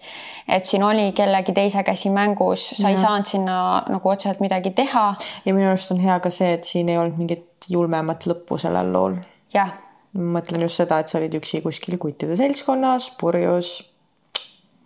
Et 0.48 0.66
siin 0.66 0.84
oli 0.84 1.12
kellegi 1.16 1.54
teise 1.56 1.84
käsi 1.84 2.12
mängus, 2.14 2.70
sa 2.78 2.90
ja. 2.90 2.94
ei 2.94 3.00
saanud 3.02 3.30
sinna 3.30 3.58
nagu 3.90 4.10
otseselt 4.10 4.44
midagi 4.44 4.72
teha. 4.76 5.06
ja 5.46 5.54
minu 5.54 5.70
arust 5.72 5.92
on 5.96 6.02
hea 6.04 6.20
ka 6.20 6.32
see, 6.34 6.54
et 6.58 6.68
siin 6.68 6.90
ei 6.90 6.98
olnud 6.98 7.20
mingit 7.22 7.70
julmemat 7.70 8.28
lõppu 8.30 8.60
sellel 8.62 8.92
lool. 8.94 9.20
jah. 9.54 9.72
mõtlen 10.14 10.68
just 10.68 10.82
seda, 10.82 11.00
et 11.00 11.12
sa 11.12 11.20
olid 11.22 11.40
üksi 11.40 11.62
kuskil 11.66 11.98
kuttide 12.02 12.36
seltskonnas, 12.40 13.12
purjus. 13.20 13.76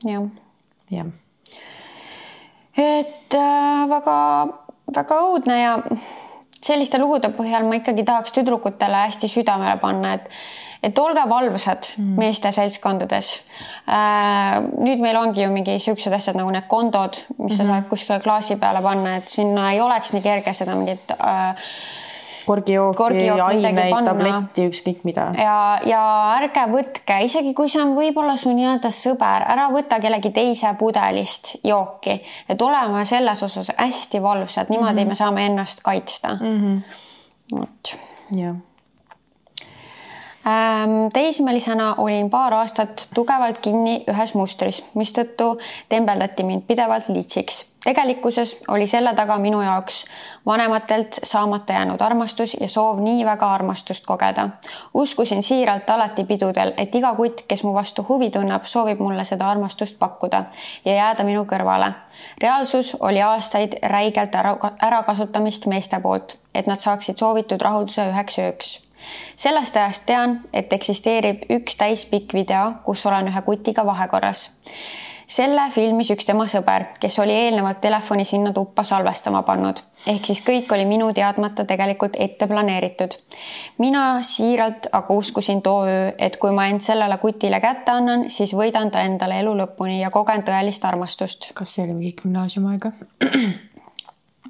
jah. 0.05 0.29
jah 0.91 1.15
et 2.77 3.33
äh, 3.33 3.89
väga 3.89 4.17
väga 4.95 5.19
õudne 5.27 5.57
ja 5.59 5.73
selliste 6.63 6.99
lugude 7.01 7.31
põhjal 7.35 7.67
ma 7.67 7.79
ikkagi 7.79 8.05
tahaks 8.07 8.33
tüdrukutele 8.35 9.05
hästi 9.07 9.29
südamele 9.31 9.77
panna, 9.81 10.15
et 10.17 10.29
et 10.83 10.99
olge 10.99 11.23
valvsad 11.29 11.91
mm. 11.97 12.15
meeste 12.19 12.51
seltskondades 12.51 13.33
äh,. 13.89 14.57
nüüd 14.77 15.03
meil 15.03 15.17
ongi 15.19 15.43
ju 15.43 15.51
mingi 15.51 15.77
siuksed 15.81 16.13
asjad 16.13 16.37
nagu 16.39 16.51
need 16.53 16.67
kondod, 16.67 17.13
mis 17.13 17.37
mm 17.37 17.45
-hmm. 17.45 17.57
sa 17.57 17.63
mhm. 17.63 17.71
saad 17.71 17.87
kuskile 17.89 18.19
klaasi 18.19 18.55
peale 18.55 18.81
panna, 18.81 19.15
et 19.15 19.27
sinna 19.27 19.71
ei 19.71 19.81
oleks 19.81 20.13
nii 20.13 20.21
kerge 20.21 20.53
seda 20.53 20.75
mingit 20.75 21.11
äh, 21.11 21.55
korgijooki, 22.47 23.39
aineid, 23.43 24.05
tabletti, 24.05 24.67
ükskõik 24.71 25.03
mida. 25.03 25.27
ja, 25.37 25.57
ja 25.85 26.03
ärge 26.37 26.63
võtke, 26.71 27.19
isegi 27.27 27.53
kui 27.57 27.69
see 27.69 27.81
on 27.83 27.95
võib-olla 27.97 28.37
su 28.39 28.53
nii-öelda 28.55 28.91
sõber, 28.95 29.47
ära 29.55 29.67
võta 29.73 29.99
kellegi 30.03 30.31
teise 30.35 30.71
pudelist 30.79 31.57
jooki, 31.63 32.21
et 32.49 32.61
oleme 32.61 33.05
selles 33.05 33.43
osas 33.43 33.73
hästi 33.77 34.21
valvsad, 34.23 34.69
niimoodi 34.69 34.93
mm 34.93 35.03
-hmm. 35.03 35.09
me 35.09 35.15
saame 35.15 35.45
ennast 35.45 35.83
kaitsta 35.83 36.37
mm. 36.39 36.57
-hmm. 36.57 37.59
vot. 37.59 37.97
jah 38.31 38.55
Ehm, 38.55 38.66
teismelisena 41.13 41.95
olin 41.97 42.29
paar 42.29 42.53
aastat 42.53 43.09
tugevalt 43.13 43.57
kinni 43.57 44.03
ühes 44.07 44.33
mustris, 44.35 44.83
mistõttu 44.95 45.57
tembeldati 45.89 46.43
mind 46.43 46.63
pidevalt 46.67 47.09
litsiks. 47.09 47.65
tegelikkuses 47.83 48.57
oli 48.67 48.87
selle 48.87 49.13
taga 49.15 49.37
minu 49.37 49.61
jaoks 49.61 50.05
vanematelt 50.45 51.19
saamata 51.23 51.73
jäänud 51.73 52.01
armastus 52.01 52.57
ja 52.59 52.67
soov 52.67 52.99
nii 52.99 53.25
väga 53.25 53.51
armastust 53.53 54.05
kogeda. 54.05 54.49
uskusin 54.93 55.43
siiralt 55.43 55.89
alati 55.89 56.23
pidudel, 56.23 56.73
et 56.77 56.95
iga 56.95 57.13
kutt, 57.15 57.41
kes 57.47 57.63
mu 57.63 57.73
vastu 57.73 58.05
huvi 58.09 58.29
tunneb, 58.29 58.63
soovib 58.63 58.99
mulle 58.99 59.23
seda 59.23 59.49
armastust 59.49 59.99
pakkuda 59.99 60.43
ja 60.85 60.93
jääda 60.93 61.23
minu 61.23 61.43
kõrvale. 61.43 61.91
reaalsus 62.41 62.95
oli 62.99 63.21
aastaid 63.21 63.75
räigelt 63.83 64.35
ära, 64.35 64.57
ärakasutamist 64.83 65.65
meeste 65.65 65.99
poolt, 65.99 66.39
et 66.55 66.67
nad 66.67 66.79
saaksid 66.79 67.17
soovitud 67.17 67.61
rahulduse 67.61 68.09
üheks 68.11 68.39
ööks 68.39 68.86
sellest 69.35 69.77
ajast 69.77 70.05
tean, 70.05 70.39
et 70.53 70.73
eksisteerib 70.73 71.45
üks 71.59 71.77
täispikk 71.77 72.33
video, 72.33 72.71
kus 72.83 73.05
olen 73.05 73.29
ühe 73.31 73.41
kutiga 73.41 73.85
vahekorras. 73.85 74.49
selle 75.27 75.65
filmis 75.75 76.07
üks 76.13 76.25
tema 76.25 76.45
sõber, 76.47 76.85
kes 77.03 77.19
oli 77.19 77.33
eelnevalt 77.35 77.81
telefoni 77.83 78.23
sinna 78.25 78.53
tuppa 78.55 78.83
salvestama 78.87 79.41
pannud, 79.43 79.81
ehk 80.07 80.25
siis 80.25 80.39
kõik 80.41 80.71
oli 80.71 80.85
minu 80.87 81.11
teadmata 81.13 81.65
tegelikult 81.65 82.15
ette 82.19 82.47
planeeritud. 82.47 83.17
mina 83.77 84.23
siiralt 84.23 84.87
aga 84.91 85.13
uskusin 85.13 85.61
too 85.61 85.85
öö, 85.85 86.11
et 86.17 86.37
kui 86.37 86.51
ma 86.51 86.67
end 86.67 86.81
sellele 86.81 87.17
kutile 87.17 87.59
kätte 87.59 87.91
annan, 87.91 88.29
siis 88.29 88.53
võidan 88.53 88.91
ta 88.91 89.01
endale 89.01 89.39
elu 89.39 89.55
lõpuni 89.63 90.01
ja 90.01 90.09
kogen 90.09 90.43
tõelist 90.43 90.85
armastust. 90.85 91.51
kas 91.53 91.75
see 91.75 91.83
oli 91.83 91.93
mingi 91.93 92.15
gümnaasiumiaega? 92.21 92.91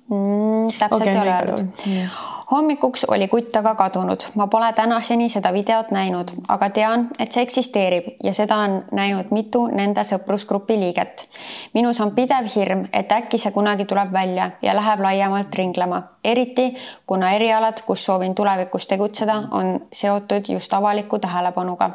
mm,? 0.09 0.67
täpselt 0.79 1.01
okay, 1.01 1.13
ei 1.13 1.21
ole 1.21 1.35
öeldud. 1.35 1.67
hommikuks 2.51 3.05
oli 3.07 3.27
kutt 3.27 3.55
aga 3.55 3.75
kadunud, 3.75 4.23
ma 4.35 4.47
pole 4.47 4.73
tänaseni 4.73 5.29
seda 5.29 5.53
videot 5.53 5.91
näinud, 5.91 6.31
aga 6.47 6.69
tean, 6.69 7.07
et 7.19 7.31
see 7.31 7.43
eksisteerib 7.43 8.07
ja 8.23 8.33
seda 8.33 8.57
on 8.63 8.77
näinud 8.95 9.31
mitu 9.35 9.65
nende 9.67 10.03
sõprusgrupi 10.07 10.79
liiget. 10.79 11.27
minus 11.73 12.01
on 12.01 12.11
pidev 12.15 12.47
hirm, 12.55 12.85
et 12.93 13.11
äkki 13.11 13.37
see 13.37 13.51
kunagi 13.51 13.85
tuleb 13.85 14.13
välja 14.13 14.51
ja 14.61 14.75
läheb 14.75 15.03
laiemalt 15.03 15.55
ringlema, 15.55 16.01
eriti 16.23 16.73
kuna 17.05 17.31
erialad, 17.35 17.83
kus 17.85 18.05
soovin 18.05 18.35
tulevikus 18.35 18.87
tegutseda, 18.87 19.43
on 19.51 19.79
seotud 19.91 20.49
just 20.49 20.73
avaliku 20.73 21.19
tähelepanuga. 21.19 21.89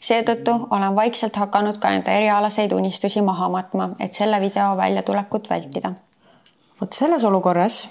seetõttu 0.00 0.66
olen 0.70 0.96
vaikselt 0.96 1.36
hakanud 1.36 1.78
ka 1.78 1.96
enda 1.96 2.12
erialaseid 2.12 2.72
unistusi 2.72 3.22
maha 3.22 3.48
matma, 3.48 3.90
et 4.00 4.12
selle 4.12 4.40
video 4.40 4.76
väljatulekut 4.76 5.50
vältida 5.50 5.94
vot 6.80 6.92
selles 6.92 7.24
olukorras. 7.24 7.88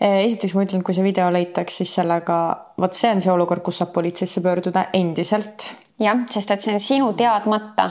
Eh, 0.00 0.24
esiteks 0.26 0.52
ma 0.54 0.66
ütlen, 0.66 0.82
kui 0.84 0.94
see 0.94 1.04
video 1.06 1.30
leitaks, 1.32 1.80
siis 1.80 1.94
sellega, 1.96 2.38
vot 2.80 2.96
see 2.96 3.14
on 3.14 3.22
see 3.24 3.32
olukord, 3.32 3.64
kus 3.64 3.80
saab 3.80 3.94
politseisse 3.94 4.42
pöörduda 4.44 4.90
endiselt. 4.92 5.70
jah, 5.98 6.26
sest 6.28 6.50
et 6.52 6.60
see 6.60 6.74
on 6.76 6.82
sinu 6.84 7.06
teadmata 7.16 7.86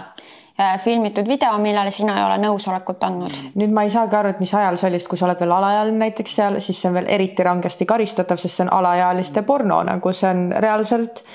äh, 0.59 0.76
filmitud 0.84 1.26
video, 1.28 1.55
millele 1.57 1.89
sina 1.91 2.19
ei 2.19 2.26
ole 2.28 2.38
nõusolekut 2.43 3.07
andnud. 3.07 3.39
nüüd 3.57 3.73
ma 3.73 3.88
ei 3.88 3.89
saagi 3.89 4.19
aru, 4.19 4.36
et 4.36 4.43
mis 4.43 4.53
ajal 4.53 4.78
see 4.78 4.91
oli, 4.91 5.01
sest 5.01 5.09
kui 5.09 5.17
sa 5.17 5.26
oled 5.26 5.41
veel 5.41 5.57
alaealine 5.57 5.97
näiteks 6.03 6.38
seal, 6.38 6.59
siis 6.61 6.78
see 6.78 6.91
on 6.91 6.99
veel 6.99 7.09
eriti 7.17 7.47
rangesti 7.47 7.89
karistatav, 7.89 8.38
sest 8.38 8.59
see 8.59 8.67
on 8.67 8.73
alaealiste 8.78 9.41
porno, 9.41 9.82
nagu 9.89 10.13
see 10.13 10.30
on 10.30 10.47
reaalselt. 10.53 11.26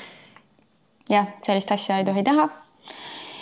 jah, 1.10 1.34
sellist 1.42 1.74
asja 1.74 1.98
ei 1.98 2.06
tohi 2.06 2.22
teha 2.22 2.46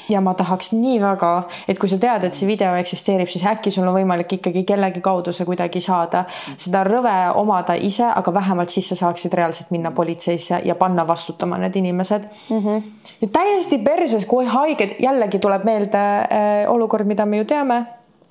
ja 0.08 0.20
ma 0.24 0.34
tahaks 0.34 0.72
nii 0.72 0.98
väga, 1.02 1.32
et 1.68 1.78
kui 1.78 1.88
sa 1.90 1.98
tead, 2.00 2.24
et 2.24 2.34
see 2.34 2.48
video 2.48 2.74
eksisteerib, 2.78 3.28
siis 3.30 3.44
äkki 3.48 3.72
sul 3.74 3.86
on 3.88 3.96
võimalik 3.96 4.36
ikkagi 4.38 4.64
kellegi 4.68 5.02
kaudu 5.04 5.32
see 5.36 5.46
kuidagi 5.48 5.82
saada, 5.84 6.24
seda 6.56 6.84
rõve 6.88 7.14
omada 7.38 7.76
ise, 7.76 8.06
aga 8.08 8.34
vähemalt 8.34 8.72
siis 8.72 8.90
sa 8.92 8.98
saaksid 9.04 9.34
reaalselt 9.38 9.72
minna 9.74 9.92
politseisse 9.96 10.62
ja 10.64 10.76
panna 10.78 11.06
vastutama 11.08 11.58
need 11.58 11.76
inimesed 11.76 12.28
mm. 12.50 12.58
-hmm. 12.58 12.82
ja 13.20 13.28
täiesti 13.32 13.78
perses, 13.78 14.26
kui 14.26 14.46
haiged, 14.46 14.96
jällegi 14.98 15.38
tuleb 15.38 15.64
meelde 15.64 15.98
äh, 15.98 16.70
olukord, 16.72 17.06
mida 17.06 17.26
me 17.26 17.38
ju 17.38 17.44
teame 17.44 17.86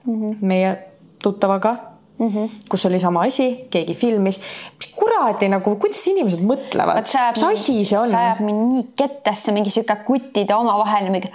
mm 0.05 0.15
-hmm. 0.15 0.37
meie 0.41 0.77
tuttavaga 1.23 1.75
mm, 2.19 2.27
-hmm. 2.27 2.49
kus 2.69 2.85
oli 2.85 2.99
sama 2.99 3.21
asi, 3.21 3.67
keegi 3.69 3.95
filmis. 3.95 4.39
mis 4.77 4.89
kuradi 4.95 5.49
nagu, 5.49 5.75
kuidas 5.75 6.07
inimesed 6.07 6.41
mõtlevad, 6.41 7.01
mis 7.01 7.43
asi 7.43 7.85
see 7.85 7.99
on? 7.99 8.09
see 8.09 8.19
ajab 8.21 8.41
mind 8.45 8.73
nii 8.73 8.87
kettesse, 8.95 9.51
mingi 9.51 9.73
sihuke 9.73 9.95
kuttide 10.07 10.55
omavaheline 10.55 11.11
mingi 11.11 11.31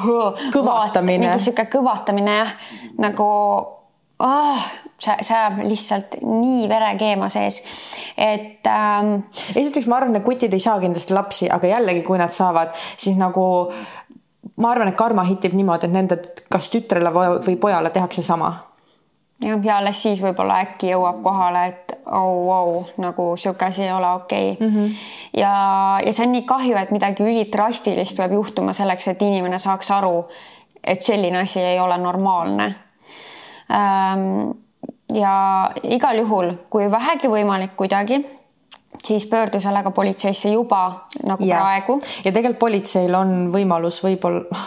kõvatamine. 0.56 1.28
mingi 1.28 1.46
sihuke 1.48 1.68
kõvatamine 1.76 2.36
jah, 2.40 2.54
nagu 2.98 3.28
oh, 4.24 4.68
see, 4.98 5.16
see 5.20 5.36
ajab 5.36 5.62
lihtsalt 5.64 6.18
nii 6.22 6.68
verekeema 6.68 7.28
sees, 7.32 7.62
et 8.16 8.66
ähm.... 8.70 9.16
esiteks 9.54 9.86
ma 9.90 10.00
arvan, 10.00 10.16
et 10.16 10.26
kutid 10.26 10.52
ei 10.52 10.62
saa 10.62 10.78
kindlasti 10.82 11.14
lapsi, 11.16 11.50
aga 11.50 11.74
jällegi, 11.76 12.02
kui 12.06 12.18
nad 12.18 12.32
saavad, 12.32 12.74
siis 12.96 13.18
nagu 13.20 13.46
ma 14.56 14.70
arvan, 14.70 14.90
et 14.90 14.98
karma 14.98 15.26
hitib 15.26 15.56
niimoodi, 15.56 15.88
et 15.88 15.94
nende 15.94 16.20
kas 16.50 16.70
tütrele 16.70 17.10
või 17.14 17.56
pojale 17.60 17.90
tehakse 17.90 18.22
sama 18.22 18.52
jah, 19.44 19.60
ja 19.64 19.76
alles 19.76 20.02
siis 20.02 20.22
võib-olla 20.22 20.60
äkki 20.64 20.90
jõuab 20.92 21.20
kohale, 21.24 21.66
et 21.72 21.94
oh, 22.06 22.48
oh, 22.54 22.90
nagu 23.00 23.30
sihuke 23.40 23.68
asi 23.68 23.84
ei 23.86 23.92
ole 23.92 24.10
okei 24.16 24.50
okay. 24.52 24.68
mm. 24.68 24.74
-hmm. 24.74 24.94
ja, 25.40 25.54
ja 26.06 26.12
see 26.12 26.26
on 26.26 26.32
nii 26.32 26.46
kahju, 26.48 26.76
et 26.80 26.90
midagi 26.94 27.24
ülidrastilist 27.24 28.16
peab 28.16 28.32
juhtuma 28.32 28.72
selleks, 28.72 29.08
et 29.08 29.22
inimene 29.22 29.58
saaks 29.58 29.90
aru, 29.90 30.28
et 30.84 31.02
selline 31.02 31.38
asi 31.38 31.60
ei 31.60 31.80
ole 31.80 31.98
normaalne 31.98 32.74
ähm,. 33.72 34.50
ja 35.14 35.70
igal 35.82 36.18
juhul, 36.18 36.52
kui 36.70 36.90
vähegi 36.90 37.28
võimalik 37.28 37.76
kuidagi 37.76 38.24
siis 39.04 39.26
pöördu 39.26 39.60
sellega 39.60 39.90
politseisse 39.90 40.48
juba 40.48 41.06
nagu 41.22 41.44
ja. 41.44 41.60
praegu. 41.60 42.00
ja 42.24 42.32
tegelikult 42.32 42.58
politseil 42.58 43.14
on 43.14 43.34
võimalus 43.52 44.00
võib-olla, 44.04 44.60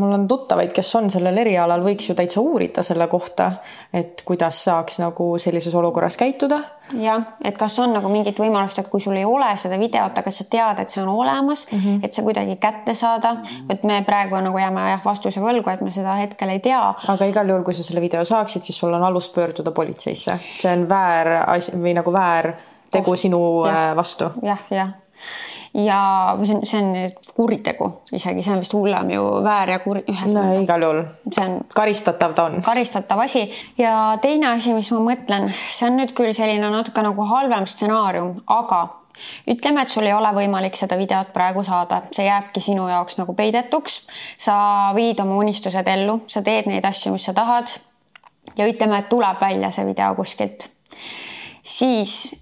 mul 0.00 0.14
on 0.14 0.26
tuttavaid, 0.28 0.72
kes 0.74 0.94
on 0.98 1.10
sellel 1.10 1.38
erialal, 1.40 1.82
võiks 1.84 2.10
ju 2.10 2.16
täitsa 2.18 2.42
uurida 2.44 2.82
selle 2.86 3.08
kohta, 3.08 3.50
et 3.92 4.22
kuidas 4.28 4.62
saaks 4.68 5.00
nagu 5.02 5.30
sellises 5.40 5.74
olukorras 5.74 6.16
käituda. 6.20 6.60
jah, 7.00 7.24
et 7.44 7.58
kas 7.58 7.78
on 7.78 7.92
nagu 7.96 8.08
mingit 8.12 8.38
võimalust, 8.40 8.78
et 8.80 8.88
kui 8.88 9.00
sul 9.00 9.16
ei 9.16 9.24
ole 9.28 9.50
seda 9.60 9.78
videot, 9.80 10.18
aga 10.18 10.30
sa 10.32 10.44
tead, 10.50 10.80
et 10.82 10.90
see 10.90 11.02
on 11.02 11.08
olemas 11.08 11.66
mm, 11.70 11.78
-hmm. 11.78 12.04
et 12.04 12.12
see 12.12 12.24
kuidagi 12.24 12.56
kätte 12.56 12.94
saada, 12.94 13.36
et 13.68 13.84
me 13.84 14.02
praegu 14.06 14.40
nagu 14.40 14.58
jääme 14.58 14.90
jah 14.90 15.04
vastuse 15.04 15.40
võlgu, 15.40 15.72
et 15.72 15.80
me 15.80 15.90
seda 15.90 16.16
hetkel 16.20 16.48
ei 16.48 16.60
tea. 16.60 16.94
aga 17.08 17.24
igal 17.24 17.48
juhul, 17.48 17.64
kui 17.64 17.74
sa 17.74 17.82
selle 17.82 18.00
video 18.00 18.24
saaksid, 18.24 18.62
siis 18.62 18.78
sul 18.78 18.94
on 18.94 19.04
alust 19.04 19.34
pöörduda 19.34 19.70
politseisse, 19.72 20.38
see 20.58 20.72
on 20.72 20.88
väär 20.88 21.28
asi 21.46 21.72
või 21.72 21.94
nagu 21.94 22.12
väär 22.12 22.52
tegu 22.90 23.16
sinu 23.16 23.42
ja. 23.66 23.90
Äh, 23.90 23.96
vastu 23.96 24.32
ja,. 24.42 24.54
jah, 24.54 24.64
jah 24.70 24.96
ja 25.74 26.36
see 26.44 26.54
on, 26.54 26.66
see 26.66 26.80
on 26.80 27.10
kuritegu 27.34 27.88
isegi, 28.12 28.42
see 28.42 28.52
on 28.54 28.62
vist 28.62 28.74
hullem 28.74 29.10
ju 29.12 29.24
väär 29.44 29.74
ja 29.74 29.78
kuri. 29.78 30.04
no 30.32 30.44
igal 30.62 30.82
juhul. 30.82 31.02
see 31.30 31.44
on 31.44 31.58
karistatav 31.74 32.34
ta 32.34 32.44
on. 32.48 32.62
karistatav 32.62 33.20
asi 33.20 33.50
ja 33.78 34.18
teine 34.22 34.52
asi, 34.54 34.72
mis 34.74 34.90
ma 34.92 35.02
mõtlen, 35.10 35.50
see 35.52 35.88
on 35.90 35.98
nüüd 36.00 36.14
küll 36.16 36.32
selline 36.36 36.70
natuke 36.72 37.04
nagu 37.04 37.28
halvem 37.28 37.66
stsenaarium, 37.66 38.40
aga 38.46 38.86
ütleme, 39.50 39.82
et 39.82 39.90
sul 39.90 40.06
ei 40.06 40.14
ole 40.14 40.30
võimalik 40.34 40.76
seda 40.78 40.96
videot 40.98 41.32
praegu 41.34 41.64
saada, 41.66 42.04
see 42.14 42.26
jääbki 42.28 42.62
sinu 42.62 42.88
jaoks 42.88 43.18
nagu 43.18 43.34
peidetuks. 43.34 44.00
sa 44.38 44.56
viid 44.94 45.20
oma 45.20 45.36
unistused 45.42 45.88
ellu, 45.88 46.20
sa 46.26 46.42
teed 46.42 46.70
neid 46.70 46.84
asju, 46.86 47.12
mis 47.12 47.26
sa 47.28 47.34
tahad. 47.34 47.78
ja 48.56 48.66
ütleme, 48.66 48.98
et 48.98 49.08
tuleb 49.08 49.40
välja 49.40 49.70
see 49.70 49.86
video 49.86 50.14
kuskilt, 50.14 50.70
siis 51.62 52.32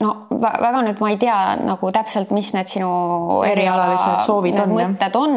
no 0.00 0.12
väga 0.30 0.82
nüüd 0.84 0.98
ma 1.00 1.10
ei 1.12 1.16
tea 1.20 1.36
nagu 1.56 1.90
täpselt, 1.94 2.32
mis 2.36 2.50
need 2.52 2.68
sinu 2.68 2.88
erialalised 3.48 4.26
soovid 4.26 4.58
on, 4.60 4.74
mõtted 4.76 5.16
on, 5.16 5.36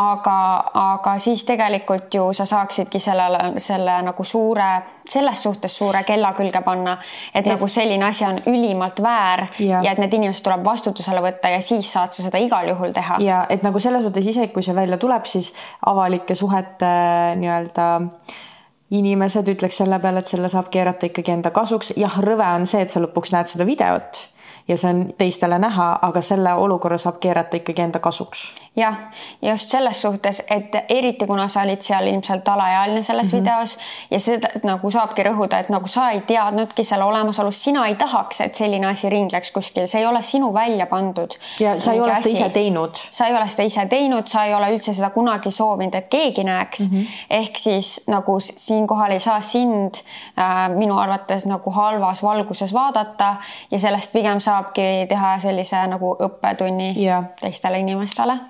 aga, 0.00 0.36
aga 0.80 1.16
siis 1.20 1.44
tegelikult 1.48 2.14
ju 2.16 2.30
sa 2.36 2.46
saaksidki 2.48 3.00
sellele, 3.02 3.60
selle 3.60 3.98
nagu 4.06 4.24
suure, 4.24 4.70
selles 5.04 5.42
suhtes 5.44 5.76
suure 5.76 6.02
kella 6.08 6.32
külge 6.38 6.62
panna, 6.64 6.96
et, 7.34 7.44
nagu 7.48 7.68
selline 7.68 8.08
asi 8.08 8.24
on 8.24 8.40
ülimalt 8.48 9.02
väär 9.04 9.44
ja. 9.60 9.82
ja 9.84 9.92
et 9.92 10.00
need 10.00 10.16
inimesed 10.22 10.46
tuleb 10.46 10.64
vastutusele 10.64 11.20
võtta 11.24 11.52
ja 11.52 11.60
siis 11.60 11.92
saad 11.92 12.16
sa 12.16 12.24
seda 12.24 12.40
igal 12.40 12.72
juhul 12.72 12.96
teha. 12.96 13.20
ja 13.24 13.44
et 13.52 13.66
nagu 13.66 13.82
selles 13.82 14.08
mõttes 14.08 14.32
isegi 14.32 14.56
kui 14.56 14.64
see 14.64 14.76
välja 14.76 14.96
tuleb, 15.00 15.28
siis 15.28 15.52
avalike 15.84 16.34
suhete 16.38 16.96
nii-öelda 17.36 17.92
äh, 18.00 18.42
inimesed 18.90 19.48
ütleks 19.50 19.80
selle 19.82 19.98
peale, 20.02 20.22
et 20.22 20.30
selle 20.30 20.48
saab 20.52 20.70
keerata 20.70 21.10
ikkagi 21.10 21.32
enda 21.34 21.50
kasuks. 21.50 21.92
jah, 21.96 22.18
rõve 22.22 22.46
on 22.54 22.66
see, 22.66 22.82
et 22.86 22.92
sa 22.92 23.02
lõpuks 23.02 23.34
näed 23.34 23.50
seda 23.50 23.66
videot 23.66 24.26
ja 24.68 24.76
see 24.76 24.90
on 24.90 25.02
teistele 25.18 25.58
näha, 25.58 25.98
aga 26.02 26.20
selle 26.22 26.54
olukorra 26.54 26.98
saab 26.98 27.20
keerata 27.22 27.56
ikkagi 27.60 27.82
enda 27.82 27.98
kasuks. 28.02 28.46
jah, 28.76 28.96
just 29.42 29.70
selles 29.70 30.02
suhtes, 30.02 30.42
et 30.50 30.74
eriti 30.88 31.26
kuna 31.26 31.48
sa 31.48 31.62
olid 31.62 31.80
seal 31.80 32.06
ilmselt 32.06 32.48
alaealine 32.48 33.02
selles 33.02 33.32
mm 33.32 33.38
-hmm. 33.38 33.40
videos 33.40 33.78
ja 34.10 34.20
seda 34.20 34.48
nagu 34.64 34.90
saabki 34.90 35.22
rõhuda, 35.22 35.60
et 35.60 35.68
nagu 35.68 35.88
sa 35.88 36.10
ei 36.10 36.20
teadnudki 36.20 36.84
selle 36.84 37.04
olemasolust, 37.04 37.58
sina 37.58 37.86
ei 37.86 37.94
tahaks, 37.94 38.40
et 38.40 38.54
selline 38.54 38.86
asi 38.86 39.10
ringleks 39.10 39.52
kuskil, 39.52 39.86
see 39.86 40.00
ei 40.00 40.06
ole 40.06 40.22
sinu 40.22 40.54
välja 40.54 40.86
pandud. 40.86 41.30
ja 41.60 41.80
sa 41.80 41.92
ei 41.92 42.00
ole 42.00 42.16
seda 42.16 42.28
ise 42.28 42.48
teinud. 42.48 42.94
sa 43.10 43.26
ei 43.26 43.36
ole 43.36 43.48
seda 43.48 43.62
ise 43.62 43.86
teinud, 43.86 44.26
sa 44.26 44.44
ei 44.44 44.54
ole 44.54 44.70
üldse 44.72 44.92
seda 44.92 45.10
kunagi 45.10 45.50
soovinud, 45.50 45.94
et 45.94 46.08
keegi 46.08 46.44
näeks 46.44 46.80
mm. 46.80 46.96
-hmm. 46.96 47.06
ehk 47.30 47.56
siis 47.56 48.02
nagu 48.06 48.40
siinkohal 48.40 49.10
ei 49.10 49.20
saa 49.20 49.40
sind 49.40 49.94
äh, 49.94 50.76
minu 50.76 50.98
arvates 50.98 51.46
nagu 51.46 51.70
halvas 51.70 52.22
valguses 52.22 52.74
vaadata 52.74 53.36
ja 53.70 53.78
sellest 53.78 54.12
pigem 54.12 54.40
saab 54.40 54.55
saabki 54.56 55.06
teha 55.10 55.36
sellise 55.42 55.82
nagu 55.92 56.14
õppetunni 56.28 56.94
ja. 57.02 57.22
teistele 57.40 57.82
inimestele. 57.84 58.40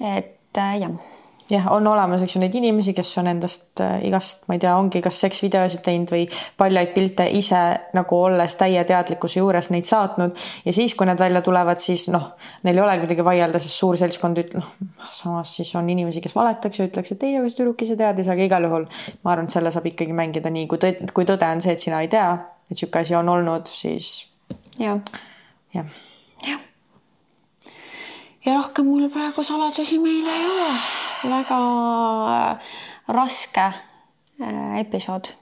et 0.00 0.58
äh, 0.58 0.78
jah 0.80 0.96
jah, 1.50 1.66
on 1.70 1.86
olemas, 1.86 2.22
eks 2.22 2.36
ju, 2.36 2.40
neid 2.42 2.54
inimesi, 2.58 2.92
kes 2.96 3.10
on 3.20 3.30
endast 3.30 3.80
äh, 3.82 4.00
igast, 4.08 4.44
ma 4.48 4.56
ei 4.56 4.62
tea, 4.62 4.72
ongi 4.78 5.02
kas 5.04 5.20
seksvideosid 5.22 5.82
teinud 5.84 6.10
või 6.12 6.24
paljaid 6.58 6.92
pilte 6.94 7.28
ise 7.38 7.60
nagu 7.96 8.18
olles 8.18 8.56
täie 8.58 8.82
teadlikkuse 8.88 9.40
juures 9.40 9.70
neid 9.74 9.86
saatnud 9.86 10.34
ja 10.66 10.74
siis, 10.74 10.96
kui 10.98 11.08
need 11.08 11.22
välja 11.22 11.42
tulevad, 11.46 11.82
siis 11.82 12.08
noh, 12.12 12.32
neil 12.66 12.80
ei 12.80 12.84
olegi 12.84 13.06
midagi 13.06 13.26
vaielda, 13.26 13.62
sest 13.62 13.78
suur 13.78 13.98
seltskond 14.00 14.42
ütleb, 14.42 14.62
noh, 14.62 15.10
samas 15.14 15.54
siis 15.60 15.72
on 15.78 15.88
inimesi, 15.92 16.24
kes 16.24 16.34
valetaks 16.36 16.82
ja 16.82 16.90
ütleks, 16.90 17.14
et 17.14 17.26
ei, 17.28 17.38
aga 17.38 17.50
see 17.50 17.60
tüdruk 17.60 17.86
ise 17.86 17.98
teadis, 18.00 18.30
aga 18.32 18.46
igal 18.46 18.66
juhul 18.66 18.88
ma 19.22 19.34
arvan, 19.34 19.46
et 19.46 19.54
selle 19.54 19.74
saab 19.74 19.86
ikkagi 19.92 20.16
mängida 20.16 20.52
nii, 20.52 20.66
kui 20.70 20.82
tõde, 20.82 21.12
kui 21.14 21.28
tõde 21.28 21.50
on 21.52 21.62
see, 21.62 21.76
et 21.76 21.86
sina 21.86 22.02
ei 22.02 22.10
tea, 22.12 22.30
et 22.66 22.74
niisugune 22.74 23.06
asi 23.06 23.14
on 23.14 23.30
olnud, 23.36 23.70
siis 23.70 24.16
jah. 24.78 25.00
jah. 25.74 25.86
jah. 26.42 26.60
ja 28.44 28.54
rohkem 28.56 28.86
mul 28.86 29.08
praegu 29.12 29.44
saladusi 29.44 29.98
meil 29.98 30.26
ei 30.26 30.46
ole. 30.46 30.70
väga 31.30 31.58
raske 33.08 33.66
äh, 33.70 34.78
episood 34.80 35.32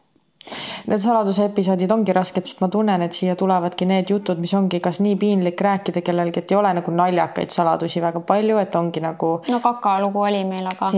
Need 0.84 1.00
saladuse 1.00 1.46
episoodid 1.48 1.92
ongi 1.94 2.12
rasked, 2.12 2.44
sest 2.44 2.60
ma 2.60 2.68
tunnen, 2.68 3.00
et 3.06 3.16
siia 3.16 3.32
tulevadki 3.40 3.86
need 3.88 4.10
jutud, 4.12 4.36
mis 4.42 4.52
ongi 4.56 4.80
kas 4.84 4.98
nii 5.00 5.14
piinlik 5.16 5.60
rääkida 5.64 6.02
kellelgi, 6.04 6.42
et 6.42 6.52
ei 6.52 6.58
ole 6.58 6.72
nagu 6.76 6.92
naljakaid 6.92 7.54
saladusi 7.54 8.02
väga 8.04 8.20
palju, 8.28 8.58
et 8.60 8.76
ongi 8.76 9.00
nagu. 9.00 9.30
no 9.48 9.60
kakalugu 9.64 10.20
oli 10.20 10.42
meil, 10.44 10.68
aga 10.68 10.90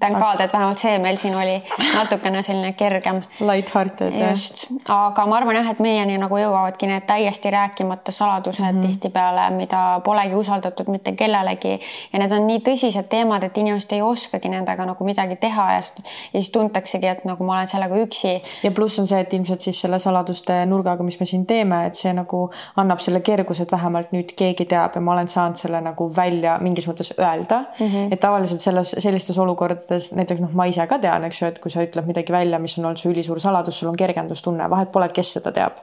thank 0.00 0.18
god, 0.18 0.42
et 0.42 0.52
vähemalt 0.52 0.82
see 0.82 0.96
meil 0.98 1.20
siin 1.20 1.36
oli 1.38 1.60
natukene 1.94 2.42
selline 2.42 2.72
kergem. 2.72 3.20
Light-hearted. 3.38 4.16
just, 4.30 4.64
aga 4.88 5.26
ma 5.30 5.38
arvan 5.38 5.60
jah, 5.60 5.70
et 5.70 5.84
meieni 5.86 6.18
nagu 6.18 6.42
jõuavadki 6.42 6.90
need 6.90 7.06
täiesti 7.06 7.54
rääkimata 7.54 8.10
saladused 8.12 8.64
mm 8.64 8.80
-hmm. 8.80 8.86
tihtipeale, 8.88 9.46
mida 9.54 10.00
polegi 10.04 10.34
usaldatud 10.34 10.90
mitte 10.90 11.12
kellelegi 11.12 11.78
ja 12.12 12.18
need 12.18 12.32
on 12.32 12.46
nii 12.46 12.58
tõsised 12.66 13.06
teemad, 13.08 13.46
et 13.46 13.58
inimesed 13.58 13.92
ei 13.92 14.02
oskagi 14.02 14.48
nendega 14.48 14.86
nagu 14.86 15.04
midagi 15.04 15.36
teha 15.36 15.72
ja 15.72 15.80
siis 15.82 16.50
tuntaksegi, 16.50 17.06
et 17.06 17.24
nagu 17.24 17.44
ma 17.44 17.60
olen 17.60 17.68
sellega 17.68 17.94
üksi 17.94 18.39
ja 18.64 18.70
pluss 18.74 18.98
on 19.02 19.08
see, 19.10 19.20
et 19.20 19.34
ilmselt 19.36 19.64
siis 19.64 19.80
selle 19.84 19.98
saladuste 20.02 20.56
nurgaga, 20.70 21.04
mis 21.06 21.18
me 21.20 21.28
siin 21.28 21.46
teeme, 21.46 21.82
et 21.88 21.98
see 21.98 22.12
nagu 22.16 22.42
annab 22.80 23.02
selle 23.04 23.22
kerguse, 23.26 23.66
et 23.66 23.72
vähemalt 23.72 24.14
nüüd 24.16 24.34
keegi 24.38 24.66
teab 24.70 24.96
ja 24.96 25.04
ma 25.04 25.14
olen 25.16 25.30
saanud 25.30 25.60
selle 25.60 25.80
nagu 25.84 26.08
välja 26.16 26.56
mingis 26.62 26.88
mõttes 26.90 27.12
öelda 27.18 27.62
mm. 27.64 27.86
-hmm. 27.86 28.12
et 28.12 28.20
tavaliselt 28.20 28.60
selles, 28.60 28.94
sellistes 28.98 29.38
olukordades 29.38 30.12
näiteks 30.16 30.44
noh, 30.44 30.52
ma 30.56 30.66
ise 30.70 30.86
ka 30.86 30.98
tean, 30.98 31.24
eks 31.28 31.42
ju, 31.42 31.52
et 31.52 31.58
kui 31.62 31.70
sa 31.70 31.84
ütled 31.86 32.06
midagi 32.06 32.32
välja, 32.32 32.58
mis 32.58 32.78
on 32.78 32.90
olnud 32.90 33.00
su 33.00 33.10
ülisuur 33.10 33.40
saladus, 33.40 33.78
sul 33.78 33.88
on 33.92 33.96
kergendustunne, 33.96 34.70
vahet 34.70 34.92
pole, 34.92 35.08
kes 35.14 35.32
seda 35.38 35.52
teab 35.52 35.80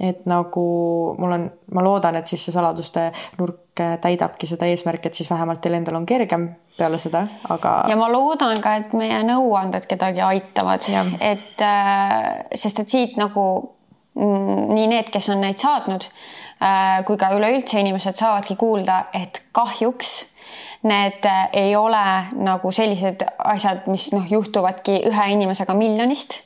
et 0.00 0.26
nagu 0.30 0.64
mul 1.18 1.34
on, 1.34 1.46
ma 1.74 1.82
loodan, 1.82 2.18
et 2.18 2.30
siis 2.30 2.44
see 2.46 2.54
saladuste 2.54 3.08
nurk 3.38 3.80
äh, 3.82 3.96
täidabki 4.02 4.46
seda 4.46 4.68
eesmärki, 4.70 5.10
et 5.10 5.18
siis 5.18 5.30
vähemalt 5.30 5.60
teil 5.64 5.78
endal 5.78 5.98
on 5.98 6.06
kergem 6.06 6.48
peale 6.78 7.00
seda, 7.02 7.24
aga. 7.50 7.74
ja 7.90 7.96
ma 7.98 8.10
loodan 8.12 8.60
ka, 8.62 8.76
et 8.82 8.94
meie 8.98 9.18
nõuanded 9.26 9.88
kedagi 9.90 10.22
aitavad, 10.24 10.86
et 11.20 11.64
äh, 11.66 12.14
sest 12.54 12.84
et 12.84 12.94
siit 12.94 13.18
nagu 13.18 13.44
mm, 14.14 14.66
nii 14.74 14.88
need, 14.94 15.12
kes 15.14 15.30
on 15.34 15.42
neid 15.42 15.58
saatnud 15.58 16.06
äh, 16.06 17.04
kui 17.08 17.18
ka 17.18 17.32
üleüldse 17.36 17.82
inimesed 17.82 18.18
saavadki 18.18 18.58
kuulda, 18.60 19.06
et 19.12 19.42
kahjuks 19.52 20.18
need 20.86 21.26
ei 21.58 21.72
ole 21.76 22.04
nagu 22.38 22.70
sellised 22.72 23.24
asjad, 23.50 23.88
mis 23.90 24.12
noh, 24.14 24.26
juhtuvadki 24.30 25.00
ühe 25.10 25.32
inimesega 25.34 25.74
miljonist 25.74 26.44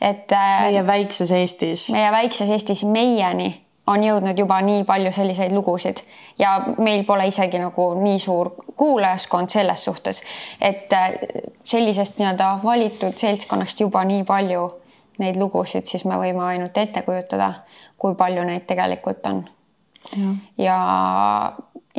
et. 0.00 0.32
Äh, 0.32 0.68
meie 0.68 0.86
väikses 0.86 1.32
Eestis. 1.32 1.88
meie 1.94 2.12
väikses 2.12 2.50
Eestis 2.50 2.84
meieni 2.84 3.50
on 3.88 4.02
jõudnud 4.04 4.38
juba 4.38 4.60
nii 4.62 4.82
palju 4.84 5.12
selliseid 5.12 5.52
lugusid 5.56 6.02
ja 6.38 6.58
meil 6.78 7.04
pole 7.08 7.26
isegi 7.30 7.60
nagu 7.62 7.88
nii 7.96 8.18
suur 8.20 8.50
kuulajaskond 8.76 9.48
selles 9.48 9.84
suhtes, 9.84 10.22
et 10.60 10.92
äh, 10.92 11.14
sellisest 11.64 12.18
nii-öelda 12.20 12.58
valitud 12.64 13.16
seltskonnast 13.16 13.80
juba 13.80 14.04
nii 14.04 14.24
palju 14.28 14.68
neid 15.18 15.38
lugusid, 15.40 15.86
siis 15.90 16.04
me 16.06 16.18
võime 16.18 16.44
ainult 16.46 16.76
ette 16.78 17.02
kujutada, 17.02 17.52
kui 17.98 18.14
palju 18.14 18.44
neid 18.46 18.68
tegelikult 18.70 19.26
on. 19.26 19.42
ja, 20.14 20.28
ja, 20.58 20.78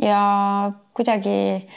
ja 0.02 0.22
kuidagi 0.96 1.68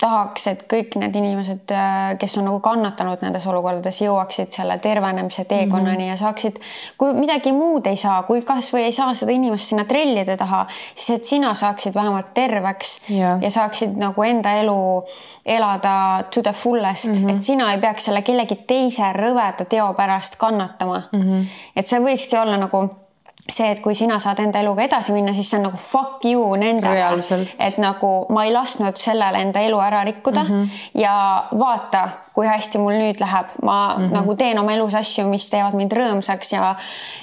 tahaks, 0.00 0.46
et 0.50 0.62
kõik 0.70 0.96
need 0.98 1.14
inimesed, 1.16 1.70
äh, 1.70 2.14
kes 2.18 2.34
on 2.40 2.48
nagu 2.48 2.58
kannatanud 2.64 3.22
nendes 3.22 3.46
olukordades, 3.46 4.00
jõuaksid 4.02 4.50
selle 4.54 4.76
tervenemise 4.82 5.44
teekonnani 5.44 5.96
mm 5.96 6.02
-hmm. 6.02 6.08
ja 6.08 6.16
saaksid, 6.16 6.58
kui 6.98 7.14
midagi 7.14 7.52
muud 7.52 7.86
ei 7.86 7.96
saa, 7.96 8.22
kui 8.22 8.42
kasvõi 8.42 8.82
ei 8.88 8.92
saa 8.92 9.14
seda 9.14 9.32
inimest 9.32 9.70
sinna 9.70 9.84
trellide 9.84 10.36
taha, 10.36 10.66
siis 10.94 11.18
et 11.18 11.24
sina 11.24 11.54
saaksid 11.54 11.94
vähemalt 11.94 12.34
terveks 12.34 13.00
ja, 13.08 13.38
ja 13.40 13.50
saaksid 13.50 13.96
nagu 13.96 14.22
enda 14.22 14.52
elu 14.52 15.04
elada 15.46 16.24
to 16.34 16.42
the 16.42 16.52
fullest 16.52 17.08
mm, 17.08 17.14
-hmm. 17.14 17.36
et 17.36 17.42
sina 17.42 17.72
ei 17.72 17.78
peaks 17.78 18.04
selle 18.04 18.22
kellegi 18.22 18.56
teise 18.66 19.12
rõveda 19.12 19.64
teo 19.68 19.92
pärast 19.94 20.36
kannatama 20.36 21.02
mm. 21.12 21.20
-hmm. 21.20 21.44
et 21.76 21.86
see 21.86 22.00
võikski 22.00 22.40
olla 22.42 22.56
nagu 22.56 23.03
see, 23.50 23.66
et 23.70 23.80
kui 23.84 23.94
sina 23.96 24.16
saad 24.22 24.40
enda 24.40 24.60
eluga 24.64 24.84
edasi 24.86 25.12
minna, 25.12 25.34
siis 25.36 25.50
see 25.50 25.58
on 25.58 25.66
nagu 25.68 25.80
fuck 25.80 26.24
you 26.24 26.56
nendele. 26.56 27.50
et 27.60 27.76
nagu 27.82 28.12
ma 28.32 28.44
ei 28.46 28.52
lasknud 28.54 28.96
sellele 28.96 29.42
enda 29.44 29.60
elu 29.60 29.80
ära 29.84 30.04
rikkuda 30.04 30.44
mm 30.44 30.50
-hmm. 30.50 30.68
ja 31.00 31.44
vaata, 31.58 32.08
kui 32.32 32.46
hästi 32.46 32.78
mul 32.78 32.96
nüüd 32.98 33.20
läheb, 33.20 33.46
ma 33.62 33.94
mm 33.96 34.04
-hmm. 34.04 34.12
nagu 34.12 34.34
teen 34.34 34.58
oma 34.58 34.72
elus 34.72 34.94
asju, 34.94 35.28
mis 35.28 35.50
teevad 35.50 35.74
mind 35.74 35.92
rõõmsaks 35.92 36.54
ja, 36.54 36.74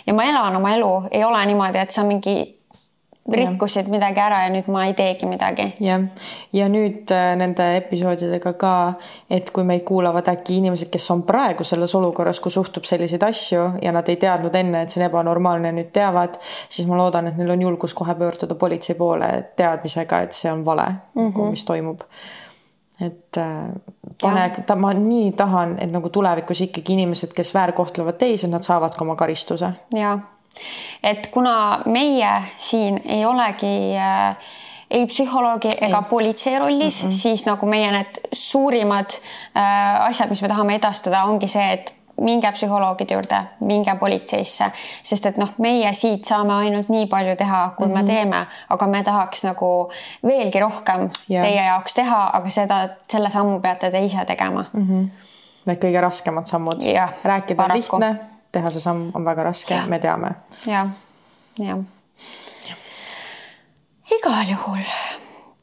ja 0.08 0.14
ma 0.14 0.24
elan 0.24 0.56
oma 0.56 0.74
elu, 0.74 1.04
ei 1.12 1.24
ole 1.24 1.46
niimoodi, 1.46 1.78
et 1.78 1.92
sa 1.92 2.04
mingi 2.04 2.61
rikkusid 3.30 3.90
midagi 3.92 4.20
ära 4.22 4.40
ja 4.46 4.50
nüüd 4.50 4.68
ma 4.74 4.88
ei 4.90 4.96
teegi 4.98 5.28
midagi. 5.30 5.68
jah, 5.84 6.02
ja 6.58 6.68
nüüd 6.72 7.12
äh, 7.14 7.34
nende 7.38 7.68
episoodidega 7.78 8.54
ka, 8.60 8.74
et 9.30 9.52
kui 9.54 9.66
meid 9.68 9.86
kuulavad 9.88 10.32
äkki 10.34 10.58
inimesed, 10.58 10.90
kes 10.94 11.06
on 11.14 11.22
praegu 11.28 11.66
selles 11.68 11.94
olukorras, 11.96 12.42
kus 12.42 12.58
juhtub 12.58 12.88
selliseid 12.90 13.24
asju 13.28 13.68
ja 13.82 13.94
nad 13.94 14.10
ei 14.10 14.18
teadnud 14.22 14.56
enne, 14.58 14.82
et 14.82 14.94
see 14.94 15.04
on 15.04 15.08
ebanormaalne, 15.10 15.74
nüüd 15.78 15.94
teavad, 15.94 16.42
siis 16.70 16.90
ma 16.90 16.98
loodan, 16.98 17.30
et 17.30 17.38
neil 17.38 17.54
on 17.54 17.68
julgus 17.68 17.94
kohe 17.98 18.18
pöörduda 18.18 18.58
politsei 18.58 18.98
poole 18.98 19.32
teadmisega, 19.56 20.26
et 20.26 20.38
see 20.38 20.52
on 20.52 20.66
vale 20.66 20.90
mm, 20.90 21.32
-hmm. 21.32 21.54
mis 21.54 21.66
toimub 21.66 22.02
et 23.02 23.38
äh, 23.38 23.70
pane, 24.22 24.50
ta, 24.66 24.76
ma 24.76 24.94
nii 24.94 25.32
tahan, 25.38 25.78
et 25.82 25.92
nagu 25.94 26.10
tulevikus 26.10 26.62
ikkagi 26.62 26.94
inimesed, 26.94 27.34
kes 27.34 27.54
väärkohtlevad 27.54 28.18
teisi, 28.18 28.48
nad 28.48 28.62
saavad 28.62 28.98
ka 28.98 29.06
oma 29.06 29.16
karistuse. 29.16 29.74
jaa 29.94 30.20
et 31.04 31.28
kuna 31.32 31.82
meie 31.86 32.34
siin 32.58 33.02
ei 33.06 33.26
olegi 33.26 33.96
äh, 33.98 34.36
ei 34.92 35.08
psühholoogi 35.08 35.72
ega 35.82 35.98
ei. 35.98 36.10
politsei 36.10 36.60
rollis 36.60 37.04
mm, 37.04 37.10
-mm. 37.10 37.12
siis 37.12 37.46
nagu 37.46 37.66
meie 37.66 37.92
need 37.92 38.22
suurimad 38.34 39.10
äh, 39.58 40.06
asjad, 40.06 40.30
mis 40.30 40.42
me 40.42 40.48
tahame 40.48 40.76
edastada, 40.76 41.24
ongi 41.24 41.48
see, 41.48 41.72
et 41.74 41.94
minge 42.22 42.52
psühholoogide 42.52 43.14
juurde, 43.14 43.38
minge 43.60 43.96
politseisse, 44.00 44.72
sest 45.04 45.26
et 45.26 45.38
noh, 45.38 45.54
meie 45.58 45.94
siit 45.94 46.26
saame 46.26 46.54
ainult 46.54 46.90
nii 46.90 47.08
palju 47.10 47.36
teha, 47.36 47.62
kui 47.78 47.88
mm 47.88 47.92
-hmm. 47.92 47.96
me 47.96 48.02
mhm. 48.02 48.08
teeme, 48.08 48.46
aga 48.70 48.88
me 48.88 49.04
tahaks 49.04 49.44
nagu 49.44 49.92
veelgi 50.28 50.60
rohkem 50.60 51.10
yeah. 51.30 51.46
teie 51.46 51.64
jaoks 51.66 51.94
teha, 51.94 52.30
aga 52.34 52.50
seda, 52.50 52.88
selle 53.12 53.30
sammu 53.30 53.60
peate 53.60 53.92
te 53.92 54.04
ise 54.06 54.26
tegema 54.26 54.66
mm. 54.74 54.88
-hmm. 54.88 55.10
Need 55.66 55.78
kõige 55.78 56.02
raskemad 56.02 56.46
sammud. 56.46 56.82
rääkida 57.24 57.64
on 57.64 57.72
lihtne 57.74 58.31
teha 58.52 58.72
see 58.72 58.82
samm 58.84 59.12
on 59.16 59.26
väga 59.26 59.44
raske, 59.48 59.80
me 59.88 60.00
teame. 60.00 60.36
jah, 60.68 60.88
jah. 61.60 61.80
igal 64.12 64.52
juhul 64.52 64.84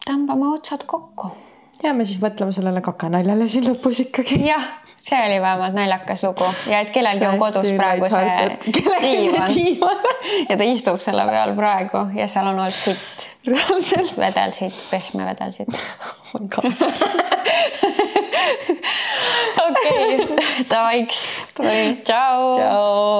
tõmbame 0.08 0.46
otsad 0.54 0.82
kokku. 0.88 1.28
ja 1.82 1.92
me 1.94 2.04
siis 2.08 2.20
mõtleme 2.22 2.52
sellele 2.54 2.80
kakanaljale 2.84 3.48
siin 3.48 3.64
lõpus 3.68 4.00
ikkagi. 4.06 4.34
jah, 4.48 4.64
see 4.96 5.20
oli 5.26 5.38
vähemalt 5.44 5.74
naljakas 5.76 6.20
lugu 6.26 6.46
ja 6.70 6.76
et 6.84 6.90
kellelgi 6.94 7.26
on 7.28 7.38
kodus 7.42 7.70
praegu 7.76 8.06
see 8.12 8.36
diivan 9.04 9.50
ja 10.48 10.54
ta 10.56 10.64
istub 10.64 10.98
selle 11.02 11.24
peal 11.28 11.50
praegu 11.58 12.00
ja 12.16 12.26
seal 12.28 12.46
on 12.52 12.56
olnud 12.56 12.76
sitt. 12.76 13.16
reaalselt? 13.48 14.16
vedelsitt, 14.18 14.78
pehme 14.90 15.22
vedelsitt 15.28 15.72
oh 16.34 16.40
okei, 19.66 20.10
davaiks. 20.70 21.20
tšau. 22.04 22.52
tšau. 22.54 23.18